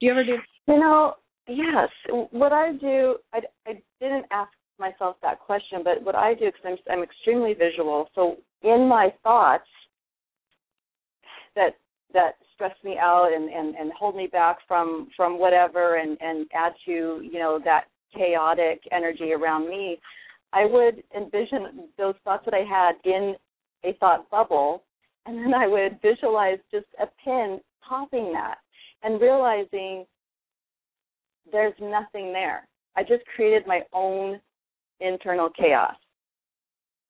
Do 0.01 0.07
you 0.07 0.13
ever 0.13 0.25
do? 0.25 0.37
You 0.67 0.79
know, 0.81 1.15
yes. 1.47 1.89
What 2.31 2.53
I 2.53 2.73
do, 2.73 3.17
I, 3.33 3.41
I 3.67 3.83
didn't 4.01 4.27
ask 4.31 4.51
myself 4.79 5.17
that 5.23 5.39
question, 5.41 5.83
but 5.85 6.03
what 6.03 6.15
I 6.15 6.35
do, 6.35 6.47
because 6.47 6.61
I'm, 6.65 6.99
I'm 6.99 7.03
extremely 7.03 7.55
visual, 7.55 8.09
so 8.15 8.37
in 8.63 8.89
my 8.89 9.13
thoughts, 9.23 9.69
that 11.55 11.77
that 12.13 12.37
stress 12.55 12.75
me 12.85 12.97
out 13.01 13.31
and, 13.35 13.49
and, 13.51 13.75
and 13.75 13.93
hold 13.93 14.17
me 14.17 14.27
back 14.27 14.59
from, 14.69 15.09
from 15.17 15.39
whatever 15.39 15.97
and, 15.97 16.17
and 16.21 16.47
add 16.55 16.73
to, 16.87 17.21
you 17.23 17.39
know, 17.39 17.59
that 17.65 17.85
chaotic 18.17 18.83
energy 18.93 19.33
around 19.33 19.69
me, 19.69 19.99
I 20.53 20.67
would 20.67 21.03
envision 21.17 21.89
those 21.97 22.15
thoughts 22.25 22.45
that 22.45 22.55
I 22.55 22.65
had 22.69 22.93
in 23.05 23.35
a 23.85 23.95
thought 23.95 24.31
bubble, 24.31 24.83
and 25.27 25.39
then 25.39 25.55
I 25.55 25.67
would 25.67 25.99
visualize 26.03 26.59
just 26.71 26.87
a 27.01 27.07
pin 27.25 27.61
popping 27.87 28.33
that 28.33 28.59
and 29.03 29.21
realizing 29.21 30.05
there's 31.51 31.75
nothing 31.81 32.33
there. 32.33 32.69
I 32.97 33.03
just 33.03 33.25
created 33.35 33.67
my 33.67 33.81
own 33.93 34.41
internal 35.01 35.49
chaos. 35.51 35.95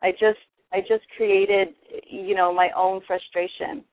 I 0.02 0.12
just 0.12 0.38
I 0.72 0.80
just 0.80 1.04
created, 1.16 1.68
you 2.08 2.34
know, 2.34 2.52
my 2.54 2.70
own 2.74 3.02
frustration 3.06 3.84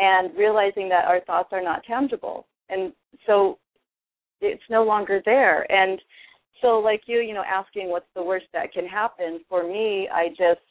and 0.00 0.34
realizing 0.36 0.88
that 0.88 1.04
our 1.04 1.20
thoughts 1.20 1.50
are 1.52 1.62
not 1.62 1.84
tangible. 1.84 2.46
And 2.70 2.92
so 3.26 3.58
it's 4.40 4.62
no 4.70 4.82
longer 4.82 5.20
there. 5.26 5.70
And 5.70 6.00
so 6.62 6.78
like 6.78 7.02
you, 7.06 7.18
you 7.18 7.34
know, 7.34 7.44
asking 7.46 7.90
what's 7.90 8.06
the 8.16 8.22
worst 8.22 8.46
that 8.54 8.72
can 8.72 8.86
happen, 8.86 9.40
for 9.48 9.62
me, 9.62 10.08
I 10.12 10.28
just 10.30 10.64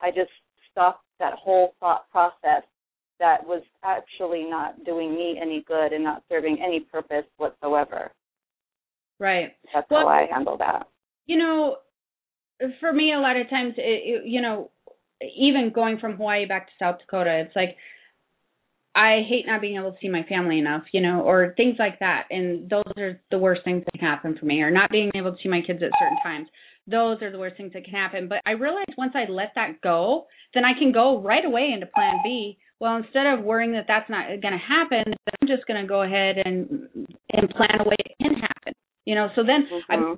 I 0.00 0.10
just 0.10 0.30
stopped 0.70 1.04
that 1.18 1.34
whole 1.34 1.74
thought 1.80 2.08
process 2.10 2.62
that 3.18 3.44
was 3.44 3.62
actually 3.84 4.44
not 4.48 4.84
doing 4.84 5.14
me 5.14 5.38
any 5.40 5.64
good 5.66 5.92
and 5.92 6.04
not 6.04 6.22
serving 6.28 6.58
any 6.64 6.80
purpose 6.80 7.24
whatsoever. 7.36 8.12
Right. 9.18 9.52
That's 9.72 9.88
well, 9.90 10.02
how 10.02 10.08
I 10.08 10.26
handle 10.30 10.58
that. 10.58 10.88
You 11.26 11.38
know, 11.38 11.76
for 12.80 12.92
me, 12.92 13.12
a 13.12 13.20
lot 13.20 13.36
of 13.36 13.48
times, 13.48 13.74
it, 13.76 14.26
you 14.26 14.40
know, 14.40 14.70
even 15.36 15.72
going 15.74 15.98
from 15.98 16.16
Hawaii 16.16 16.46
back 16.46 16.66
to 16.66 16.72
South 16.78 16.98
Dakota, 16.98 17.44
it's 17.46 17.56
like 17.56 17.76
I 18.94 19.22
hate 19.28 19.46
not 19.46 19.60
being 19.60 19.76
able 19.76 19.92
to 19.92 19.98
see 20.00 20.08
my 20.08 20.22
family 20.28 20.58
enough, 20.58 20.84
you 20.92 21.00
know, 21.00 21.22
or 21.22 21.52
things 21.56 21.76
like 21.78 21.98
that. 21.98 22.26
And 22.30 22.70
those 22.70 22.92
are 22.96 23.20
the 23.30 23.38
worst 23.38 23.62
things 23.64 23.82
that 23.84 23.98
can 23.98 24.08
happen 24.08 24.36
for 24.38 24.46
me, 24.46 24.60
or 24.60 24.70
not 24.70 24.90
being 24.90 25.10
able 25.14 25.32
to 25.32 25.38
see 25.42 25.48
my 25.48 25.62
kids 25.66 25.82
at 25.82 25.90
certain 25.98 26.18
times. 26.22 26.48
Those 26.86 27.20
are 27.22 27.32
the 27.32 27.38
worst 27.38 27.56
things 27.56 27.72
that 27.72 27.84
can 27.84 27.94
happen. 27.94 28.28
But 28.28 28.38
I 28.46 28.52
realized 28.52 28.94
once 28.96 29.14
I 29.16 29.30
let 29.30 29.52
that 29.56 29.80
go, 29.82 30.26
then 30.52 30.64
I 30.64 30.78
can 30.78 30.92
go 30.92 31.20
right 31.20 31.44
away 31.44 31.70
into 31.74 31.86
plan 31.86 32.20
B. 32.22 32.58
Well, 32.78 32.96
instead 32.96 33.26
of 33.26 33.44
worrying 33.44 33.72
that 33.72 33.86
that's 33.88 34.10
not 34.10 34.26
going 34.28 34.52
to 34.52 34.58
happen, 34.58 35.14
I'm 35.40 35.48
just 35.48 35.66
going 35.66 35.80
to 35.80 35.88
go 35.88 36.02
ahead 36.02 36.36
and 36.44 36.88
and 37.32 37.50
plan 37.50 37.80
a 37.80 37.88
way 37.88 37.96
it 37.98 38.16
can 38.22 38.34
happen. 38.34 38.74
You 39.06 39.16
know, 39.16 39.28
so 39.34 39.42
then 39.42 39.66
mm-hmm. 39.72 39.92
I 39.92 40.14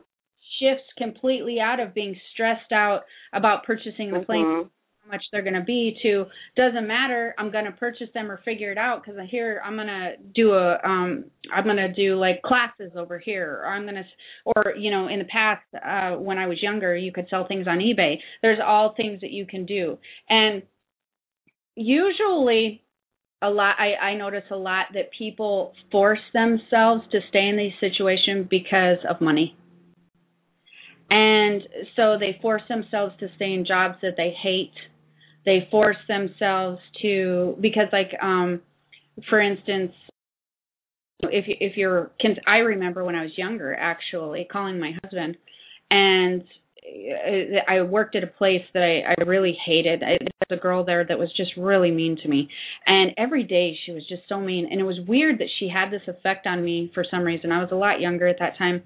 shifts 0.61 0.89
completely 0.99 1.61
out 1.61 1.81
of 1.81 1.95
being 1.95 2.17
stressed 2.33 2.73
out 2.73 3.03
about 3.33 3.65
purchasing 3.65 4.11
the 4.11 4.21
plane 4.21 4.45
mm-hmm 4.45 4.69
much 5.09 5.23
they're 5.33 5.43
going 5.43 5.55
to 5.55 5.65
be 5.65 5.97
to 6.03 6.25
doesn't 6.57 6.87
matter 6.87 7.35
i'm 7.39 7.51
going 7.51 7.65
to 7.65 7.73
purchase 7.73 8.09
them 8.15 8.31
or 8.31 8.41
figure 8.45 8.73
it 8.73 8.79
out 8.79 9.03
because 9.03 9.19
here 9.31 9.61
i'm 9.65 9.75
going 9.77 9.87
to 9.87 10.13
do 10.35 10.53
a 10.53 10.79
um 10.85 11.25
i'm 11.55 11.65
going 11.65 11.77
to 11.77 11.93
do 11.93 12.17
like 12.19 12.43
classes 12.43 12.93
over 12.97 13.19
here 13.19 13.61
or 13.63 13.69
i'm 13.69 13.83
going 13.83 13.95
to 13.95 14.05
or 14.45 14.75
you 14.77 14.91
know 14.91 15.09
in 15.09 15.19
the 15.19 15.25
past 15.25 15.63
uh 15.75 16.17
when 16.17 16.39
i 16.39 16.47
was 16.47 16.63
younger 16.63 16.97
you 16.97 17.13
could 17.13 17.27
sell 17.31 17.47
things 17.47 17.67
on 17.67 17.79
ebay. 17.79 18.17
There's 18.43 18.59
all 18.65 18.95
things 18.97 19.21
that 19.21 19.31
you 19.31 19.47
can 19.47 19.67
do. 19.67 19.99
And 20.29 20.63
usually 21.75 22.83
a 23.43 23.51
lot 23.51 23.77
I, 23.79 23.95
I 23.95 24.17
notice 24.17 24.45
a 24.51 24.57
lot 24.57 24.87
that 24.95 25.11
people 25.17 25.73
force 25.93 26.21
themselves 26.33 27.03
to 27.13 27.21
stay 27.29 27.49
in 27.49 27.57
these 27.57 27.75
situations 27.81 28.47
because 28.49 28.99
of 29.09 29.21
money. 29.21 29.57
And 31.09 31.63
so 31.95 32.17
they 32.19 32.39
force 32.43 32.63
themselves 32.69 33.15
to 33.21 33.29
stay 33.37 33.53
in 33.53 33.65
jobs 33.65 33.97
that 34.03 34.15
they 34.17 34.35
hate 34.43 34.73
they 35.47 35.67
force 35.71 35.97
themselves 36.09 36.81
to 37.01 37.57
because 37.61 37.87
like 37.93 38.11
um 38.21 38.61
for 39.31 39.41
instance 39.41 39.93
if 41.21 41.45
if 41.49 41.77
you're 41.77 42.11
I 42.47 42.59
remember 42.59 43.05
when 43.05 43.15
I 43.15 43.23
was 43.23 43.33
younger 43.39 43.75
actually 43.75 44.47
calling 44.51 44.79
my 44.79 44.93
husband 45.03 45.37
and 45.91 46.43
I 47.69 47.83
worked 47.83 48.15
at 48.15 48.23
a 48.23 48.29
place 48.29 48.63
that 48.73 48.83
I, 48.83 49.11
I 49.11 49.25
really 49.29 49.57
hated. 49.67 50.03
I, 50.03 50.19
there 50.21 50.49
was 50.49 50.59
a 50.59 50.63
girl 50.63 50.85
there 50.85 51.05
that 51.05 51.19
was 51.19 51.33
just 51.37 51.51
really 51.57 51.91
mean 51.91 52.17
to 52.23 52.29
me, 52.29 52.49
and 52.87 53.11
every 53.19 53.43
day 53.43 53.77
she 53.85 53.93
was 53.93 54.07
just 54.09 54.23
so 54.29 54.41
mean. 54.41 54.69
And 54.71 54.81
it 54.81 54.85
was 54.85 54.99
weird 55.07 55.39
that 55.39 55.49
she 55.59 55.69
had 55.69 55.91
this 55.91 56.07
effect 56.07 56.47
on 56.47 56.65
me 56.65 56.91
for 56.95 57.05
some 57.11 57.25
reason. 57.25 57.51
I 57.51 57.61
was 57.61 57.71
a 57.73 57.77
lot 57.77 58.01
younger 58.01 58.29
at 58.29 58.39
that 58.39 58.57
time, 58.57 58.83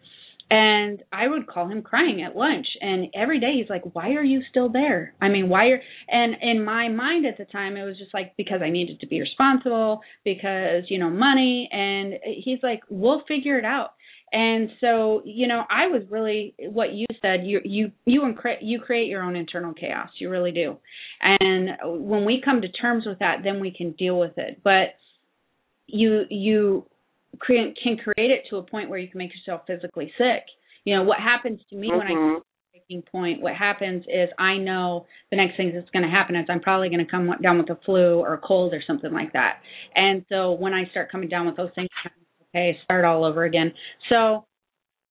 and 0.50 1.02
I 1.12 1.28
would 1.28 1.46
call 1.46 1.68
him 1.68 1.80
crying 1.82 2.22
at 2.22 2.34
lunch. 2.34 2.66
And 2.80 3.06
every 3.14 3.38
day 3.38 3.52
he's 3.56 3.70
like, 3.70 3.82
Why 3.94 4.10
are 4.14 4.24
you 4.24 4.42
still 4.50 4.68
there? 4.68 5.14
I 5.20 5.28
mean, 5.28 5.48
why 5.48 5.66
are 5.66 5.80
and 6.08 6.34
in 6.42 6.64
my 6.64 6.88
mind 6.88 7.24
at 7.24 7.38
the 7.38 7.44
time 7.44 7.76
it 7.76 7.84
was 7.84 7.96
just 7.98 8.12
like 8.12 8.36
because 8.36 8.60
I 8.62 8.70
needed 8.70 9.00
to 9.00 9.06
be 9.06 9.20
responsible, 9.20 10.00
because, 10.24 10.84
you 10.88 10.98
know, 10.98 11.08
money 11.08 11.68
and 11.70 12.14
he's 12.44 12.58
like, 12.62 12.80
We'll 12.88 13.22
figure 13.28 13.58
it 13.58 13.64
out. 13.64 13.90
And 14.32 14.70
so, 14.80 15.22
you 15.24 15.48
know, 15.48 15.62
I 15.68 15.88
was 15.88 16.02
really 16.08 16.54
what 16.58 16.92
you 16.92 17.06
said. 17.20 17.40
You 17.44 17.60
you 17.64 17.92
you 18.04 18.22
incre- 18.22 18.62
you 18.62 18.80
create 18.80 19.08
your 19.08 19.22
own 19.22 19.34
internal 19.34 19.74
chaos. 19.74 20.08
You 20.18 20.30
really 20.30 20.52
do. 20.52 20.78
And 21.20 21.70
when 21.82 22.24
we 22.24 22.40
come 22.44 22.60
to 22.60 22.68
terms 22.70 23.04
with 23.06 23.18
that, 23.18 23.38
then 23.42 23.60
we 23.60 23.72
can 23.72 23.92
deal 23.92 24.18
with 24.18 24.36
it. 24.36 24.60
But 24.62 24.94
you 25.88 26.24
you 26.30 26.86
create, 27.38 27.78
can 27.82 27.96
create 27.96 28.30
it 28.30 28.42
to 28.50 28.56
a 28.56 28.62
point 28.62 28.90
where 28.90 28.98
you 28.98 29.08
can 29.08 29.18
make 29.18 29.30
yourself 29.34 29.62
physically 29.66 30.12
sick. 30.18 30.44
You 30.84 30.96
know, 30.96 31.02
what 31.04 31.18
happens 31.18 31.60
to 31.70 31.76
me 31.76 31.88
mm-hmm. 31.88 31.98
when 31.98 32.06
I 32.06 32.10
mm-hmm. 32.10 32.38
breaking 32.72 33.02
point, 33.10 33.42
what 33.42 33.54
happens 33.54 34.04
is 34.04 34.28
I 34.38 34.56
know 34.56 35.06
the 35.30 35.36
next 35.36 35.56
thing 35.56 35.72
that's 35.74 35.90
going 35.90 36.04
to 36.04 36.10
happen 36.10 36.36
is 36.36 36.46
I'm 36.48 36.60
probably 36.60 36.88
going 36.88 37.04
to 37.04 37.10
come 37.10 37.30
down 37.42 37.58
with 37.58 37.70
a 37.70 37.78
flu 37.84 38.20
or 38.20 38.34
a 38.34 38.38
cold 38.38 38.72
or 38.72 38.82
something 38.86 39.12
like 39.12 39.32
that. 39.34 39.60
And 39.94 40.24
so 40.28 40.52
when 40.52 40.72
I 40.72 40.84
start 40.90 41.12
coming 41.12 41.28
down 41.28 41.46
with 41.46 41.56
those 41.56 41.70
things, 41.74 41.88
okay, 42.54 42.76
start 42.84 43.04
all 43.04 43.24
over 43.24 43.44
again. 43.44 43.72
So 44.08 44.44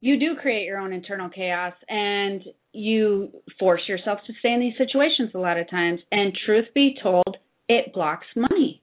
you 0.01 0.19
do 0.19 0.39
create 0.39 0.65
your 0.65 0.79
own 0.79 0.93
internal 0.93 1.29
chaos 1.29 1.73
and 1.87 2.41
you 2.71 3.29
force 3.59 3.81
yourself 3.87 4.19
to 4.27 4.33
stay 4.39 4.53
in 4.53 4.59
these 4.59 4.77
situations 4.77 5.31
a 5.33 5.39
lot 5.39 5.57
of 5.57 5.69
times. 5.69 5.99
And 6.11 6.33
truth 6.45 6.65
be 6.73 6.95
told, 7.01 7.37
it 7.67 7.93
blocks 7.93 8.27
money. 8.35 8.81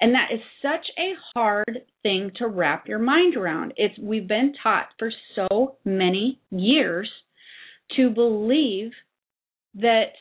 And 0.00 0.14
that 0.14 0.28
is 0.32 0.40
such 0.60 0.86
a 0.98 1.14
hard 1.34 1.82
thing 2.02 2.30
to 2.36 2.48
wrap 2.48 2.86
your 2.86 2.98
mind 2.98 3.36
around. 3.36 3.72
It's 3.76 3.98
we've 3.98 4.28
been 4.28 4.52
taught 4.62 4.88
for 4.98 5.10
so 5.34 5.76
many 5.84 6.40
years 6.50 7.10
to 7.96 8.10
believe 8.10 8.90
that 9.74 10.12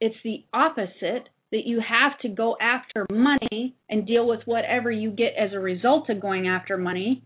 it's 0.00 0.16
the 0.24 0.44
opposite 0.52 1.28
that 1.50 1.64
you 1.64 1.80
have 1.80 2.18
to 2.20 2.28
go 2.28 2.56
after 2.60 3.06
money 3.10 3.74
and 3.88 4.06
deal 4.06 4.26
with 4.26 4.40
whatever 4.44 4.90
you 4.90 5.10
get 5.10 5.32
as 5.38 5.52
a 5.54 5.58
result 5.58 6.10
of 6.10 6.20
going 6.20 6.46
after 6.46 6.76
money 6.76 7.22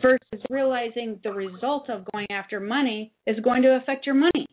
versus 0.00 0.44
realizing 0.50 1.20
the 1.22 1.30
result 1.30 1.90
of 1.90 2.04
going 2.12 2.26
after 2.30 2.60
money 2.60 3.12
is 3.26 3.38
going 3.40 3.62
to 3.62 3.76
affect 3.76 4.06
your 4.06 4.14
money. 4.14 4.46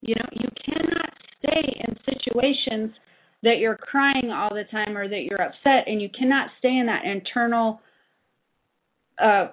You 0.00 0.14
know, 0.14 0.28
you 0.32 0.48
cannot 0.64 1.10
stay 1.38 1.82
in 1.86 1.96
situations 2.04 2.92
that 3.42 3.58
you're 3.58 3.76
crying 3.76 4.30
all 4.32 4.50
the 4.50 4.64
time 4.70 4.96
or 4.96 5.08
that 5.08 5.22
you're 5.28 5.42
upset 5.42 5.86
and 5.86 6.00
you 6.00 6.08
cannot 6.16 6.48
stay 6.58 6.76
in 6.76 6.86
that 6.86 7.04
internal 7.04 7.80
uh 9.22 9.48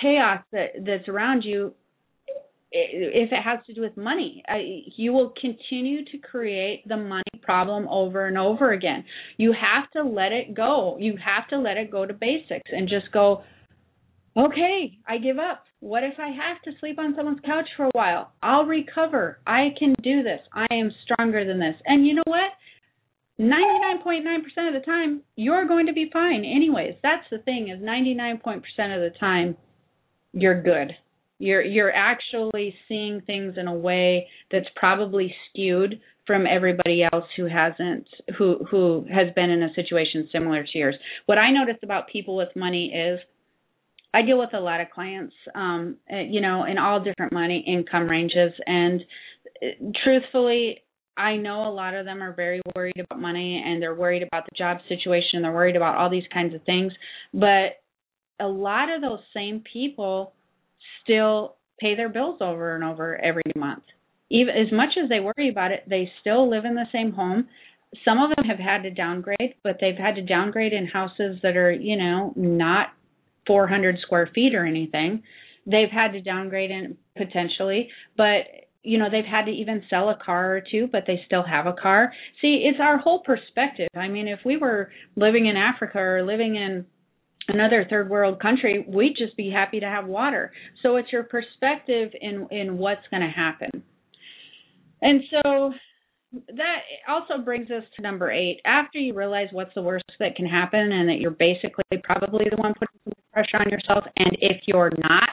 chaos 0.00 0.42
that 0.52 0.68
that's 0.84 1.08
around 1.08 1.42
you 1.42 1.72
if 2.70 3.32
it 3.32 3.42
has 3.42 3.58
to 3.66 3.72
do 3.72 3.80
with 3.80 3.96
money. 3.96 4.42
You 4.96 5.12
will 5.12 5.32
continue 5.40 6.04
to 6.04 6.18
create 6.18 6.86
the 6.86 6.96
money 6.96 7.22
problem 7.42 7.88
over 7.88 8.26
and 8.26 8.36
over 8.36 8.72
again. 8.72 9.04
You 9.38 9.54
have 9.54 9.90
to 9.92 10.02
let 10.02 10.32
it 10.32 10.54
go. 10.54 10.96
You 11.00 11.14
have 11.24 11.48
to 11.48 11.58
let 11.58 11.76
it 11.76 11.90
go 11.90 12.04
to 12.04 12.12
basics 12.12 12.70
and 12.70 12.88
just 12.88 13.10
go, 13.12 13.42
okay, 14.36 14.98
I 15.06 15.18
give 15.18 15.38
up. 15.38 15.64
What 15.80 16.04
if 16.04 16.14
I 16.18 16.28
have 16.28 16.60
to 16.64 16.78
sleep 16.78 16.98
on 16.98 17.14
someone's 17.16 17.40
couch 17.44 17.68
for 17.76 17.86
a 17.86 17.90
while? 17.92 18.32
I'll 18.42 18.64
recover. 18.64 19.38
I 19.46 19.68
can 19.78 19.94
do 20.02 20.22
this. 20.22 20.40
I 20.52 20.66
am 20.70 20.92
stronger 21.04 21.46
than 21.46 21.58
this. 21.58 21.74
And 21.86 22.06
you 22.06 22.14
know 22.14 22.22
what? 22.26 22.50
99.9% 23.40 24.68
of 24.68 24.74
the 24.74 24.82
time, 24.84 25.22
you're 25.36 25.66
going 25.66 25.86
to 25.86 25.92
be 25.92 26.10
fine 26.12 26.44
anyways. 26.44 26.94
That's 27.02 27.24
the 27.30 27.38
thing 27.38 27.68
is 27.68 27.80
99% 27.80 28.34
of 28.36 29.12
the 29.12 29.12
time 29.18 29.56
you're 30.32 30.60
good 30.60 30.92
you're 31.38 31.62
you're 31.62 31.92
actually 31.92 32.74
seeing 32.88 33.20
things 33.22 33.54
in 33.56 33.68
a 33.68 33.74
way 33.74 34.28
that's 34.50 34.66
probably 34.76 35.34
skewed 35.48 36.00
from 36.26 36.46
everybody 36.46 37.02
else 37.12 37.24
who 37.36 37.46
hasn't 37.46 38.06
who 38.36 38.64
who 38.70 39.06
has 39.12 39.32
been 39.34 39.50
in 39.50 39.62
a 39.62 39.72
situation 39.74 40.28
similar 40.32 40.64
to 40.64 40.78
yours. 40.78 40.96
What 41.26 41.38
I 41.38 41.52
notice 41.52 41.78
about 41.82 42.08
people 42.08 42.36
with 42.36 42.48
money 42.56 42.92
is 42.92 43.20
I 44.12 44.22
deal 44.22 44.38
with 44.38 44.52
a 44.52 44.60
lot 44.60 44.80
of 44.80 44.90
clients 44.90 45.34
um 45.54 45.96
eh, 46.10 46.24
you 46.28 46.40
know 46.40 46.64
in 46.64 46.76
all 46.76 47.02
different 47.02 47.32
money 47.32 47.64
income 47.66 48.08
ranges 48.08 48.52
and 48.66 49.00
eh, 49.62 49.90
truthfully 50.04 50.82
I 51.18 51.36
know 51.36 51.68
a 51.68 51.74
lot 51.74 51.94
of 51.94 52.04
them 52.04 52.22
are 52.22 52.32
very 52.32 52.62
worried 52.76 53.00
about 53.00 53.20
money 53.20 53.62
and 53.64 53.82
they're 53.82 53.94
worried 53.94 54.22
about 54.22 54.44
the 54.44 54.56
job 54.56 54.78
situation, 54.88 55.30
and 55.34 55.44
they're 55.44 55.52
worried 55.52 55.76
about 55.76 55.96
all 55.96 56.08
these 56.08 56.28
kinds 56.32 56.54
of 56.54 56.62
things, 56.62 56.92
but 57.34 57.80
a 58.40 58.46
lot 58.46 58.88
of 58.88 59.02
those 59.02 59.18
same 59.34 59.62
people 59.72 60.32
still 61.02 61.56
pay 61.80 61.96
their 61.96 62.08
bills 62.08 62.38
over 62.40 62.74
and 62.76 62.84
over 62.84 63.20
every 63.20 63.42
month. 63.56 63.82
Even 64.30 64.54
as 64.54 64.70
much 64.72 64.90
as 65.02 65.08
they 65.08 65.20
worry 65.20 65.48
about 65.50 65.72
it, 65.72 65.82
they 65.88 66.10
still 66.20 66.48
live 66.48 66.64
in 66.64 66.74
the 66.74 66.86
same 66.92 67.12
home. 67.12 67.48
Some 68.04 68.18
of 68.18 68.36
them 68.36 68.44
have 68.44 68.58
had 68.58 68.82
to 68.82 68.90
downgrade, 68.90 69.54
but 69.64 69.78
they've 69.80 69.96
had 69.96 70.14
to 70.16 70.22
downgrade 70.22 70.72
in 70.72 70.86
houses 70.86 71.38
that 71.42 71.56
are, 71.56 71.72
you 71.72 71.96
know, 71.96 72.32
not 72.36 72.88
400 73.46 73.96
square 74.02 74.28
feet 74.34 74.54
or 74.54 74.66
anything. 74.66 75.22
They've 75.66 75.90
had 75.90 76.12
to 76.12 76.20
downgrade 76.20 76.70
in 76.70 76.96
potentially, 77.16 77.88
but 78.16 78.44
you 78.88 78.98
know 78.98 79.06
they've 79.10 79.24
had 79.24 79.44
to 79.44 79.50
even 79.50 79.82
sell 79.90 80.08
a 80.08 80.18
car 80.24 80.56
or 80.56 80.62
two 80.70 80.88
but 80.90 81.04
they 81.06 81.20
still 81.26 81.42
have 81.42 81.66
a 81.66 81.72
car 81.72 82.12
see 82.40 82.64
it's 82.68 82.80
our 82.80 82.98
whole 82.98 83.20
perspective 83.20 83.88
i 83.94 84.08
mean 84.08 84.26
if 84.26 84.40
we 84.44 84.56
were 84.56 84.90
living 85.16 85.46
in 85.46 85.56
africa 85.56 85.98
or 85.98 86.24
living 86.24 86.56
in 86.56 86.84
another 87.48 87.86
third 87.88 88.08
world 88.08 88.40
country, 88.40 88.84
we'd 88.86 89.16
just 89.18 89.36
be 89.36 89.50
happy 89.50 89.80
to 89.80 89.86
have 89.86 90.06
water. 90.06 90.52
So 90.82 90.96
it's 90.96 91.10
your 91.10 91.24
perspective 91.24 92.10
in 92.20 92.46
in 92.50 92.78
what's 92.78 93.06
going 93.10 93.22
to 93.22 93.28
happen. 93.28 93.82
And 95.00 95.22
so 95.30 95.72
that 96.32 96.78
also 97.08 97.42
brings 97.42 97.70
us 97.70 97.84
to 97.96 98.02
number 98.02 98.30
8. 98.30 98.60
After 98.66 98.98
you 98.98 99.14
realize 99.14 99.48
what's 99.52 99.72
the 99.74 99.82
worst 99.82 100.04
that 100.18 100.36
can 100.36 100.46
happen 100.46 100.80
and 100.80 101.08
that 101.08 101.20
you're 101.20 101.30
basically 101.30 101.84
probably 102.04 102.46
the 102.50 102.56
one 102.56 102.74
putting 102.74 103.14
pressure 103.32 103.56
on 103.64 103.70
yourself 103.70 104.04
and 104.16 104.36
if 104.40 104.62
you're 104.66 104.92
not 104.98 105.28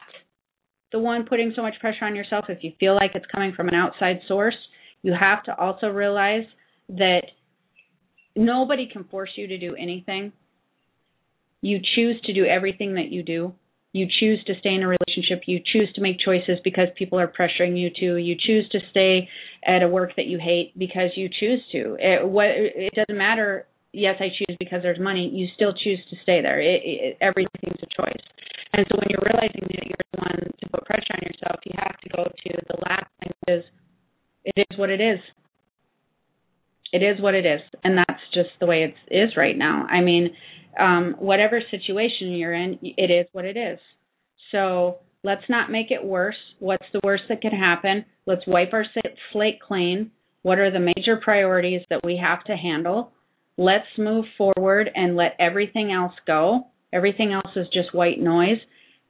the 0.92 0.98
one 0.98 1.26
putting 1.26 1.52
so 1.54 1.62
much 1.62 1.74
pressure 1.80 2.04
on 2.04 2.14
yourself, 2.14 2.46
if 2.48 2.62
you 2.62 2.72
feel 2.78 2.94
like 2.94 3.12
it's 3.14 3.26
coming 3.32 3.52
from 3.54 3.68
an 3.68 3.74
outside 3.74 4.20
source, 4.28 4.56
you 5.02 5.14
have 5.18 5.42
to 5.44 5.58
also 5.58 5.88
realize 5.88 6.44
that 6.88 7.22
nobody 8.34 8.88
can 8.90 9.04
force 9.04 9.30
you 9.36 9.46
to 9.48 9.58
do 9.58 9.74
anything 9.74 10.32
you 11.66 11.80
choose 11.96 12.20
to 12.24 12.32
do 12.32 12.44
everything 12.44 12.94
that 12.94 13.10
you 13.10 13.22
do. 13.22 13.54
You 13.92 14.06
choose 14.20 14.44
to 14.46 14.52
stay 14.60 14.74
in 14.74 14.82
a 14.82 14.86
relationship. 14.86 15.44
You 15.46 15.58
choose 15.72 15.90
to 15.94 16.02
make 16.02 16.18
choices 16.22 16.58
because 16.62 16.88
people 16.96 17.18
are 17.18 17.26
pressuring 17.26 17.78
you 17.78 17.90
to. 18.00 18.16
You 18.16 18.36
choose 18.38 18.68
to 18.70 18.78
stay 18.90 19.28
at 19.66 19.82
a 19.82 19.88
work 19.88 20.12
that 20.16 20.26
you 20.26 20.38
hate 20.38 20.78
because 20.78 21.10
you 21.16 21.28
choose 21.28 21.60
to. 21.72 21.96
It, 21.98 22.28
what, 22.28 22.46
it 22.48 22.92
doesn't 22.94 23.16
matter. 23.16 23.66
Yes, 23.92 24.16
I 24.20 24.28
choose 24.28 24.56
because 24.58 24.82
there's 24.82 25.00
money. 25.00 25.30
You 25.32 25.48
still 25.54 25.72
choose 25.72 25.98
to 26.10 26.16
stay 26.22 26.42
there. 26.42 26.60
It, 26.60 26.82
it, 26.84 27.18
everything's 27.22 27.80
a 27.82 28.02
choice. 28.02 28.22
And 28.76 28.84
so 28.90 28.98
when 29.00 29.08
you're 29.08 29.24
realizing 29.24 29.64
that 29.72 29.86
you're 29.86 30.06
the 30.12 30.20
one 30.20 30.52
to 30.60 30.68
put 30.70 30.84
pressure 30.84 31.14
on 31.16 31.24
yourself, 31.24 31.60
you 31.64 31.72
have 31.78 31.98
to 31.98 32.08
go 32.10 32.24
to 32.24 32.50
the 32.68 32.76
last 32.84 33.10
thing 33.20 33.32
is 33.48 33.64
it 34.44 34.66
is 34.70 34.78
what 34.78 34.90
it 34.90 35.00
is. 35.00 35.18
It 36.92 37.02
is 37.02 37.20
what 37.20 37.34
it 37.34 37.44
is, 37.44 37.60
and 37.82 37.98
that's 37.98 38.22
just 38.32 38.50
the 38.60 38.66
way 38.66 38.84
it 38.84 38.94
is 39.12 39.36
right 39.36 39.56
now. 39.56 39.86
I 39.90 40.02
mean, 40.02 40.30
um, 40.78 41.16
whatever 41.18 41.60
situation 41.70 42.32
you're 42.32 42.54
in, 42.54 42.78
it 42.82 43.10
is 43.10 43.26
what 43.32 43.44
it 43.44 43.56
is. 43.56 43.78
So 44.52 44.98
let's 45.24 45.42
not 45.48 45.70
make 45.70 45.90
it 45.90 46.04
worse. 46.04 46.36
What's 46.58 46.86
the 46.92 47.00
worst 47.02 47.24
that 47.28 47.40
can 47.40 47.50
happen? 47.50 48.04
Let's 48.26 48.46
wipe 48.46 48.72
our 48.72 48.84
slate 49.32 49.60
clean. 49.60 50.10
What 50.42 50.58
are 50.58 50.70
the 50.70 50.78
major 50.78 51.16
priorities 51.22 51.80
that 51.90 52.04
we 52.04 52.20
have 52.22 52.44
to 52.44 52.56
handle? 52.56 53.12
Let's 53.58 53.86
move 53.98 54.26
forward 54.38 54.90
and 54.94 55.16
let 55.16 55.34
everything 55.40 55.90
else 55.90 56.14
go. 56.26 56.68
Everything 56.92 57.32
else 57.32 57.50
is 57.56 57.66
just 57.72 57.94
white 57.94 58.20
noise. 58.20 58.58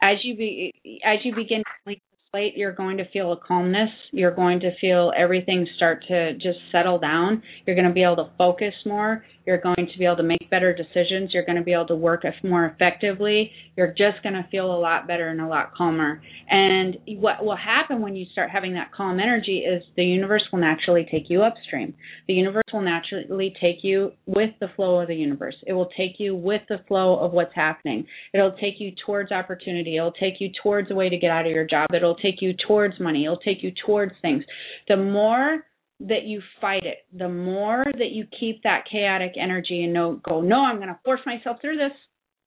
As 0.02 0.16
you 0.22 0.36
be, 0.36 0.74
as 1.04 1.18
you 1.24 1.34
begin 1.34 1.58
to 1.58 1.96
plate, 2.32 2.54
you're 2.56 2.72
going 2.72 2.98
to 2.98 3.08
feel 3.10 3.32
a 3.32 3.36
calmness. 3.36 3.90
You're 4.12 4.34
going 4.34 4.60
to 4.60 4.70
feel 4.80 5.12
everything 5.16 5.66
start 5.76 6.04
to 6.08 6.34
just 6.34 6.58
settle 6.70 6.98
down. 6.98 7.42
You're 7.66 7.76
going 7.76 7.88
to 7.88 7.94
be 7.94 8.02
able 8.02 8.16
to 8.16 8.30
focus 8.36 8.74
more. 8.84 9.24
You're 9.46 9.60
going 9.60 9.88
to 9.92 9.98
be 9.98 10.04
able 10.04 10.16
to 10.16 10.22
make 10.22 10.50
better 10.50 10.74
decisions. 10.74 11.30
You're 11.32 11.44
going 11.44 11.56
to 11.56 11.64
be 11.64 11.72
able 11.72 11.86
to 11.86 11.96
work 11.96 12.24
more 12.42 12.66
effectively. 12.66 13.50
You're 13.76 13.88
just 13.88 14.22
going 14.22 14.34
to 14.34 14.46
feel 14.50 14.66
a 14.66 14.78
lot 14.78 15.06
better 15.06 15.28
and 15.28 15.40
a 15.40 15.46
lot 15.46 15.72
calmer. 15.74 16.20
And 16.48 16.96
what 17.06 17.44
will 17.44 17.56
happen 17.56 18.00
when 18.00 18.16
you 18.16 18.26
start 18.32 18.50
having 18.50 18.74
that 18.74 18.92
calm 18.92 19.20
energy 19.20 19.58
is 19.58 19.82
the 19.96 20.04
universe 20.04 20.42
will 20.52 20.60
naturally 20.60 21.06
take 21.10 21.28
you 21.28 21.42
upstream. 21.42 21.94
The 22.26 22.34
universe 22.34 22.64
will 22.72 22.82
naturally 22.82 23.54
take 23.60 23.78
you 23.82 24.12
with 24.26 24.50
the 24.60 24.68
flow 24.74 25.00
of 25.00 25.08
the 25.08 25.14
universe. 25.14 25.54
It 25.66 25.72
will 25.72 25.90
take 25.96 26.18
you 26.18 26.34
with 26.34 26.62
the 26.68 26.78
flow 26.88 27.18
of 27.18 27.32
what's 27.32 27.54
happening. 27.54 28.06
It'll 28.34 28.52
take 28.52 28.74
you 28.78 28.92
towards 29.04 29.30
opportunity. 29.30 29.96
It'll 29.96 30.12
take 30.12 30.34
you 30.40 30.50
towards 30.62 30.90
a 30.90 30.94
way 30.94 31.08
to 31.08 31.16
get 31.16 31.30
out 31.30 31.46
of 31.46 31.52
your 31.52 31.66
job. 31.66 31.88
It'll 31.94 32.16
take 32.16 32.42
you 32.42 32.52
towards 32.66 32.98
money. 32.98 33.24
It'll 33.24 33.36
take 33.38 33.62
you 33.62 33.72
towards 33.84 34.12
things. 34.22 34.44
The 34.88 34.96
more 34.96 35.64
that 36.00 36.24
you 36.24 36.42
fight 36.60 36.84
it, 36.84 36.98
the 37.16 37.28
more 37.28 37.84
that 37.84 38.10
you 38.10 38.26
keep 38.38 38.62
that 38.62 38.84
chaotic 38.90 39.32
energy 39.40 39.84
and 39.84 39.92
no 39.92 40.20
go, 40.22 40.40
no, 40.40 40.60
I'm 40.60 40.76
going 40.76 40.88
to 40.88 40.98
force 41.04 41.20
myself 41.24 41.58
through 41.60 41.76
this. 41.76 41.92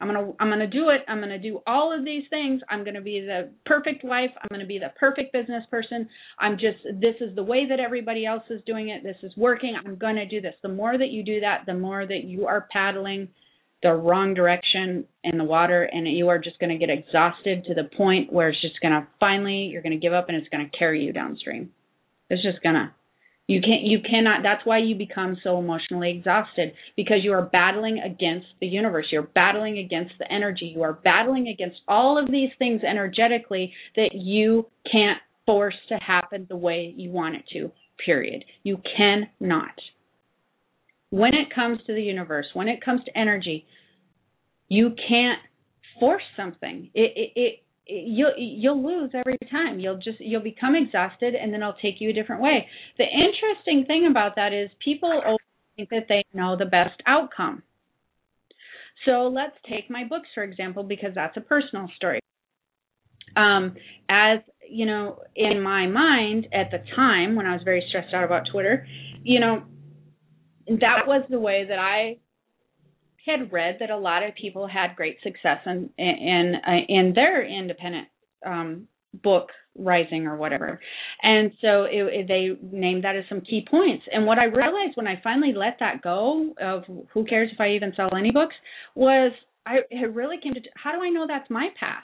I'm 0.02 0.08
going 0.08 0.28
to 0.28 0.34
I'm 0.40 0.48
going 0.48 0.60
to 0.60 0.68
do 0.68 0.90
it. 0.90 1.02
I'm 1.10 1.18
going 1.18 1.30
to 1.30 1.40
do 1.40 1.60
all 1.68 1.98
of 1.98 2.06
these 2.06 2.24
things. 2.30 2.62
I'm 2.70 2.86
going 2.86 2.96
to 2.96 3.02
be 3.02 3.20
the 3.20 3.52
perfect 3.66 4.04
wife. 4.06 4.30
I'm 4.38 4.48
going 4.50 4.62
to 4.62 4.68
be 4.68 4.80
the 4.80 4.94
perfect 4.98 5.34
business 5.34 5.64
person. 5.70 6.08
I'm 6.40 6.54
just 6.54 6.78
this 7.02 7.16
is 7.20 7.36
the 7.36 7.44
way 7.44 7.68
that 7.68 7.82
everybody 7.82 8.26
else 8.26 8.44
is 8.50 8.62
doing 8.66 8.90
it. 8.90 9.04
This 9.04 9.18
is 9.24 9.36
working. 9.36 9.76
I'm 9.76 9.98
going 9.98 10.16
to 10.16 10.26
do 10.26 10.40
this. 10.40 10.54
The 10.64 10.70
more 10.70 10.98
that 10.98 11.10
you 11.10 11.24
do 11.24 11.42
that, 11.42 11.66
the 11.66 11.74
more 11.74 12.08
that 12.08 12.24
you 12.24 12.48
are 12.48 12.68
paddling 12.72 13.28
the 13.84 13.92
wrong 13.92 14.34
direction 14.34 15.06
in 15.24 15.38
the 15.38 15.44
water 15.44 15.84
and 15.84 16.08
you 16.08 16.30
are 16.30 16.40
just 16.40 16.60
going 16.60 16.70
to 16.70 16.78
get 16.78 16.90
exhausted 16.90 17.64
to 17.66 17.74
the 17.74 17.90
point 17.96 18.32
where 18.32 18.50
it's 18.50 18.62
just 18.62 18.80
going 18.82 18.94
to 18.94 19.08
finally 19.20 19.70
you're 19.72 19.82
going 19.82 19.98
to 19.98 19.98
give 19.98 20.14
up 20.14 20.28
and 20.28 20.38
it's 20.38 20.50
going 20.50 20.70
to 20.70 20.78
carry 20.78 21.04
you 21.04 21.12
downstream. 21.12 21.72
It's 22.30 22.44
just 22.44 22.62
going 22.62 22.76
to 22.76 22.94
you 23.50 23.62
can't 23.62 23.82
you 23.82 23.98
cannot 24.08 24.44
that's 24.44 24.64
why 24.64 24.78
you 24.78 24.94
become 24.96 25.36
so 25.44 25.58
emotionally 25.58 26.12
exhausted 26.16 26.72
because 26.96 27.18
you 27.24 27.34
are 27.34 27.42
battling 27.42 27.98
against 27.98 28.46
the 28.62 28.68
universe. 28.68 29.08
You're 29.12 29.24
battling 29.24 29.80
against 29.80 30.14
the 30.20 30.32
energy. 30.32 30.72
You 30.76 30.84
are 30.84 30.94
battling 30.94 31.48
against 31.48 31.78
all 31.88 32.22
of 32.22 32.30
these 32.30 32.52
things 32.60 32.82
energetically 32.88 33.74
that 33.96 34.12
you 34.14 34.68
can't 34.92 35.18
force 35.48 35.74
to 35.90 35.96
happen 35.96 36.46
the 36.48 36.56
way 36.56 36.94
you 36.96 37.10
want 37.10 37.38
it 37.38 37.44
to. 37.54 37.72
Period. 38.06 38.46
You 38.62 38.78
cannot. 38.96 39.74
When 41.10 41.34
it 41.34 41.48
comes 41.54 41.80
to 41.88 41.94
the 41.96 42.04
universe, 42.04 42.46
when 42.54 42.68
it 42.68 42.86
comes 42.86 43.04
to 43.06 43.18
energy, 43.18 43.66
you 44.68 44.92
can't 45.08 45.40
force 46.00 46.22
something. 46.38 46.92
It 46.94 47.14
it, 47.16 47.32
it 47.36 47.60
you'll 47.90 48.34
you'll 48.38 48.84
lose 48.84 49.12
every 49.14 49.38
time. 49.52 49.80
You'll 49.80 49.98
just 49.98 50.20
you'll 50.20 50.44
become 50.44 50.76
exhausted, 50.76 51.36
and 51.36 51.52
then 51.54 51.64
i'll 51.64 51.78
take 51.82 51.96
you 52.00 52.10
a 52.10 52.14
different 52.14 52.42
way. 52.42 52.68
The 52.98 53.06
interesting 53.06 53.86
thing 53.86 54.08
about 54.10 54.36
that 54.36 54.54
is 54.54 54.70
people 54.84 55.38
think 55.76 55.90
that 55.90 56.06
they 56.08 56.24
know 56.34 56.56
the 56.58 56.66
best 56.66 57.02
outcome. 57.08 57.64
So 59.06 59.28
let's 59.28 59.56
take 59.70 59.90
my 59.90 60.04
books 60.04 60.28
for 60.34 60.44
example, 60.44 60.84
because 60.84 61.12
that's 61.16 61.38
a 61.38 61.42
personal 61.42 61.90
story. 61.96 62.20
Um, 63.36 63.76
as 64.10 64.40
you 64.70 64.86
know, 64.86 65.20
in 65.36 65.62
my 65.62 65.88
mind 65.88 66.48
at 66.54 66.70
the 66.72 66.84
time 66.96 67.36
when 67.36 67.46
I 67.46 67.54
was 67.54 67.62
very 67.64 67.84
stressed 67.90 68.14
out 68.14 68.24
about 68.24 68.44
Twitter, 68.52 68.86
you 69.24 69.40
know, 69.40 69.64
that 70.68 71.08
was 71.08 71.26
the 71.30 71.40
way 71.40 71.66
that 71.68 71.80
I 71.80 72.18
had 73.26 73.52
read 73.52 73.78
that 73.80 73.90
a 73.90 73.98
lot 73.98 74.24
of 74.24 74.36
people 74.36 74.68
had 74.68 74.96
great 74.96 75.18
success 75.24 75.60
in 75.66 75.90
in 75.98 76.56
uh, 76.68 76.72
in 76.88 77.14
their 77.16 77.46
independent 77.46 78.08
um, 78.46 78.88
book 79.24 79.50
rising 79.78 80.28
or 80.28 80.36
whatever 80.36 80.80
and 81.24 81.52
so 81.62 81.84
it, 81.84 82.04
it, 82.14 82.28
they 82.28 82.50
named 82.78 83.04
that 83.04 83.16
as 83.16 83.24
some 83.30 83.42
key 83.42 83.66
points 83.70 84.04
and 84.12 84.26
what 84.26 84.38
i 84.40 84.46
realized 84.46 84.96
when 84.96 85.08
i 85.08 85.20
finally 85.24 85.54
let 85.56 85.78
that 85.80 86.02
go 86.02 86.54
of 86.62 86.84
who 87.14 87.24
cares 87.26 87.50
if 87.54 87.60
i 87.62 87.70
even 87.70 87.94
sell 87.96 88.10
any 88.18 88.32
books 88.32 88.56
was 88.96 89.32
i 89.66 89.78
it 89.90 90.14
really 90.14 90.38
came 90.42 90.54
to 90.54 90.60
how 90.76 90.92
do 90.92 91.02
i 91.02 91.10
know 91.10 91.26
that's 91.28 91.50
my 91.50 91.70
path 91.80 92.04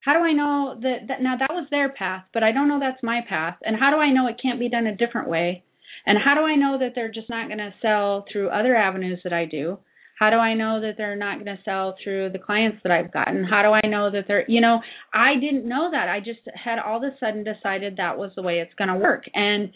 How 0.00 0.14
do 0.14 0.20
I 0.20 0.32
know 0.32 0.78
that, 0.82 1.08
that 1.08 1.22
now 1.22 1.36
that 1.38 1.50
was 1.50 1.66
their 1.70 1.88
path, 1.90 2.24
but 2.32 2.42
I 2.42 2.52
don't 2.52 2.68
know 2.68 2.78
that's 2.80 3.02
my 3.02 3.20
path? 3.28 3.56
And 3.62 3.76
how 3.78 3.90
do 3.90 3.96
I 3.96 4.10
know 4.12 4.28
it 4.28 4.40
can't 4.40 4.60
be 4.60 4.68
done 4.68 4.86
a 4.86 4.96
different 4.96 5.28
way? 5.28 5.64
And 6.06 6.18
how 6.24 6.34
do 6.34 6.42
I 6.42 6.54
know 6.56 6.78
that 6.78 6.92
they're 6.94 7.12
just 7.12 7.28
not 7.28 7.48
going 7.48 7.58
to 7.58 7.74
sell 7.82 8.24
through 8.30 8.48
other 8.50 8.74
avenues 8.76 9.20
that 9.24 9.32
I 9.32 9.44
do? 9.44 9.78
How 10.18 10.30
do 10.30 10.36
I 10.36 10.54
know 10.54 10.80
that 10.80 10.94
they're 10.96 11.16
not 11.16 11.34
going 11.34 11.46
to 11.46 11.62
sell 11.64 11.94
through 12.02 12.30
the 12.30 12.38
clients 12.38 12.78
that 12.82 12.90
I've 12.90 13.12
gotten? 13.12 13.44
How 13.44 13.62
do 13.62 13.68
I 13.68 13.88
know 13.88 14.10
that 14.10 14.24
they're, 14.26 14.44
you 14.48 14.60
know, 14.60 14.80
I 15.14 15.34
didn't 15.34 15.68
know 15.68 15.90
that. 15.92 16.08
I 16.08 16.18
just 16.18 16.40
had 16.54 16.78
all 16.78 16.96
of 16.96 17.04
a 17.04 17.16
sudden 17.20 17.44
decided 17.44 17.96
that 17.96 18.18
was 18.18 18.32
the 18.34 18.42
way 18.42 18.58
it's 18.58 18.74
going 18.74 18.88
to 18.88 18.96
work. 18.96 19.24
And 19.34 19.70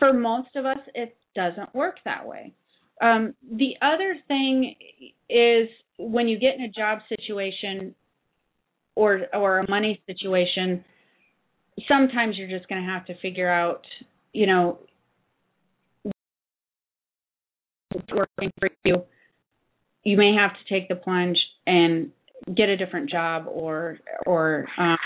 for 0.00 0.12
most 0.12 0.56
of 0.56 0.66
us, 0.66 0.78
it 0.94 1.16
doesn't 1.36 1.72
work 1.74 1.96
that 2.04 2.26
way. 2.26 2.52
Um, 3.00 3.34
the 3.48 3.74
other 3.82 4.16
thing 4.26 4.74
is 5.28 5.68
when 5.98 6.28
you 6.28 6.38
get 6.38 6.54
in 6.56 6.62
a 6.62 6.70
job 6.70 6.98
situation 7.08 7.94
or 8.94 9.26
or 9.34 9.58
a 9.58 9.70
money 9.70 10.00
situation, 10.06 10.84
sometimes 11.86 12.36
you're 12.36 12.48
just 12.48 12.68
going 12.68 12.82
to 12.82 12.88
have 12.88 13.04
to 13.06 13.14
figure 13.20 13.50
out, 13.50 13.82
you 14.32 14.46
know, 14.46 14.78
working 18.16 18.52
for 18.58 18.68
you. 18.84 19.04
You 20.02 20.16
may 20.16 20.34
have 20.34 20.52
to 20.52 20.74
take 20.74 20.88
the 20.88 20.96
plunge 20.96 21.38
and 21.66 22.10
get 22.54 22.68
a 22.68 22.76
different 22.76 23.10
job 23.10 23.46
or 23.48 23.98
or 24.24 24.66
um, 24.78 24.98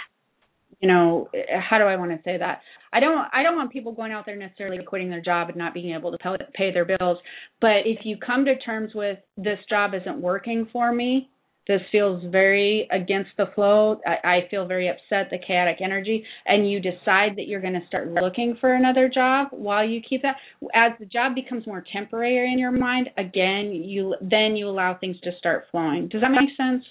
you 0.81 0.89
know 0.89 1.29
how 1.61 1.79
do 1.79 1.85
I 1.85 1.97
want 1.97 2.11
to 2.11 2.19
say 2.25 2.39
that? 2.39 2.61
I 2.93 3.01
don't 3.01 3.27
I 3.33 3.43
don't 3.43 3.57
want 3.57 3.73
people 3.73 3.93
going 3.93 4.13
out 4.13 4.27
there 4.27 4.37
necessarily 4.37 4.83
quitting 4.85 5.11
their 5.11 5.21
job 5.21 5.49
and 5.49 5.57
not 5.57 5.75
being 5.75 5.95
able 5.95 6.13
to 6.13 6.19
pay 6.55 6.73
their 6.73 6.85
bills. 6.85 7.19
But 7.61 7.87
if 7.87 8.01
you 8.05 8.17
come 8.17 8.45
to 8.47 8.59
terms 8.59 8.93
with 8.95 9.19
this 9.37 9.59
job 9.69 9.93
isn't 9.95 10.21
working 10.21 10.69
for 10.73 10.93
me, 10.93 11.31
this 11.71 11.81
feels 11.93 12.21
very 12.33 12.89
against 12.91 13.31
the 13.37 13.47
flow. 13.55 14.01
I, 14.05 14.29
I 14.29 14.39
feel 14.51 14.67
very 14.67 14.89
upset, 14.89 15.31
the 15.31 15.39
chaotic 15.39 15.77
energy, 15.81 16.25
and 16.45 16.69
you 16.69 16.81
decide 16.81 17.37
that 17.37 17.47
you're 17.47 17.61
going 17.61 17.81
to 17.81 17.87
start 17.87 18.09
looking 18.09 18.57
for 18.61 18.75
another 18.75 19.09
job 19.09 19.49
while 19.53 19.89
you 19.89 20.01
keep 20.03 20.23
that. 20.23 20.35
As 20.75 20.91
the 20.99 21.07
job 21.07 21.37
becomes 21.37 21.69
more 21.69 21.85
temporary 21.93 22.53
in 22.53 22.59
your 22.59 22.73
mind, 22.73 23.11
again, 23.17 23.71
you 23.73 24.17
then 24.21 24.57
you 24.57 24.69
allow 24.69 24.99
things 24.99 25.17
to 25.21 25.31
start 25.39 25.67
flowing. 25.71 26.09
Does 26.09 26.23
that 26.23 26.33
make 26.33 26.51
sense? 26.57 26.85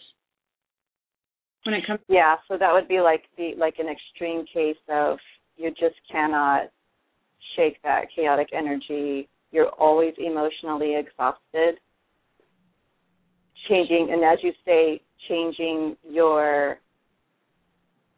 When 1.65 1.75
it 1.75 1.85
comes, 1.85 1.99
yeah. 2.07 2.37
So 2.47 2.57
that 2.57 2.71
would 2.71 2.87
be 2.87 3.01
like 3.01 3.23
the 3.35 3.55
like 3.57 3.75
an 3.79 3.89
extreme 3.89 4.45
case 4.45 4.81
of 4.87 5.17
you 5.57 5.71
just 5.71 5.95
cannot 6.09 6.69
shake 7.57 7.81
that 7.83 8.05
chaotic 8.15 8.47
energy. 8.57 9.27
You're 9.51 9.71
always 9.71 10.13
emotionally 10.17 10.95
exhausted 10.95 11.79
changing, 13.67 14.09
and 14.11 14.23
as 14.23 14.39
you 14.41 14.53
say, 14.65 15.01
changing 15.27 15.97
your 16.09 16.77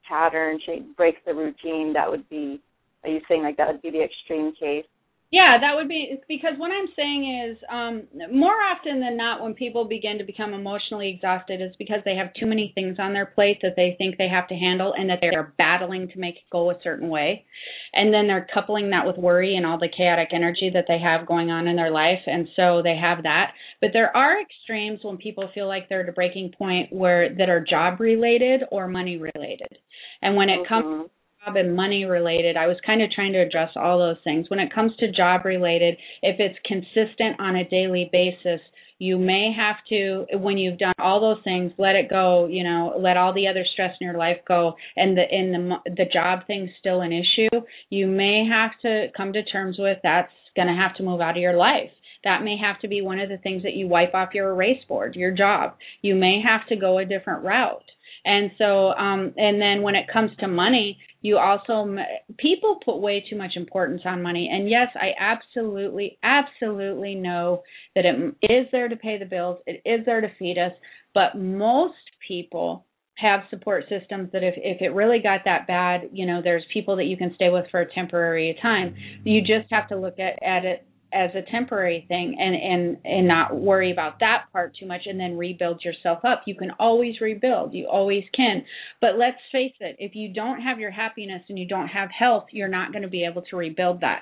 pattern, 0.08 0.60
change, 0.66 0.96
break 0.96 1.24
the 1.26 1.34
routine. 1.34 1.94
That 1.94 2.10
would 2.10 2.28
be. 2.30 2.62
Are 3.04 3.10
you 3.10 3.22
saying 3.28 3.44
like 3.44 3.58
that 3.58 3.68
would 3.68 3.82
be 3.82 3.90
the 3.90 4.04
extreme 4.04 4.54
case? 4.54 4.86
Yeah, 5.32 5.60
that 5.62 5.76
would 5.78 5.88
be 5.88 6.20
because 6.28 6.56
what 6.58 6.72
I'm 6.72 6.90
saying 6.94 7.52
is 7.52 7.58
um 7.72 8.04
more 8.38 8.52
often 8.52 9.00
than 9.00 9.16
not 9.16 9.42
when 9.42 9.54
people 9.54 9.86
begin 9.86 10.18
to 10.18 10.26
become 10.26 10.54
emotionally 10.54 11.10
exhausted 11.10 11.62
is 11.62 11.74
because 11.80 12.00
they 12.04 12.16
have 12.16 12.34
too 12.34 12.46
many 12.46 12.74
things 12.76 12.98
on 13.00 13.14
their 13.14 13.28
plate 13.28 13.60
that 13.62 13.78
they 13.78 13.96
think 13.98 14.18
they 14.18 14.28
have 14.28 14.50
to 14.50 14.56
handle 14.56 14.94
and 14.94 15.10
that 15.10 15.20
they're 15.22 15.54
battling 15.58 16.10
to 16.10 16.20
make 16.20 16.36
it 16.36 16.52
go 16.52 16.70
a 16.70 16.80
certain 16.84 17.08
way. 17.08 17.46
And 17.94 18.14
then 18.14 18.28
they're 18.28 18.48
coupling 18.54 18.90
that 18.90 19.08
with 19.08 19.16
worry 19.16 19.56
and 19.56 19.66
all 19.66 19.80
the 19.80 19.88
chaotic 19.88 20.30
energy 20.34 20.70
that 20.74 20.86
they 20.90 21.00
have 21.00 21.26
going 21.26 21.50
on 21.50 21.66
in 21.66 21.78
their 21.78 21.92
life 21.92 22.28
and 22.28 22.50
so 22.58 22.82
they 22.84 22.98
have 22.98 23.24
that. 23.24 23.54
But 23.80 23.92
there 23.94 24.16
are 24.16 24.42
extremes 24.42 25.00
when 25.02 25.16
people 25.16 25.50
feel 25.54 25.68
like 25.68 25.88
they're 25.88 26.04
at 26.04 26.10
a 26.10 26.12
breaking 26.12 26.56
point 26.58 26.92
where 26.92 27.34
that 27.34 27.48
are 27.48 27.64
job 27.64 28.02
related 28.02 28.64
or 28.70 28.90
money 28.90 29.16
related. 29.16 29.78
And 30.22 30.36
when 30.36 30.50
it 30.50 30.60
mm-hmm. 30.60 30.74
comes 30.74 31.10
job 31.46 31.56
and 31.56 31.76
money 31.76 32.06
related, 32.06 32.58
I 32.58 32.68
was 32.68 32.78
kind 32.86 33.02
of 33.02 33.12
trying 33.12 33.34
to 33.34 33.40
address 33.42 33.72
all 33.76 34.00
those 34.00 34.18
things. 34.24 34.50
When 34.50 34.60
it 34.60 34.74
comes 34.74 34.96
to 34.98 35.12
job 35.12 35.46
related, 35.46 35.98
if 36.22 36.40
it's 36.40 36.60
consistent 36.66 37.40
on 37.40 37.56
a 37.56 37.68
daily 37.68 38.10
basis, 38.12 38.62
you 39.00 39.18
may 39.18 39.52
have 39.56 39.78
to 39.90 40.26
when 40.38 40.60
you've 40.60 40.78
done 40.78 40.94
all 41.00 41.20
those 41.20 41.44
things 41.44 41.72
let 41.80 41.96
it 41.96 42.08
go 42.08 42.46
you 42.46 42.64
know 42.64 42.94
let 43.00 43.18
all 43.18 43.34
the 43.34 43.48
other 43.48 43.66
stress 43.74 43.96
in 44.00 44.06
your 44.06 44.16
life 44.16 44.38
go 44.48 44.76
and 44.96 45.18
the 45.18 45.24
in 45.28 45.52
the 45.52 45.92
the 45.96 46.06
job 46.06 46.46
thing's 46.46 46.70
still 46.80 47.02
an 47.02 47.12
issue 47.12 47.50
you 47.90 48.06
may 48.06 48.48
have 48.48 48.70
to 48.80 49.08
come 49.18 49.34
to 49.34 49.44
terms 49.44 49.78
with 49.80 49.98
that's 50.04 50.32
going 50.56 50.68
to 50.68 50.74
have 50.74 50.96
to 50.96 51.04
move 51.04 51.22
out 51.22 51.38
of 51.38 51.42
your 51.42 51.56
life. 51.56 51.92
That 52.24 52.44
may 52.44 52.58
have 52.58 52.80
to 52.82 52.88
be 52.88 53.02
one 53.02 53.20
of 53.20 53.30
the 53.30 53.38
things 53.38 53.64
that 53.64 53.74
you 53.74 53.88
wipe 53.88 54.14
off 54.14 54.34
your 54.34 54.52
erase 54.52 54.84
board 54.88 55.16
your 55.16 55.32
job. 55.32 55.76
You 56.02 56.16
may 56.16 56.42
have 56.46 56.68
to 56.70 56.76
go 56.76 57.00
a 57.00 57.06
different 57.06 57.44
route. 57.44 57.84
And 58.24 58.52
so, 58.60 58.90
um, 58.90 59.34
and 59.38 59.60
then 59.60 59.82
when 59.82 59.96
it 59.96 60.06
comes 60.12 60.30
to 60.40 60.48
money, 60.48 61.00
you 61.22 61.38
also, 61.38 61.96
people 62.38 62.80
put 62.84 62.98
way 62.98 63.24
too 63.30 63.38
much 63.38 63.52
importance 63.56 64.02
on 64.06 64.22
money. 64.22 64.50
And 64.52 64.70
yes, 64.70 64.88
I 64.96 65.12
absolutely, 65.20 66.18
absolutely 66.24 67.16
know 67.16 67.62
that 67.96 68.06
it 68.06 68.52
is 68.52 68.68
there 68.72 68.88
to 68.88 68.96
pay 68.96 69.18
the 69.20 69.26
bills, 69.26 69.60
it 69.66 69.82
is 69.86 70.06
there 70.06 70.22
to 70.22 70.32
feed 70.40 70.58
us, 70.58 70.74
but 71.14 71.38
most 71.38 71.96
people 72.28 72.86
have 73.18 73.42
support 73.52 73.84
systems 73.88 74.32
that 74.34 74.44
if 74.44 74.56
if 74.58 74.82
it 74.82 74.96
really 74.96 75.20
got 75.22 75.42
that 75.46 75.68
bad, 75.68 76.10
you 76.12 76.26
know, 76.26 76.42
there's 76.44 76.64
people 76.74 76.96
that 76.96 77.06
you 77.06 77.16
can 77.16 77.34
stay 77.36 77.50
with 77.50 77.66
for 77.70 77.82
a 77.82 77.94
temporary 77.94 78.58
time. 78.62 78.90
Mm-hmm. 78.90 79.28
You 79.28 79.42
just 79.42 79.72
have 79.72 79.88
to 79.90 79.98
look 79.98 80.18
at 80.20 80.42
at 80.42 80.66
it 80.66 80.88
as 81.14 81.32
a 81.36 81.50
temporary 81.52 82.06
thing 82.08 82.38
and 82.40 82.56
and 82.56 82.98
and 83.04 83.28
not 83.28 83.56
worry 83.56 83.92
about 83.92 84.20
that 84.20 84.46
part 84.54 84.76
too 84.80 84.86
much 84.86 85.02
and 85.06 85.20
then 85.20 85.38
rebuild 85.38 85.84
yourself 85.84 86.20
up. 86.24 86.44
You 86.46 86.56
can 86.56 86.72
always 86.80 87.20
rebuild. 87.22 87.74
You 87.74 87.88
always 87.88 88.24
can. 88.36 88.64
But 89.00 89.18
let's 89.18 89.38
face 89.52 89.74
it 89.80 89.98
if 90.00 90.16
you 90.16 90.34
don't 90.34 90.62
have 90.62 90.80
your 90.80 90.92
happiness 90.92 91.42
and 91.50 91.60
you 91.60 91.68
don't 91.68 91.88
have 91.88 92.10
health 92.18 92.46
you're 92.52 92.68
not 92.68 92.92
going 92.92 93.04
to 93.04 93.10
be 93.10 93.26
able 93.26 93.42
to 93.44 93.56
rebuild 93.56 94.02
that. 94.02 94.22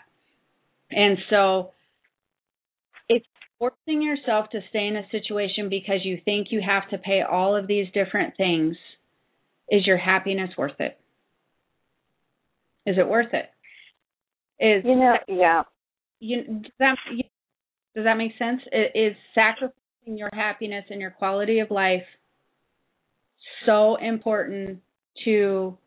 And 0.92 1.18
so 1.30 1.72
it's 3.08 3.26
forcing 3.60 4.02
yourself 4.02 4.50
to 4.52 4.60
stay 4.70 4.88
in 4.88 4.96
a 4.96 5.08
situation 5.12 5.70
because 5.70 6.00
you 6.04 6.20
think 6.24 6.48
you 6.52 6.62
have 6.66 6.90
to 6.90 6.98
pay 6.98 7.22
all 7.22 7.56
of 7.56 7.68
these 7.68 7.88
different 7.94 8.36
things. 8.38 8.76
Is 9.70 9.86
your 9.86 9.98
happiness 9.98 10.50
worth 10.58 10.80
it? 10.80 10.98
Is 12.86 12.98
it 12.98 13.08
worth 13.08 13.34
it? 13.34 13.50
Is 14.60 14.84
you 14.84 14.96
know 14.96 15.16
yeah 15.28 15.64
you 16.20 16.44
does 16.44 16.72
that 16.80 16.96
does 17.96 18.06
that 18.06 18.18
make 18.18 18.34
sense? 18.38 18.62
Is 18.96 19.16
sacrificing 19.36 20.18
your 20.18 20.30
happiness 20.34 20.86
and 20.90 21.02
your 21.02 21.12
quality 21.12 21.60
of 21.60 21.72
life 21.72 22.04
so 23.66 23.96
important 23.98 24.82
to 25.26 25.78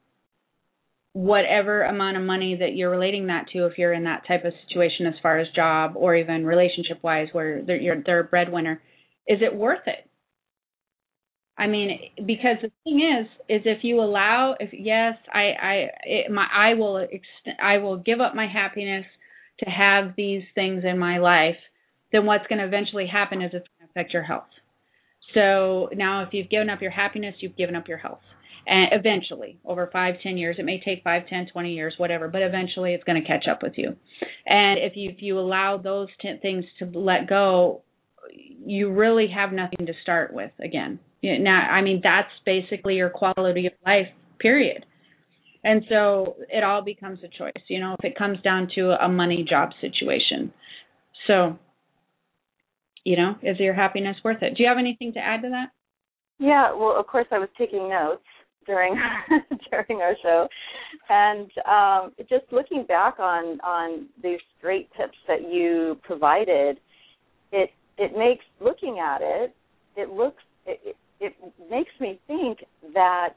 whatever 1.12 1.82
amount 1.82 2.16
of 2.16 2.22
money 2.22 2.56
that 2.60 2.74
you're 2.74 2.90
relating 2.90 3.26
that 3.26 3.46
to 3.52 3.66
if 3.66 3.76
you're 3.76 3.92
in 3.92 4.04
that 4.04 4.26
type 4.26 4.44
of 4.44 4.52
situation 4.66 5.06
as 5.06 5.14
far 5.22 5.38
as 5.38 5.46
job 5.54 5.92
or 5.96 6.14
even 6.16 6.46
relationship 6.46 6.98
wise 7.02 7.28
where 7.32 7.62
they're 7.62 7.76
you're 7.80 8.02
they're 8.06 8.20
a 8.20 8.24
breadwinner 8.24 8.80
is 9.28 9.38
it 9.42 9.54
worth 9.54 9.86
it 9.86 10.08
i 11.58 11.66
mean 11.66 11.98
because 12.16 12.56
the 12.62 12.70
thing 12.84 13.00
is 13.20 13.26
is 13.46 13.62
if 13.66 13.84
you 13.84 14.00
allow 14.00 14.54
if 14.58 14.70
yes 14.72 15.14
i 15.30 15.52
i 15.62 15.86
it, 16.04 16.30
my 16.30 16.46
i 16.50 16.72
will 16.72 16.94
ext- 16.94 17.60
i 17.62 17.76
will 17.76 17.98
give 17.98 18.20
up 18.22 18.34
my 18.34 18.46
happiness 18.46 19.04
to 19.64 19.70
have 19.70 20.14
these 20.16 20.42
things 20.54 20.84
in 20.84 20.98
my 20.98 21.18
life, 21.18 21.56
then 22.12 22.26
what's 22.26 22.46
going 22.46 22.58
to 22.58 22.66
eventually 22.66 23.06
happen 23.06 23.42
is 23.42 23.50
it's 23.52 23.66
going 23.78 23.88
to 23.88 23.90
affect 23.90 24.12
your 24.12 24.22
health. 24.22 24.48
So 25.34 25.88
now, 25.94 26.22
if 26.22 26.30
you've 26.32 26.50
given 26.50 26.68
up 26.68 26.82
your 26.82 26.90
happiness, 26.90 27.34
you've 27.40 27.56
given 27.56 27.74
up 27.74 27.88
your 27.88 27.98
health. 27.98 28.20
And 28.66 28.92
eventually, 28.92 29.58
over 29.64 29.88
five, 29.92 30.16
ten 30.22 30.36
years, 30.36 30.56
it 30.58 30.64
may 30.64 30.80
take 30.84 31.02
five, 31.02 31.22
ten, 31.28 31.48
twenty 31.52 31.72
years, 31.74 31.94
whatever, 31.96 32.28
but 32.28 32.42
eventually 32.42 32.94
it's 32.94 33.02
going 33.02 33.20
to 33.20 33.26
catch 33.26 33.46
up 33.50 33.62
with 33.62 33.72
you. 33.76 33.96
And 34.46 34.78
if 34.78 34.92
you 34.94 35.10
if 35.10 35.16
you 35.20 35.38
allow 35.38 35.78
those 35.78 36.08
ten 36.20 36.38
things 36.40 36.64
to 36.78 36.86
let 36.86 37.28
go, 37.28 37.82
you 38.64 38.92
really 38.92 39.28
have 39.34 39.52
nothing 39.52 39.86
to 39.86 39.92
start 40.02 40.32
with 40.32 40.52
again. 40.62 41.00
Now, 41.24 41.60
I 41.70 41.82
mean, 41.82 42.00
that's 42.04 42.30
basically 42.46 42.94
your 42.94 43.10
quality 43.10 43.66
of 43.66 43.72
life. 43.84 44.08
Period. 44.38 44.84
And 45.64 45.82
so 45.88 46.36
it 46.48 46.64
all 46.64 46.82
becomes 46.82 47.20
a 47.22 47.28
choice, 47.28 47.62
you 47.68 47.78
know, 47.78 47.94
if 47.98 48.04
it 48.04 48.18
comes 48.18 48.40
down 48.42 48.68
to 48.74 48.96
a 49.00 49.08
money 49.08 49.46
job 49.48 49.70
situation. 49.80 50.52
So, 51.26 51.58
you 53.04 53.16
know, 53.16 53.36
is 53.42 53.58
your 53.60 53.74
happiness 53.74 54.16
worth 54.24 54.42
it? 54.42 54.56
Do 54.56 54.62
you 54.62 54.68
have 54.68 54.78
anything 54.78 55.12
to 55.14 55.20
add 55.20 55.42
to 55.42 55.50
that? 55.50 55.68
Yeah, 56.38 56.74
well, 56.74 56.96
of 56.98 57.06
course, 57.06 57.26
I 57.30 57.38
was 57.38 57.48
taking 57.56 57.88
notes 57.88 58.24
during 58.66 58.96
during 59.70 60.00
our 60.00 60.14
show, 60.22 60.48
and 61.08 61.50
um, 61.68 62.12
just 62.28 62.44
looking 62.50 62.84
back 62.86 63.20
on 63.20 63.60
on 63.60 64.08
these 64.22 64.40
great 64.60 64.88
tips 64.96 65.16
that 65.28 65.42
you 65.42 65.98
provided, 66.02 66.78
it 67.52 67.70
it 67.98 68.16
makes 68.16 68.44
looking 68.60 68.98
at 68.98 69.20
it, 69.20 69.54
it 69.96 70.10
looks 70.10 70.42
it, 70.66 70.96
it 71.20 71.34
makes 71.70 71.92
me 72.00 72.20
think 72.26 72.58
that 72.94 73.34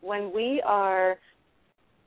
when 0.00 0.32
we 0.34 0.62
are 0.64 1.18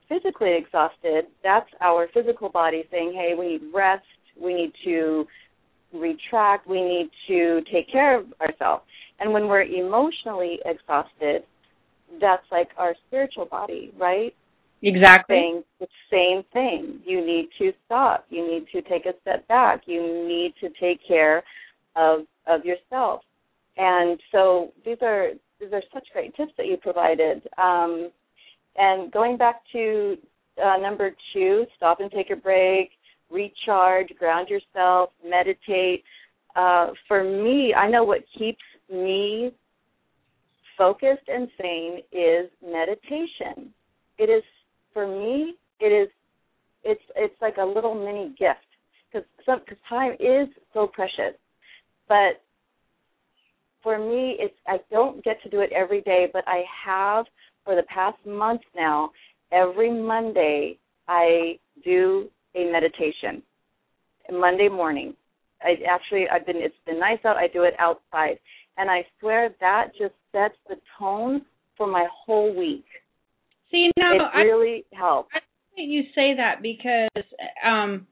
physically 0.10 0.56
exhausted, 0.58 1.28
that's 1.44 1.70
our 1.82 2.08
physical 2.14 2.50
body 2.50 2.84
saying, 2.92 3.14
hey, 3.14 3.36
we 3.38 3.48
need 3.54 3.62
rest, 3.74 4.04
we 4.42 4.54
need 4.54 4.74
to 4.84 5.26
retract, 5.94 6.68
we 6.68 6.82
need 6.82 7.10
to 7.28 7.62
take 7.72 7.90
care 7.90 8.20
of 8.20 8.26
ourselves. 8.42 8.84
And 9.20 9.32
when 9.32 9.48
we're 9.48 9.64
emotionally 9.64 10.60
exhausted, 10.66 11.44
that's 12.20 12.46
like 12.52 12.70
our 12.78 12.96
spiritual 13.08 13.46
body, 13.46 13.94
right? 13.98 14.34
Exactly. 14.82 15.36
Saying 15.36 15.64
the 15.80 15.88
same 16.10 16.44
thing. 16.54 17.02
You 17.06 17.26
need 17.26 17.50
to 17.60 17.74
stop. 17.86 18.26
You 18.30 18.48
need 18.48 18.66
to 18.72 18.82
take 18.90 19.06
a 19.06 19.14
step 19.22 19.48
back. 19.48 19.82
You 19.86 20.02
need 20.02 20.54
to 20.62 20.70
take 20.80 21.06
care 21.06 21.44
of 21.96 22.22
of 22.48 22.66
yourself. 22.66 23.22
And 23.78 24.20
so 24.32 24.72
these 24.86 24.98
are 25.02 25.32
these 25.60 25.74
are 25.74 25.84
such 25.94 26.08
great 26.14 26.36
tips 26.36 26.54
that 26.58 26.68
you 26.68 26.78
provided. 26.78 27.48
Um, 27.58 28.10
and 28.76 29.12
going 29.12 29.38
back 29.38 29.62
to 29.74 30.18
uh, 30.64 30.78
number 30.78 31.12
two, 31.34 31.66
stop 31.78 32.00
and 32.00 32.12
take 32.12 32.30
a 32.32 32.36
break, 32.36 32.92
recharge, 33.30 34.10
ground 34.18 34.50
yourself, 34.50 35.12
meditate. 35.28 36.04
Uh, 36.56 36.88
for 37.08 37.24
me, 37.24 37.74
I 37.74 37.90
know 37.90 38.04
what 38.04 38.22
keeps 38.38 38.62
me 38.92 39.52
focused 40.78 41.28
and 41.28 41.48
sane 41.62 42.00
is 42.12 42.50
meditation. 42.64 43.74
It 44.18 44.30
is 44.30 44.44
for 44.94 45.08
me. 45.08 45.56
It 45.80 45.88
is. 45.88 46.10
It's 46.84 47.02
it's 47.16 47.36
like 47.42 47.58
a 47.58 47.66
little 47.66 47.94
mini 47.94 48.34
gift 48.40 48.60
because 49.12 49.28
because 49.46 49.78
time 49.88 50.14
is 50.14 50.48
so 50.74 50.88
precious, 50.88 51.36
but 52.08 52.42
for 53.84 53.98
me, 53.98 54.38
it's 54.40 54.56
I 54.68 54.78
don't 54.90 55.24
get 55.24 55.42
to 55.44 55.50
do 55.50 55.60
it 55.60 55.72
every 55.74 56.02
day, 56.02 56.28
but 56.32 56.44
I 56.48 56.64
have 56.86 57.26
for 57.70 57.76
the 57.76 57.84
past 57.84 58.18
month 58.26 58.62
now. 58.76 59.12
Every 59.52 59.92
Monday, 59.92 60.80
I 61.08 61.60
do 61.86 62.28
a 62.56 62.72
meditation. 62.72 63.44
Monday 64.32 64.70
morning, 64.70 65.14
I 65.62 65.76
actually 65.88 66.26
I've 66.32 66.48
been 66.48 66.58
it's 66.58 66.74
been 66.88 67.00
nice 67.00 67.20
out. 67.26 67.38
I 67.38 67.48
do 67.48 67.64
it 67.64 67.76
outside, 67.78 68.40
and 68.78 68.90
I 68.90 69.06
swear 69.20 69.50
that 69.60 69.90
just 70.00 70.16
sets 70.32 70.56
the 70.68 70.78
tone 70.98 71.44
for 71.78 71.86
my 71.86 72.08
whole 72.12 72.56
week. 72.58 72.86
See, 73.70 73.92
now 73.98 74.14
it 74.14 74.38
really 74.40 74.86
I, 74.92 74.98
helps. 74.98 75.30
I 75.36 75.40
think 75.76 75.92
you 75.92 76.04
say 76.16 76.34
that 76.38 76.64
because 76.64 77.24
um 77.64 78.08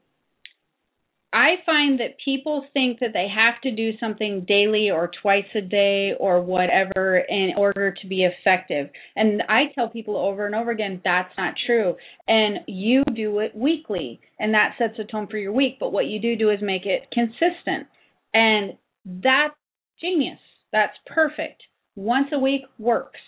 I 1.32 1.56
find 1.66 2.00
that 2.00 2.16
people 2.24 2.64
think 2.72 3.00
that 3.00 3.12
they 3.12 3.26
have 3.28 3.60
to 3.62 3.70
do 3.70 3.98
something 3.98 4.46
daily 4.48 4.90
or 4.90 5.10
twice 5.20 5.44
a 5.54 5.60
day 5.60 6.12
or 6.18 6.40
whatever 6.40 7.18
in 7.18 7.52
order 7.56 7.94
to 8.00 8.06
be 8.06 8.24
effective. 8.24 8.88
And 9.14 9.42
I 9.46 9.64
tell 9.74 9.90
people 9.90 10.16
over 10.16 10.46
and 10.46 10.54
over 10.54 10.70
again 10.70 11.02
that's 11.04 11.32
not 11.36 11.54
true. 11.66 11.96
And 12.26 12.60
you 12.66 13.04
do 13.14 13.40
it 13.40 13.54
weekly, 13.54 14.20
and 14.38 14.54
that 14.54 14.76
sets 14.78 14.98
a 14.98 15.04
tone 15.04 15.26
for 15.30 15.36
your 15.36 15.52
week. 15.52 15.76
But 15.78 15.92
what 15.92 16.06
you 16.06 16.18
do 16.18 16.34
do 16.34 16.48
is 16.50 16.60
make 16.62 16.86
it 16.86 17.08
consistent. 17.12 17.88
And 18.32 18.78
that's 19.04 19.54
genius. 20.00 20.40
That's 20.72 20.96
perfect. 21.06 21.62
Once 21.94 22.28
a 22.32 22.38
week 22.38 22.62
works. 22.78 23.20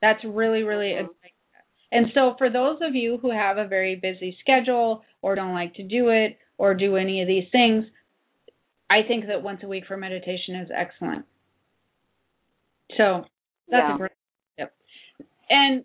That's 0.00 0.24
really, 0.24 0.64
really 0.64 0.94
mm-hmm. 0.94 1.06
and 1.92 2.06
so 2.14 2.34
for 2.36 2.50
those 2.50 2.78
of 2.82 2.96
you 2.96 3.18
who 3.22 3.30
have 3.30 3.58
a 3.58 3.68
very 3.68 3.94
busy 3.94 4.36
schedule 4.40 5.04
or 5.20 5.36
don't 5.36 5.54
like 5.54 5.74
to 5.74 5.84
do 5.84 6.08
it 6.08 6.36
or 6.58 6.74
do 6.74 6.96
any 6.96 7.22
of 7.22 7.28
these 7.28 7.48
things, 7.50 7.84
I 8.90 9.06
think 9.06 9.26
that 9.26 9.42
once 9.42 9.60
a 9.62 9.68
week 9.68 9.84
for 9.86 9.96
meditation 9.96 10.56
is 10.62 10.68
excellent. 10.74 11.24
So 12.96 13.24
that's 13.68 13.84
yeah. 13.88 13.94
a 13.94 13.98
great 13.98 14.10
tip. 14.58 14.72
And 15.48 15.84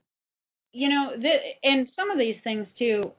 you 0.73 0.89
know, 0.89 1.11
the, 1.19 1.29
and 1.63 1.87
some 1.95 2.11
of 2.11 2.17
these 2.17 2.35
things 2.43 2.67
too. 2.77 3.11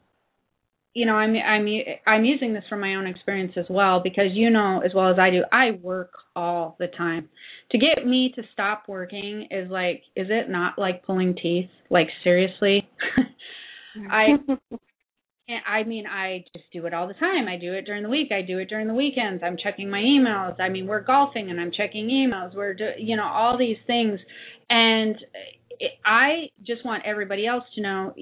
You 0.94 1.06
know, 1.06 1.14
I'm 1.14 1.34
I'm 1.36 1.66
I'm 2.06 2.24
using 2.24 2.54
this 2.54 2.64
from 2.68 2.80
my 2.80 2.94
own 2.96 3.06
experience 3.06 3.52
as 3.56 3.66
well 3.70 4.00
because 4.02 4.26
you 4.32 4.50
know 4.50 4.80
as 4.84 4.92
well 4.94 5.10
as 5.10 5.18
I 5.18 5.30
do, 5.30 5.44
I 5.52 5.72
work 5.82 6.12
all 6.34 6.76
the 6.78 6.88
time. 6.88 7.28
To 7.70 7.78
get 7.78 8.06
me 8.06 8.32
to 8.34 8.42
stop 8.52 8.84
working 8.88 9.48
is 9.50 9.70
like, 9.70 10.02
is 10.16 10.26
it 10.30 10.50
not 10.50 10.78
like 10.78 11.04
pulling 11.04 11.36
teeth? 11.40 11.68
Like 11.90 12.08
seriously, 12.24 12.88
I 14.10 14.26
I 15.48 15.82
mean, 15.84 16.06
I 16.06 16.44
just 16.54 16.70
do 16.72 16.84
it 16.86 16.92
all 16.92 17.08
the 17.08 17.14
time. 17.14 17.48
I 17.48 17.56
do 17.56 17.72
it 17.72 17.86
during 17.86 18.02
the 18.02 18.08
week. 18.10 18.28
I 18.32 18.42
do 18.42 18.58
it 18.58 18.68
during 18.68 18.86
the 18.86 18.94
weekends. 18.94 19.42
I'm 19.42 19.56
checking 19.62 19.88
my 19.88 20.00
emails. 20.00 20.60
I 20.60 20.68
mean, 20.68 20.86
we're 20.86 21.00
golfing 21.00 21.50
and 21.50 21.58
I'm 21.58 21.72
checking 21.74 22.08
emails. 22.08 22.54
We're, 22.54 22.74
do, 22.74 22.90
you 22.98 23.16
know, 23.16 23.26
all 23.26 23.56
these 23.56 23.78
things. 23.86 24.20
And 24.68 25.16
I 26.04 26.50
just 26.66 26.84
want 26.84 27.04
everybody 27.06 27.46
else 27.46 27.64
to 27.76 27.80
know. 27.80 28.14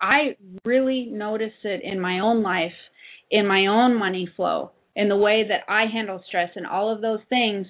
I 0.00 0.36
really 0.64 1.08
notice 1.10 1.52
it 1.62 1.82
in 1.84 2.00
my 2.00 2.20
own 2.20 2.42
life, 2.42 2.72
in 3.30 3.46
my 3.46 3.66
own 3.66 3.98
money 3.98 4.28
flow, 4.34 4.70
in 4.96 5.10
the 5.10 5.16
way 5.16 5.44
that 5.48 5.70
I 5.70 5.84
handle 5.92 6.22
stress 6.26 6.50
and 6.56 6.66
all 6.66 6.90
of 6.94 7.02
those 7.02 7.20
things. 7.28 7.66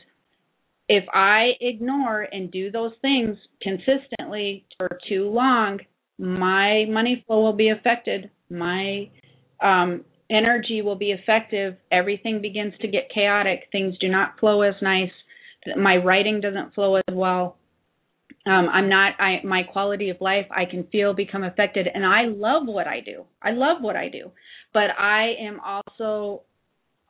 If 0.88 1.04
I 1.12 1.52
ignore 1.60 2.22
and 2.22 2.52
do 2.52 2.70
those 2.70 2.92
things 3.00 3.36
consistently 3.62 4.66
for 4.76 4.98
too 5.08 5.28
long, 5.28 5.80
my 6.18 6.84
money 6.88 7.24
flow 7.26 7.42
will 7.42 7.52
be 7.52 7.70
affected 7.70 8.30
my 8.52 9.08
um, 9.62 10.04
energy 10.30 10.82
will 10.82 10.96
be 10.96 11.12
effective. 11.12 11.76
Everything 11.90 12.40
begins 12.40 12.74
to 12.80 12.88
get 12.88 13.10
chaotic. 13.14 13.68
Things 13.72 13.96
do 14.00 14.08
not 14.08 14.38
flow 14.38 14.62
as 14.62 14.74
nice. 14.82 15.10
My 15.76 15.96
writing 15.96 16.40
doesn't 16.40 16.74
flow 16.74 16.96
as 16.96 17.04
well. 17.12 17.56
Um, 18.44 18.68
I'm 18.72 18.88
not. 18.88 19.20
I 19.20 19.40
my 19.44 19.62
quality 19.62 20.10
of 20.10 20.20
life 20.20 20.46
I 20.50 20.64
can 20.64 20.84
feel 20.90 21.14
become 21.14 21.44
affected, 21.44 21.86
and 21.92 22.04
I 22.04 22.22
love 22.24 22.62
what 22.66 22.88
I 22.88 22.98
do. 23.00 23.24
I 23.40 23.52
love 23.52 23.80
what 23.80 23.94
I 23.94 24.08
do, 24.08 24.32
but 24.74 24.90
I 24.98 25.34
am 25.40 25.60
also 25.60 26.42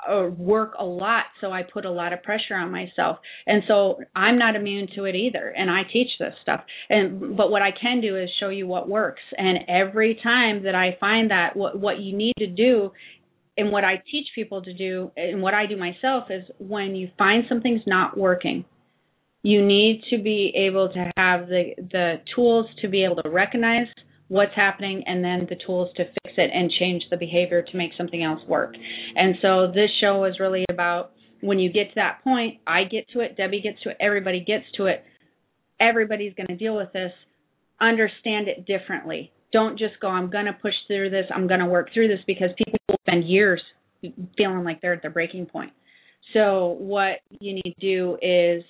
uh, 0.09 0.29
work 0.37 0.75
a 0.79 0.85
lot, 0.85 1.25
so 1.41 1.53
I 1.53 1.63
put 1.63 1.85
a 1.85 1.91
lot 1.91 2.13
of 2.13 2.23
pressure 2.23 2.55
on 2.55 2.71
myself, 2.71 3.19
and 3.47 3.63
so 3.69 4.01
I'm 4.15 4.39
not 4.39 4.57
immune 4.57 4.89
to 4.97 5.05
it 5.05 5.15
either. 5.15 5.49
And 5.57 5.71
I 5.71 5.83
teach 5.93 6.09
this 6.19 6.35
stuff, 6.43 6.61
and 6.89 7.37
but 7.37 7.51
what 7.51 7.63
I 7.63 7.71
can 7.71 8.01
do 8.01 8.17
is 8.17 8.29
show 8.41 8.49
you 8.49 8.67
what 8.67 8.89
works. 8.89 9.23
And 9.37 9.59
every 9.69 10.19
time 10.23 10.65
that 10.65 10.75
I 10.75 10.97
find 10.99 11.31
that 11.31 11.57
what 11.57 11.79
what 11.79 12.01
you 12.01 12.17
need 12.17 12.35
to 12.39 12.47
do, 12.47 12.91
and 13.57 13.71
what 13.71 13.85
I 13.85 14.03
teach 14.11 14.27
people 14.35 14.63
to 14.63 14.75
do, 14.75 15.11
and 15.17 15.43
what 15.43 15.55
I 15.55 15.67
do 15.67 15.77
myself 15.77 16.25
is 16.31 16.45
when 16.59 16.95
you 16.95 17.09
find 17.19 17.45
something's 17.49 17.87
not 17.87 18.17
working, 18.17 18.65
you 19.43 19.65
need 19.65 20.03
to 20.11 20.19
be 20.23 20.53
able 20.57 20.89
to 20.89 21.13
have 21.17 21.49
the 21.49 21.75
the 21.77 22.15
tools 22.35 22.67
to 22.81 22.89
be 22.89 23.05
able 23.05 23.23
to 23.23 23.31
recognize 23.31 23.87
what's 24.33 24.55
happening 24.57 25.05
and 25.07 25.22
then 25.22 25.47
the 25.51 25.57
tools 25.66 25.91
to 25.95 26.05
fix 26.05 26.35
it 26.39 26.51
and 26.55 26.72
change 26.80 27.03
the 27.11 27.18
behavior 27.18 27.61
to 27.61 27.76
make 27.76 27.91
something 27.99 28.24
else 28.24 28.41
work. 28.49 28.72
And 29.14 29.35
so 29.43 29.70
this 29.74 29.91
show 30.01 30.24
is 30.24 30.41
really 30.41 30.64
about 30.70 31.12
when 31.43 31.59
you 31.59 31.70
get 31.70 31.89
to 31.89 31.95
that 31.97 32.24
point, 32.24 32.59
I 32.66 32.85
get 32.85 33.07
to 33.12 33.20
it, 33.20 33.37
Debbie 33.37 33.61
gets 33.61 33.83
to 33.83 33.91
it, 33.91 33.99
everybody 34.01 34.43
gets 34.43 34.64
to 34.78 34.87
it. 34.87 35.05
Everybody's 35.78 36.33
going 36.35 36.47
to 36.47 36.57
deal 36.57 36.74
with 36.74 36.91
this. 36.95 37.12
Understand 37.78 38.49
it 38.49 38.64
differently. 38.64 39.33
Don't 39.53 39.78
just 39.78 40.01
go, 40.01 40.09
I'm 40.09 40.30
going 40.30 40.47
to 40.47 40.55
push 40.55 40.72
through 40.87 41.11
this, 41.11 41.26
I'm 41.35 41.47
going 41.47 41.61
to 41.61 41.66
work 41.66 41.89
through 41.93 42.09
this 42.09 42.20
because 42.26 42.49
people 42.57 42.78
spend 43.01 43.28
years 43.28 43.61
feeling 44.39 44.64
like 44.64 44.80
they're 44.80 44.95
at 44.95 45.03
their 45.03 45.11
breaking 45.11 45.45
point. 45.45 45.72
So 46.33 46.76
what 46.78 47.18
you 47.39 47.53
need 47.53 47.74
to 47.78 47.80
do 47.80 48.16
is 48.22 48.64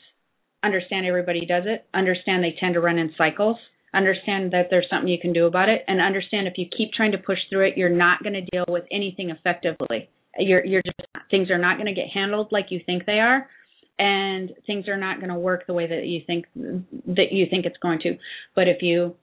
understand 0.65 1.07
everybody 1.07 1.47
does 1.47 1.65
it, 1.67 1.87
understand 1.95 2.43
they 2.43 2.57
tend 2.59 2.75
to 2.75 2.81
run 2.81 2.99
in 2.99 3.13
cycles 3.17 3.59
understand 3.95 4.53
that 4.53 4.69
there's 4.71 4.87
something 4.91 5.09
you 5.09 5.21
can 5.21 5.33
do 5.33 5.47
about 5.47 5.69
it. 5.69 5.85
And 5.87 6.01
understand 6.01 6.47
if 6.49 6.55
you 6.57 6.67
keep 6.77 6.93
trying 6.93 7.13
to 7.13 7.19
push 7.19 7.39
through 7.51 7.69
it 7.69 7.77
you're 7.77 7.89
not 7.89 8.23
going 8.23 8.35
to 8.35 8.43
deal 8.43 8.65
with 8.69 8.85
anything 8.91 9.31
effectively. 9.31 10.09
You're 10.39 10.65
you're 10.65 10.83
just 10.83 11.01
things 11.31 11.51
are 11.51 11.59
not 11.59 11.77
going 11.77 11.87
to 11.87 11.95
get 11.95 12.09
handled 12.13 12.49
like 12.53 12.67
you 12.71 12.81
think 12.85 13.07
they 13.07 13.19
are 13.19 13.49
and 13.99 14.51
things 14.67 14.89
are 14.89 14.97
not 14.97 15.19
going 15.19 15.29
to 15.29 15.39
work 15.39 15.67
the 15.67 15.75
way 15.75 15.87
that 15.87 16.07
you 16.07 16.21
think 16.27 16.47
that 16.55 17.33
you 17.33 17.47
think 17.51 17.67
it's 17.67 17.77
going 17.83 18.01
to. 18.01 18.17
But 18.55 18.69
if 18.69 18.83
you 18.83 19.17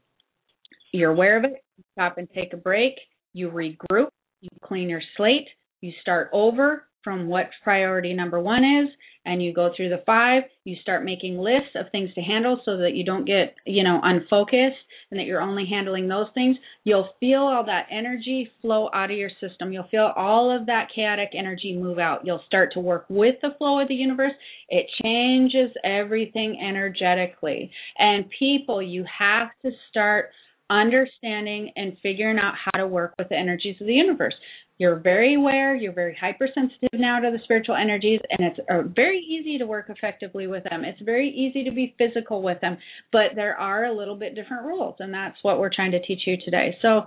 you're 0.91 1.11
aware 1.11 1.37
of 1.37 1.43
it 1.43 1.63
stop 1.93 2.17
and 2.17 2.27
take 2.33 2.53
a 2.53 2.57
break 2.57 2.93
you 3.33 3.49
regroup 3.49 4.09
you 4.41 4.49
clean 4.63 4.89
your 4.89 5.01
slate 5.17 5.47
you 5.81 5.91
start 6.01 6.29
over 6.33 6.85
from 7.03 7.27
what 7.27 7.49
priority 7.63 8.13
number 8.13 8.39
one 8.39 8.63
is 8.63 8.89
and 9.29 9.41
you 9.43 9.53
go 9.53 9.71
through 9.75 9.89
the 9.89 10.03
five 10.05 10.43
you 10.65 10.75
start 10.81 11.05
making 11.05 11.37
lists 11.37 11.75
of 11.75 11.85
things 11.91 12.13
to 12.15 12.21
handle 12.21 12.61
so 12.65 12.77
that 12.77 12.93
you 12.93 13.03
don't 13.05 13.25
get 13.25 13.55
you 13.65 13.83
know 13.83 13.99
unfocused 14.03 14.77
and 15.11 15.19
that 15.19 15.25
you're 15.25 15.41
only 15.41 15.65
handling 15.65 16.07
those 16.07 16.27
things. 16.33 16.55
You'll 16.83 17.09
feel 17.19 17.41
all 17.41 17.65
that 17.65 17.87
energy 17.91 18.49
flow 18.61 18.89
out 18.93 19.11
of 19.11 19.17
your 19.17 19.31
system. 19.41 19.73
You'll 19.73 19.87
feel 19.89 20.11
all 20.15 20.55
of 20.55 20.67
that 20.67 20.89
chaotic 20.93 21.29
energy 21.37 21.75
move 21.75 21.97
out. 21.97 22.25
You'll 22.25 22.43
start 22.45 22.73
to 22.73 22.79
work 22.79 23.05
with 23.09 23.35
the 23.41 23.55
flow 23.57 23.79
of 23.79 23.87
the 23.87 23.95
universe. 23.95 24.33
It 24.69 24.85
changes 25.01 25.75
everything 25.83 26.59
energetically. 26.61 27.71
And 27.97 28.25
people 28.37 28.81
you 28.81 29.03
have 29.17 29.49
to 29.63 29.71
start 29.89 30.29
understanding 30.69 31.71
and 31.75 31.97
figuring 32.03 32.37
out 32.37 32.53
how 32.63 32.77
to 32.79 32.85
work 32.85 33.15
with 33.17 33.29
the 33.29 33.35
energies 33.35 33.77
of 33.81 33.87
the 33.87 33.93
universe 33.93 34.35
you're 34.79 34.95
very 34.95 35.35
aware, 35.35 35.75
you're 35.75 35.93
very 35.93 36.17
hypersensitive 36.19 36.89
now 36.93 37.19
to 37.19 37.29
the 37.31 37.39
spiritual 37.43 37.75
energies, 37.75 38.21
and 38.29 38.47
it's 38.47 38.59
uh, 38.71 38.81
very 38.95 39.19
easy 39.19 39.57
to 39.57 39.65
work 39.65 39.87
effectively 39.89 40.47
with 40.47 40.63
them. 40.63 40.85
It's 40.85 41.01
very 41.01 41.29
easy 41.29 41.65
to 41.65 41.71
be 41.71 41.93
physical 41.97 42.41
with 42.41 42.61
them, 42.61 42.77
but 43.11 43.35
there 43.35 43.57
are 43.57 43.85
a 43.85 43.93
little 43.93 44.15
bit 44.15 44.35
different 44.35 44.65
rules, 44.65 44.95
and 44.99 45.13
that's 45.13 45.35
what 45.41 45.59
we're 45.59 45.73
trying 45.73 45.91
to 45.91 46.01
teach 46.01 46.21
you 46.25 46.37
today. 46.45 46.77
So 46.81 47.03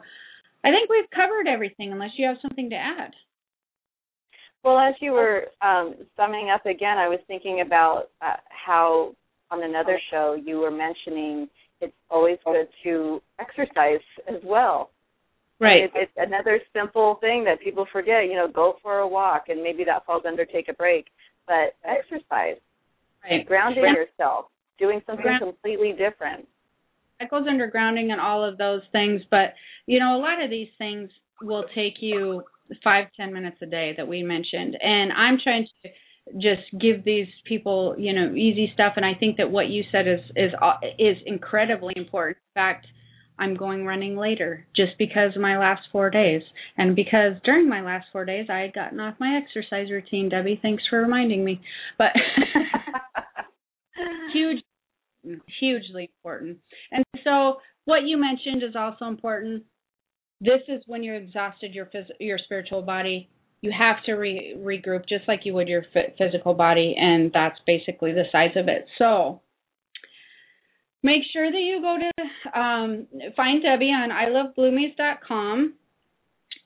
I 0.62 0.70
think 0.70 0.91
we've 0.91 1.11
covered 1.14 1.49
everything, 1.49 1.93
unless 1.93 2.11
you 2.18 2.27
have 2.29 2.37
something 2.43 2.68
to 2.70 2.77
add. 2.77 3.12
Well, 4.62 4.79
as 4.79 4.95
you 5.01 5.12
were 5.12 5.47
um, 5.62 5.95
summing 6.14 6.51
up 6.55 6.66
again, 6.66 6.99
I 6.99 7.09
was 7.09 7.20
thinking 7.27 7.62
about 7.66 8.11
uh, 8.20 8.37
how 8.51 9.14
on 9.51 9.64
another 9.64 9.99
show 10.11 10.39
you 10.41 10.59
were 10.59 10.70
mentioning 10.70 11.49
it's 11.81 11.93
always 12.11 12.39
good 12.45 12.68
to 12.85 13.20
exercise 13.41 14.05
as 14.29 14.41
well. 14.45 14.91
Right. 15.63 15.85
It, 15.85 15.93
it's 15.95 16.13
another 16.17 16.61
simple 16.75 17.19
thing 17.21 17.45
that 17.45 17.61
people 17.61 17.87
forget. 17.93 18.25
You 18.25 18.35
know, 18.35 18.49
go 18.49 18.77
for 18.83 18.99
a 18.99 19.09
walk, 19.09 19.45
and 19.49 19.63
maybe 19.63 19.85
that 19.85 20.05
falls 20.05 20.25
under 20.27 20.45
take 20.45 20.69
a 20.69 20.73
break. 20.73 21.07
But 21.47 21.77
exercise, 21.85 22.61
right. 23.23 23.47
grounding 23.47 23.85
yeah. 23.85 23.95
yourself, 23.95 24.47
doing 24.79 25.01
something 25.07 25.23
Ground- 25.23 25.43
completely 25.43 25.93
different. 25.93 26.49
That 27.21 27.31
goes 27.31 27.47
under 27.49 27.69
grounding 27.69 28.11
and 28.11 28.21
all 28.21 28.45
of 28.45 28.59
those 28.59 28.83
things. 28.91 29.23
But 29.31 29.55
you 29.87 30.01
know, 30.01 30.17
a 30.17 30.21
lot 30.21 30.43
of 30.43 30.51
these 30.51 30.69
things 30.79 31.11
will 31.41 31.65
take 31.75 31.95
you 32.01 32.43
five 32.83 33.07
ten 33.17 33.33
minutes 33.33 33.59
a 33.63 33.67
day 33.67 33.95
that 33.97 34.09
we 34.09 34.25
mentioned, 34.25 34.77
and 34.83 35.13
I'm 35.13 35.39
trying 35.43 35.69
to 35.85 35.91
just 36.39 36.63
give 36.81 37.05
these 37.05 37.27
people 37.45 37.95
you 37.99 38.13
know 38.13 38.33
easy 38.35 38.71
stuff 38.73 38.93
and 38.95 39.05
i 39.05 39.13
think 39.13 39.37
that 39.37 39.51
what 39.51 39.69
you 39.69 39.83
said 39.91 40.07
is 40.07 40.21
is 40.37 40.53
uh, 40.63 40.75
is 40.97 41.17
incredibly 41.27 41.93
important 41.97 42.37
in 42.37 42.55
fact 42.55 42.87
i'm 43.39 43.55
going 43.55 43.85
running 43.85 44.16
later 44.16 44.66
just 44.74 44.93
because 44.99 45.35
of 45.35 45.43
my 45.43 45.59
last 45.59 45.83
four 45.91 46.11
days. 46.11 46.43
And 46.76 46.97
because 46.97 47.35
during 47.45 47.68
my 47.68 47.83
last 47.83 48.07
four 48.12 48.24
days 48.24 48.47
i 48.51 48.59
had 48.59 48.74
gotten 48.74 49.01
off 49.01 49.14
my 49.20 49.41
exercise 49.43 49.91
routine. 49.91 50.28
Debbie 50.28 50.59
thanks 50.61 50.83
for 50.89 51.01
reminding 51.01 51.45
me. 51.45 51.61
But 51.99 52.12
huge 54.33 54.62
hugely 55.61 56.11
important. 56.18 56.59
And 56.91 57.05
so 57.22 57.59
what 57.85 58.03
you 58.05 58.16
mentioned 58.16 58.62
is 58.62 58.74
also 58.76 59.07
important. 59.07 59.64
This 60.41 60.61
is 60.66 60.83
when 60.87 61.05
you're 61.05 61.16
exhausted 61.16 61.74
your 61.74 61.87
phys- 61.87 62.11
your 62.18 62.39
spiritual 62.39 62.83
body 62.83 63.28
you 63.62 63.72
have 63.76 64.03
to 64.05 64.14
re- 64.14 64.55
regroup 64.59 65.09
just 65.09 65.26
like 65.26 65.41
you 65.45 65.55
would 65.55 65.68
your 65.68 65.85
f- 65.95 66.12
physical 66.18 66.53
body, 66.53 66.95
and 66.99 67.30
that's 67.33 67.59
basically 67.66 68.12
the 68.12 68.24
size 68.30 68.57
of 68.57 68.68
it. 68.68 68.87
So 68.99 69.41
make 71.03 71.23
sure 71.33 71.51
that 71.51 71.59
you 71.59 71.81
go 71.81 71.97
to 71.99 72.61
um, 72.61 73.07
find 73.37 73.63
Debbie 73.63 73.87
on 73.87 74.11
ilovebloomies.com 74.11 75.75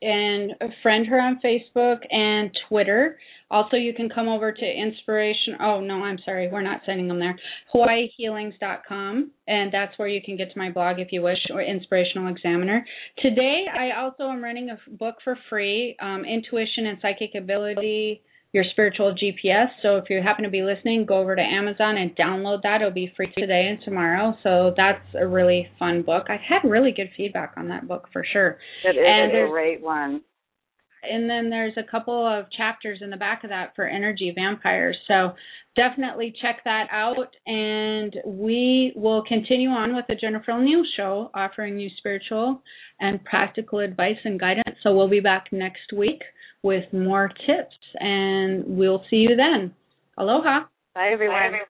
and 0.03 0.53
friend 0.83 1.07
her 1.07 1.19
on 1.21 1.41
Facebook 1.45 1.99
and 2.11 2.51
Twitter. 2.69 3.19
Also, 3.51 3.77
you 3.77 3.95
can 3.95 4.11
come 4.11 4.29
over 4.29 4.53
to 4.53 4.65
inspiration. 4.65 5.55
Oh 5.61 5.81
no, 5.81 6.03
I'm 6.03 6.19
sorry, 6.25 6.49
we're 6.49 6.63
not 6.63 6.83
sending 6.85 7.09
them 7.09 7.21
there. 7.21 7.39
HawaiiHealings.com, 7.75 9.31
and 9.47 9.73
that's 9.73 9.97
where 9.99 10.09
you 10.09 10.21
can 10.25 10.37
get 10.37 10.53
to 10.53 10.59
my 10.59 10.71
blog 10.71 10.99
if 10.99 11.09
you 11.13 11.23
wish, 11.23 11.39
or 11.53 11.63
Inspirational 11.63 12.29
Examiner. 12.29 12.85
Today, 13.23 13.67
I 13.73 14.01
also 14.01 14.25
am 14.25 14.43
running 14.43 14.71
a 14.71 14.91
book 14.91 15.15
for 15.23 15.39
free, 15.49 15.97
um, 16.03 16.25
Intuition 16.25 16.87
and 16.87 16.99
Psychic 17.01 17.31
Ability 17.37 18.23
your 18.53 18.65
spiritual 18.71 19.15
GPS. 19.15 19.67
So 19.83 19.97
if 19.97 20.05
you 20.09 20.23
happen 20.23 20.45
to 20.45 20.51
be 20.51 20.63
listening, 20.63 21.05
go 21.05 21.19
over 21.19 21.37
to 21.37 21.43
Amazon 21.43 21.97
and 21.99 22.17
download 22.17 22.63
that. 22.63 22.81
It'll 22.81 22.91
be 22.91 23.13
free 23.17 23.33
today 23.37 23.67
and 23.69 23.79
tomorrow. 23.85 24.35
So 24.43 24.73
that's 24.77 25.05
a 25.19 25.27
really 25.27 25.69
fun 25.79 26.03
book. 26.03 26.27
I've 26.29 26.41
had 26.41 26.69
really 26.69 26.93
good 26.93 27.11
feedback 27.17 27.55
on 27.57 27.69
that 27.69 27.87
book 27.87 28.09
for 28.13 28.25
sure. 28.33 28.59
It 28.85 28.97
is 28.97 29.05
and 29.07 29.47
a 29.47 29.51
great 29.51 29.83
one. 29.83 30.23
And 31.03 31.29
then 31.29 31.51
there's 31.51 31.77
a 31.77 31.89
couple 31.89 32.27
of 32.27 32.47
chapters 32.57 33.01
in 33.03 33.11
the 33.11 33.17
back 33.17 33.45
of 33.45 33.51
that 33.51 33.75
for 33.77 33.87
energy 33.87 34.33
vampires. 34.35 34.97
So 35.07 35.33
definitely 35.77 36.35
check 36.41 36.63
that 36.65 36.87
out. 36.91 37.29
And 37.47 38.17
we 38.25 38.93
will 38.97 39.23
continue 39.29 39.69
on 39.69 39.95
with 39.95 40.07
the 40.09 40.15
Jennifer 40.15 40.53
O'Neill 40.53 40.85
Show, 40.97 41.31
offering 41.35 41.79
you 41.79 41.91
spiritual 41.99 42.63
and 42.99 43.23
practical 43.25 43.81
advice 43.81 44.17
and 44.25 44.41
guidance. 44.41 44.79
So 44.83 44.97
we'll 44.97 45.09
be 45.09 45.21
back 45.21 45.47
next 45.53 45.93
week 45.95 46.23
with 46.63 46.85
more 46.93 47.29
tips, 47.29 47.77
and 48.01 48.65
we'll 48.67 49.05
see 49.11 49.17
you 49.17 49.37
then. 49.37 49.75
Aloha. 50.19 50.65
Bye, 50.95 51.11
everyone. 51.13 51.37
Bye, 51.37 51.47
everyone. 51.47 51.67